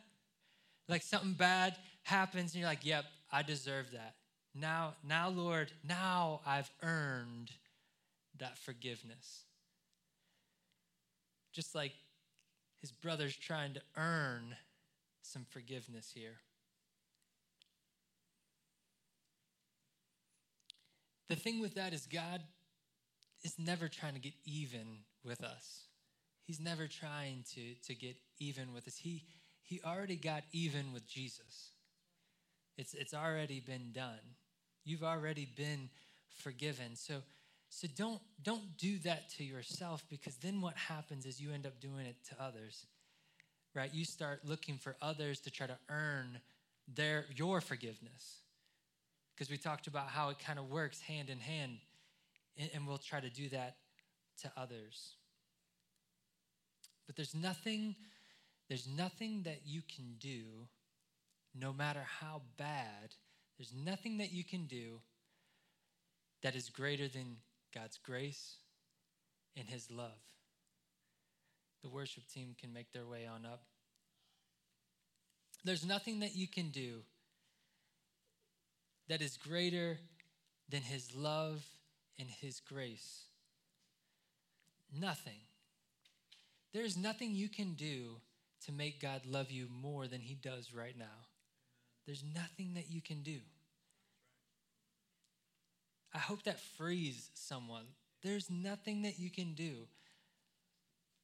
Like 0.89 1.03
something 1.03 1.33
bad 1.33 1.77
happens 2.05 2.53
and 2.53 2.61
you're 2.61 2.69
like, 2.69 2.85
yep, 2.85 3.05
I 3.33 3.43
deserve 3.43 3.91
that. 3.93 4.15
Now, 4.55 4.95
now, 5.07 5.29
Lord, 5.29 5.73
now 5.87 6.41
I've 6.47 6.71
earned 6.83 7.51
that 8.39 8.57
forgiveness. 8.59 9.45
Just 11.53 11.75
like 11.75 11.93
his 12.81 12.93
brother's 12.93 13.37
trying 13.37 13.75
to 13.75 13.83
earn 13.97 14.57
some 15.23 15.45
forgiveness 15.51 16.13
here. 16.15 16.37
The 21.29 21.37
thing 21.37 21.61
with 21.61 21.75
that 21.75 21.93
is, 21.93 22.07
God 22.07 22.41
is 23.43 23.59
never 23.59 23.89
trying 23.89 24.15
to 24.15 24.21
get 24.21 24.35
even 24.45 24.99
with 25.25 25.43
us. 25.43 25.87
He's 26.45 26.61
never 26.61 26.87
trying 26.87 27.45
to, 27.55 27.75
to 27.87 27.95
get 27.95 28.17
even 28.39 28.73
with 28.73 28.87
us. 28.87 28.97
He, 28.97 29.25
he 29.67 29.81
already 29.85 30.17
got 30.17 30.45
even 30.53 30.93
with 30.93 31.07
Jesus. 31.09 31.73
It's, 32.79 32.95
it's 32.95 33.13
already 33.13 33.61
been 33.61 33.91
done. 33.93 34.37
You've 34.85 35.03
already 35.03 35.49
been 35.57 35.91
forgiven. 36.37 36.95
So, 36.95 37.15
so 37.69 37.89
don't, 37.97 38.21
don't 38.43 38.79
do 38.79 38.99
that 38.99 39.29
to 39.31 39.45
yourself 39.45 40.05
because 40.09 40.37
then 40.37 40.61
what 40.61 40.77
happens 40.77 41.27
is 41.27 41.41
you 41.41 41.53
end 41.53 41.67
up 41.67 41.81
doing 41.81 42.07
it 42.07 42.17
to 42.29 42.43
others. 42.43 42.87
Right? 43.75 43.93
You 43.93 44.05
start 44.05 44.41
looking 44.45 44.79
for 44.79 44.97
others 45.03 45.41
to 45.41 45.51
try 45.51 45.67
to 45.67 45.77
earn 45.91 46.39
their 46.95 47.25
your 47.35 47.61
forgiveness. 47.61 48.39
Because 49.35 49.51
we 49.51 49.57
talked 49.57 49.89
about 49.89 50.09
how 50.09 50.29
it 50.31 50.39
kind 50.39 50.59
of 50.59 50.71
works 50.71 51.01
hand 51.01 51.29
in 51.29 51.41
hand, 51.41 51.79
and, 52.57 52.71
and 52.73 52.87
we'll 52.87 52.97
try 52.97 53.21
to 53.21 53.29
do 53.29 53.49
that 53.51 53.77
to 54.43 54.53
others. 54.57 55.17
But 57.07 57.17
there's 57.17 57.35
nothing 57.35 57.97
there's 58.69 58.89
nothing 58.89 59.43
that 59.45 59.61
you 59.65 59.83
can 59.83 60.17
do, 60.19 60.69
no 61.55 61.73
matter 61.73 62.05
how 62.21 62.43
bad, 62.57 63.15
there's 63.59 63.73
nothing 63.73 64.19
that 64.19 64.33
you 64.33 64.45
can 64.45 64.67
do 64.67 65.01
that 66.43 66.55
is 66.55 66.69
greater 66.69 67.09
than 67.09 67.37
God's 67.75 67.99
grace 67.99 68.57
and 69.57 69.69
His 69.69 69.91
love. 69.91 70.21
The 71.83 71.89
worship 71.89 72.25
team 72.33 72.55
can 72.61 72.73
make 72.73 72.93
their 72.93 73.07
way 73.07 73.27
on 73.27 73.47
up. 73.47 73.63
There's 75.65 75.85
nothing 75.85 76.21
that 76.21 76.35
you 76.35 76.49
can 76.49 76.71
do 76.71 77.03
that 79.09 79.23
is 79.23 79.37
greater 79.37 79.99
than 80.69 80.83
His 80.83 81.15
love 81.15 81.65
and 82.19 82.29
His 82.29 82.61
grace. 82.61 83.23
Nothing. 84.93 85.41
There's 86.73 86.97
nothing 86.97 87.35
you 87.35 87.49
can 87.49 87.75
do 87.75 88.17
to 88.67 88.73
make 88.73 89.01
God 89.01 89.23
love 89.27 89.51
you 89.51 89.67
more 89.83 90.07
than 90.07 90.21
He 90.21 90.35
does 90.35 90.73
right 90.75 90.97
now. 90.97 91.27
There's 92.07 92.25
nothing 92.35 92.75
that 92.75 92.91
you 92.91 93.01
can 93.01 93.23
do. 93.23 93.39
I 96.15 96.19
hope 96.19 96.45
that 96.45 96.61
frees 96.79 97.31
someone. 97.35 97.85
There's 98.23 98.49
nothing 98.49 99.03
that 99.03 99.19
you 99.19 99.31
can 99.31 99.55
do 99.55 99.87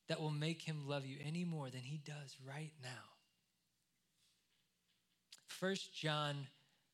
that 0.08 0.20
will 0.20 0.30
make 0.30 0.60
him 0.60 0.86
love 0.86 1.06
you 1.06 1.16
any 1.26 1.44
more 1.44 1.70
than 1.70 1.80
he 1.80 1.96
does 1.96 2.36
right 2.46 2.72
now. 2.82 2.88
First 5.46 5.94
John 5.94 6.46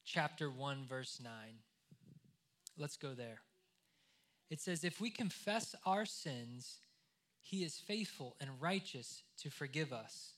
chapter 0.05 0.49
1 0.51 0.86
verse 0.88 1.18
9. 1.22 1.32
Let's 2.76 2.96
go 2.96 3.14
there. 3.14 3.40
It 4.51 4.61
says 4.61 4.84
if 4.84 5.01
we 5.01 5.11
confess 5.11 5.74
our 5.84 6.07
sins, 6.07 6.78
he 7.40 7.64
is 7.64 7.78
faithful 7.78 8.36
and 8.40 8.51
righteous 8.61 9.22
to 9.38 9.51
forgive 9.51 9.92
us 9.92 10.34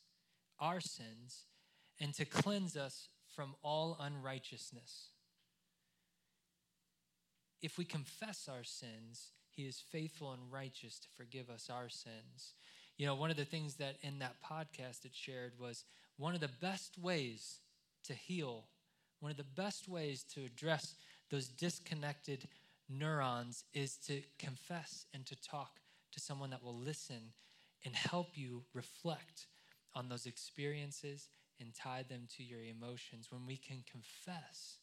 our 0.61 0.81
sins 0.81 1.45
and 1.99 2.15
to 2.15 2.25
cleanse 2.25 2.77
us 2.77 3.09
from 3.35 3.55
all 3.63 3.97
unrighteousness. 4.01 5.11
If 7.63 7.79
we 7.79 7.85
confess 7.85 8.49
our 8.49 8.65
sins, 8.65 9.33
he 9.51 9.63
is 9.63 9.83
faithful 9.91 10.33
and 10.33 10.51
righteous 10.51 10.99
to 11.01 11.09
forgive 11.17 11.51
us 11.51 11.69
our 11.71 11.89
sins. 11.89 12.55
You 12.97 13.07
know, 13.07 13.15
one 13.15 13.31
of 13.31 13.37
the 13.37 13.45
things 13.45 13.75
that 13.77 13.97
in 14.03 14.19
that 14.21 14.37
podcast 14.43 15.05
it 15.05 15.15
shared 15.15 15.53
was 15.59 15.85
one 16.17 16.35
of 16.35 16.41
the 16.41 16.51
best 16.61 16.99
ways 16.99 17.61
to 18.05 18.15
heal, 18.15 18.65
one 19.21 19.31
of 19.31 19.37
the 19.37 19.45
best 19.45 19.89
ways 19.89 20.25
to 20.35 20.45
address 20.45 20.95
those 21.31 21.49
disconnected 21.49 22.49
neurons 22.89 23.65
is 23.73 23.97
to 23.97 24.23
confess 24.39 25.07
and 25.15 25.25
to 25.27 25.37
talk 25.41 25.81
to 26.13 26.21
someone 26.21 26.51
that 26.51 26.63
will 26.63 26.77
listen 26.77 27.33
and 27.85 27.95
help 27.95 28.29
you 28.35 28.65
reflect 28.75 29.47
on 29.95 30.09
those 30.09 30.26
experiences 30.26 31.28
and 31.61 31.74
tie 31.74 32.05
them 32.09 32.26
to 32.36 32.43
your 32.43 32.62
emotions. 32.62 33.28
When 33.30 33.47
we 33.47 33.57
can 33.57 33.84
confess, 33.91 34.78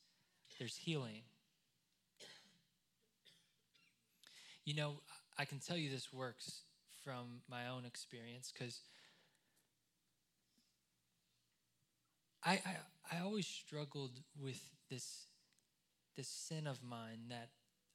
there's 0.60 0.76
healing. 0.78 1.24
You 4.66 4.76
know, 4.76 5.02
I 5.38 5.46
can 5.46 5.60
tell 5.60 5.78
you 5.78 5.90
this 5.90 6.12
works 6.12 6.62
from 7.04 7.42
my 7.50 7.68
own 7.68 7.86
experience 7.86 8.52
because 8.52 8.82
I, 12.44 12.62
I, 12.66 13.18
I 13.18 13.20
always 13.24 13.48
struggled 13.48 14.20
with 14.40 14.62
this, 14.90 15.26
this 16.16 16.28
sin 16.28 16.68
of 16.68 16.84
mine 16.84 17.30
that 17.30 17.50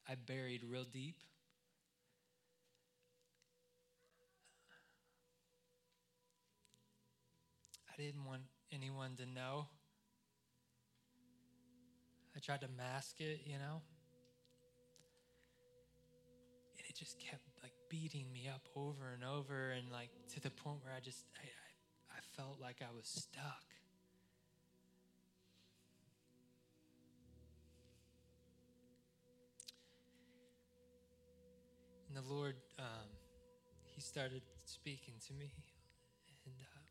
I 0.08 0.14
buried 0.14 0.62
real 0.64 0.84
deep. 0.84 1.16
didn't 8.02 8.24
want 8.24 8.42
anyone 8.72 9.16
to 9.16 9.26
know. 9.26 9.66
I 12.36 12.40
tried 12.40 12.62
to 12.62 12.68
mask 12.76 13.20
it, 13.20 13.42
you 13.46 13.58
know? 13.58 13.82
And 16.78 16.86
it 16.88 16.96
just 16.96 17.18
kept 17.20 17.42
like 17.62 17.72
beating 17.88 18.32
me 18.32 18.48
up 18.52 18.68
over 18.74 19.12
and 19.14 19.24
over, 19.24 19.70
and 19.70 19.90
like 19.92 20.10
to 20.34 20.40
the 20.40 20.50
point 20.50 20.78
where 20.82 20.92
I 20.96 21.00
just, 21.00 21.26
I, 21.36 21.44
I, 21.44 22.16
I 22.18 22.20
felt 22.36 22.58
like 22.60 22.82
I 22.82 22.92
was 22.94 23.06
stuck. 23.06 23.64
And 32.08 32.16
the 32.16 32.28
Lord, 32.34 32.56
um, 32.78 33.08
He 33.94 34.00
started 34.00 34.42
speaking 34.64 35.14
to 35.28 35.34
me, 35.34 35.52
and 36.46 36.54
uh, 36.60 36.81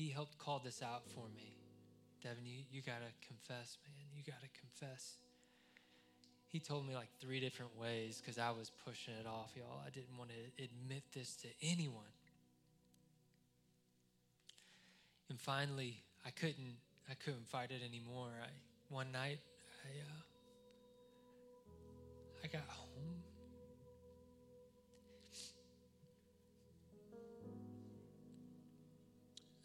he 0.00 0.08
helped 0.08 0.38
call 0.38 0.62
this 0.64 0.80
out 0.82 1.02
for 1.14 1.28
me. 1.36 1.58
Devin, 2.22 2.46
you, 2.46 2.62
you 2.72 2.80
got 2.80 3.00
to 3.04 3.28
confess, 3.28 3.76
man. 3.84 4.06
You 4.16 4.22
got 4.24 4.40
to 4.40 4.48
confess. 4.58 5.18
He 6.48 6.58
told 6.58 6.88
me 6.88 6.94
like 6.94 7.10
three 7.20 7.38
different 7.38 7.78
ways 7.78 8.18
because 8.18 8.38
I 8.38 8.48
was 8.48 8.72
pushing 8.86 9.12
it 9.20 9.26
off, 9.26 9.50
y'all. 9.54 9.82
I 9.86 9.90
didn't 9.90 10.16
want 10.16 10.30
to 10.30 10.64
admit 10.64 11.02
this 11.12 11.36
to 11.42 11.48
anyone. 11.60 12.14
And 15.28 15.38
finally, 15.38 16.02
I 16.24 16.30
couldn't 16.30 16.76
I 17.10 17.14
couldn't 17.22 17.46
fight 17.46 17.70
it 17.70 17.82
anymore. 17.86 18.30
I 18.42 18.48
one 18.88 19.12
night 19.12 19.40
I 19.84 20.00
uh, 20.00 20.22
I 22.42 22.46
got 22.46 22.66
home. 22.68 22.89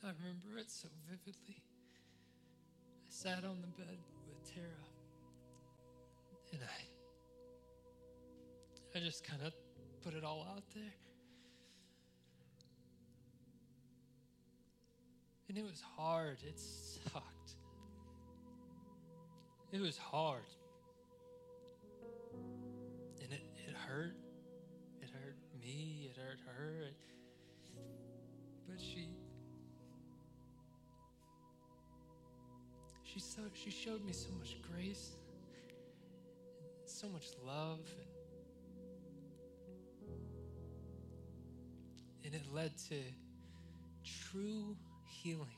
I 0.06 0.10
remember 0.22 0.60
it 0.60 0.70
so 0.70 0.88
vividly. 1.10 1.58
I 1.58 3.10
sat 3.10 3.44
on 3.44 3.58
the 3.62 3.68
bed 3.82 3.98
with 4.28 4.54
Tara 4.54 4.68
and 6.54 6.62
I 6.62 6.86
I 8.96 9.02
just 9.04 9.24
kind 9.24 9.42
of 9.42 9.52
put 10.04 10.14
it 10.14 10.24
all 10.24 10.46
out 10.56 10.64
there. 10.76 10.94
And 15.50 15.58
it 15.58 15.64
was 15.64 15.82
hard. 15.98 16.38
It 16.48 16.60
sucked. 16.60 17.56
It 19.72 19.82
was 19.82 19.98
hard. 19.98 20.46
And 23.24 23.34
it, 23.34 23.42
it 23.68 23.76
hurt. 23.76 24.16
It 25.02 25.10
hurt 25.10 25.38
me. 25.60 26.12
It 26.12 26.18
hurt 26.18 26.40
her. 26.46 26.92
But 28.68 28.80
she 28.80 29.15
so 33.36 33.42
she 33.54 33.70
showed 33.70 34.06
me 34.06 34.14
so 34.14 34.30
much 34.40 34.56
grace, 34.72 35.12
so 36.86 37.10
much 37.10 37.26
love, 37.46 37.82
and, 42.24 42.34
and 42.34 42.34
it 42.34 42.44
led 42.54 42.78
to 42.90 42.96
true 44.06 44.78
healing. 45.06 45.50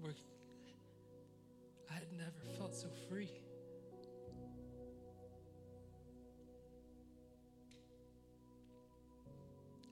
Where 0.00 0.12
I 1.90 1.94
had 1.94 2.12
never 2.12 2.58
felt 2.58 2.74
so 2.74 2.88
free. 3.08 3.32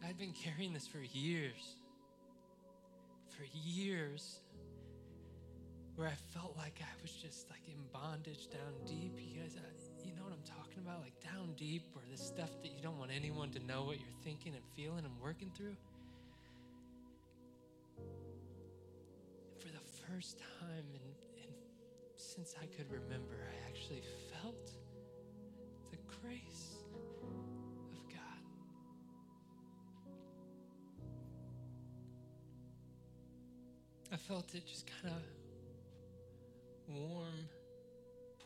I'd 0.06 0.18
been 0.18 0.32
carrying 0.32 0.74
this 0.74 0.86
for 0.86 0.98
years. 0.98 1.76
For 3.30 3.44
years. 3.52 4.40
Where 5.96 6.08
I 6.08 6.14
felt 6.38 6.54
like 6.58 6.78
I 6.82 6.92
was 7.00 7.10
just 7.10 7.48
like 7.48 7.62
in 7.68 7.80
bondage 7.90 8.50
down 8.50 8.74
deep. 8.84 9.18
You 9.18 9.40
guys, 9.40 9.56
uh, 9.56 9.60
you 10.04 10.14
know 10.14 10.24
what 10.24 10.32
I'm 10.32 10.44
talking 10.44 10.82
about? 10.84 11.00
Like 11.00 11.18
down 11.24 11.54
deep, 11.56 11.84
where 11.94 12.04
the 12.10 12.18
stuff 12.18 12.50
that 12.62 12.70
you 12.70 12.82
don't 12.82 12.98
want 12.98 13.10
anyone 13.16 13.50
to 13.52 13.64
know 13.64 13.84
what 13.84 13.96
you're 13.98 14.20
thinking 14.22 14.52
and 14.54 14.62
feeling 14.76 15.06
and 15.06 15.14
working 15.22 15.50
through. 15.56 15.74
For 19.58 19.68
the 19.68 20.12
first 20.12 20.38
time 20.60 20.84
in, 20.94 21.48
since 22.16 22.54
I 22.62 22.66
could 22.66 22.92
remember, 22.92 23.48
I 23.50 23.66
actually 23.66 24.02
felt 24.30 24.70
the 25.90 25.96
grace 26.20 26.76
of 27.94 28.06
God. 28.10 28.42
I 34.12 34.16
felt 34.16 34.54
it 34.54 34.66
just 34.66 34.86
kind 35.02 35.14
of 35.14 35.22
warm 36.88 37.48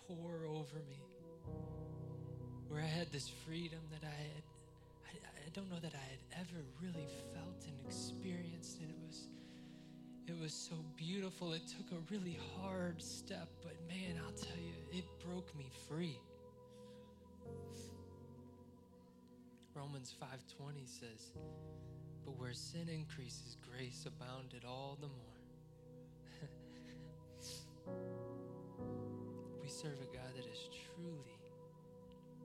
pour 0.07 0.47
over 0.47 0.79
me, 0.89 1.03
where 2.69 2.81
I 2.81 2.87
had 2.87 3.13
this 3.13 3.29
freedom 3.47 3.81
that 3.91 4.07
I 4.07 4.15
had. 4.15 4.43
I, 5.07 5.17
I 5.47 5.51
don't 5.53 5.71
know 5.71 5.81
that 5.81 5.95
I 5.95 6.11
had 6.11 6.41
ever 6.41 6.63
really 6.81 7.07
felt 7.35 7.65
and 7.67 7.77
experienced, 7.87 8.81
and 8.81 8.91
it 8.91 8.99
was 9.07 9.29
it 10.27 10.39
was 10.41 10.53
so 10.53 10.77
beautiful. 10.97 11.53
It 11.53 11.63
took 11.67 11.91
a 11.93 12.01
really 12.13 12.39
hard 12.57 13.03
step, 13.03 13.49
but 13.63 13.75
man, 13.89 14.21
I'll 14.25 14.33
tell 14.33 14.59
you, 14.59 14.75
it 14.93 15.05
broke 15.25 15.55
me 15.57 15.71
free. 15.89 16.19
Romans 19.75 20.15
5:20 20.21 20.87
says, 20.87 21.33
"But 22.25 22.37
where 22.37 22.53
sin 22.53 22.89
increases, 22.89 23.57
grace 23.57 24.07
abounded 24.07 24.65
all 24.65 24.97
the 25.01 25.09
more." 25.09 25.30
Serve 29.71 30.01
a 30.03 30.17
God 30.17 30.35
that 30.35 30.47
is 30.51 30.69
truly 30.97 31.39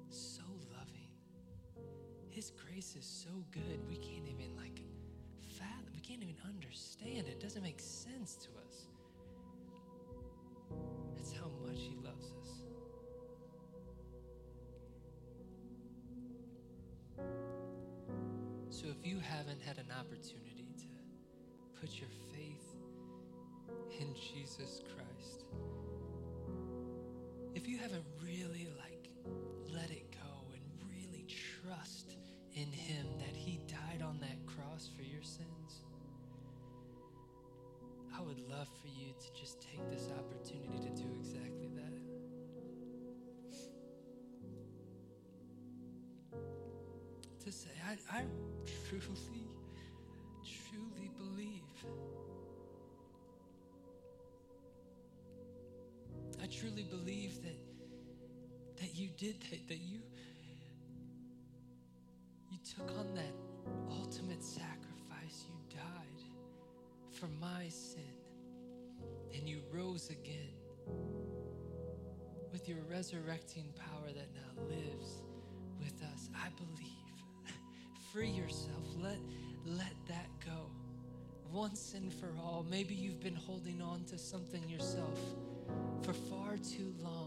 so 0.09 0.43
loving. 0.71 1.09
His 2.29 2.51
grace 2.51 2.95
is 2.95 3.05
so 3.05 3.43
good, 3.51 3.79
we 3.89 3.97
can't 3.97 4.27
even 4.27 4.55
like 4.55 4.81
fathom, 5.57 5.89
we 5.91 5.99
can't 5.99 6.21
even 6.21 6.35
understand. 6.47 7.27
It 7.27 7.39
doesn't 7.39 7.63
make 7.63 7.79
sense 7.79 8.35
to 8.35 8.49
us. 8.67 8.85
That's 11.15 11.33
how 11.33 11.49
much 11.65 11.79
He 11.79 11.97
loves 12.03 12.31
us. 12.41 12.61
So 18.69 18.85
if 18.87 19.03
you 19.03 19.19
haven't 19.19 19.61
had 19.61 19.77
an 19.77 19.91
opportunity 19.99 20.67
to 20.77 20.85
put 21.81 21.89
your 21.99 22.09
faith 22.31 22.75
in 23.99 24.13
Jesus 24.13 24.81
Christ, 24.93 25.45
you 27.75 27.81
haven't 27.81 28.05
really 28.23 28.69
like 28.77 29.09
let 29.73 29.91
it 29.91 30.09
go 30.11 30.53
and 30.53 30.63
really 30.89 31.25
trust 31.27 32.15
in 32.53 32.71
him 32.71 33.05
that 33.17 33.35
he 33.35 33.59
died 33.67 34.01
on 34.01 34.17
that 34.21 34.37
cross 34.45 34.89
for 34.95 35.03
your 35.03 35.21
sins, 35.21 35.83
I 38.17 38.21
would 38.21 38.39
love 38.49 38.69
for 38.81 38.87
you 38.87 39.07
to 39.19 39.41
just 39.41 39.61
take 39.61 39.89
this 39.89 40.09
opportunity 40.17 40.79
to 40.87 41.03
do 41.03 41.09
exactly 41.19 41.69
that. 41.75 41.99
To 47.43 47.51
say, 47.51 47.71
I, 47.85 48.19
I 48.19 48.23
truly, 48.87 49.44
that, 59.49 59.67
that 59.67 59.77
you 59.77 59.99
you 62.51 62.57
took 62.77 62.89
on 62.97 63.13
that 63.15 63.33
ultimate 63.91 64.43
sacrifice. 64.43 65.45
You 65.47 65.77
died 65.77 66.15
for 67.11 67.27
my 67.39 67.67
sin. 67.67 68.01
And 69.33 69.47
you 69.49 69.59
rose 69.71 70.09
again 70.09 70.53
with 72.51 72.69
your 72.69 72.77
resurrecting 72.89 73.65
power 73.75 74.07
that 74.07 74.29
now 74.33 74.63
lives 74.69 75.21
with 75.79 76.01
us. 76.13 76.29
I 76.33 76.47
believe. 76.57 77.53
Free 78.13 78.29
yourself. 78.29 78.83
Let, 78.97 79.19
let 79.65 79.93
that 80.07 80.27
go. 80.45 80.69
Once 81.51 81.93
and 81.95 82.13
for 82.13 82.29
all. 82.39 82.65
Maybe 82.69 82.95
you've 82.95 83.19
been 83.19 83.35
holding 83.35 83.81
on 83.81 84.05
to 84.05 84.17
something 84.17 84.67
yourself 84.69 85.19
for 86.01 86.13
far 86.13 86.57
too 86.57 86.93
long, 87.01 87.24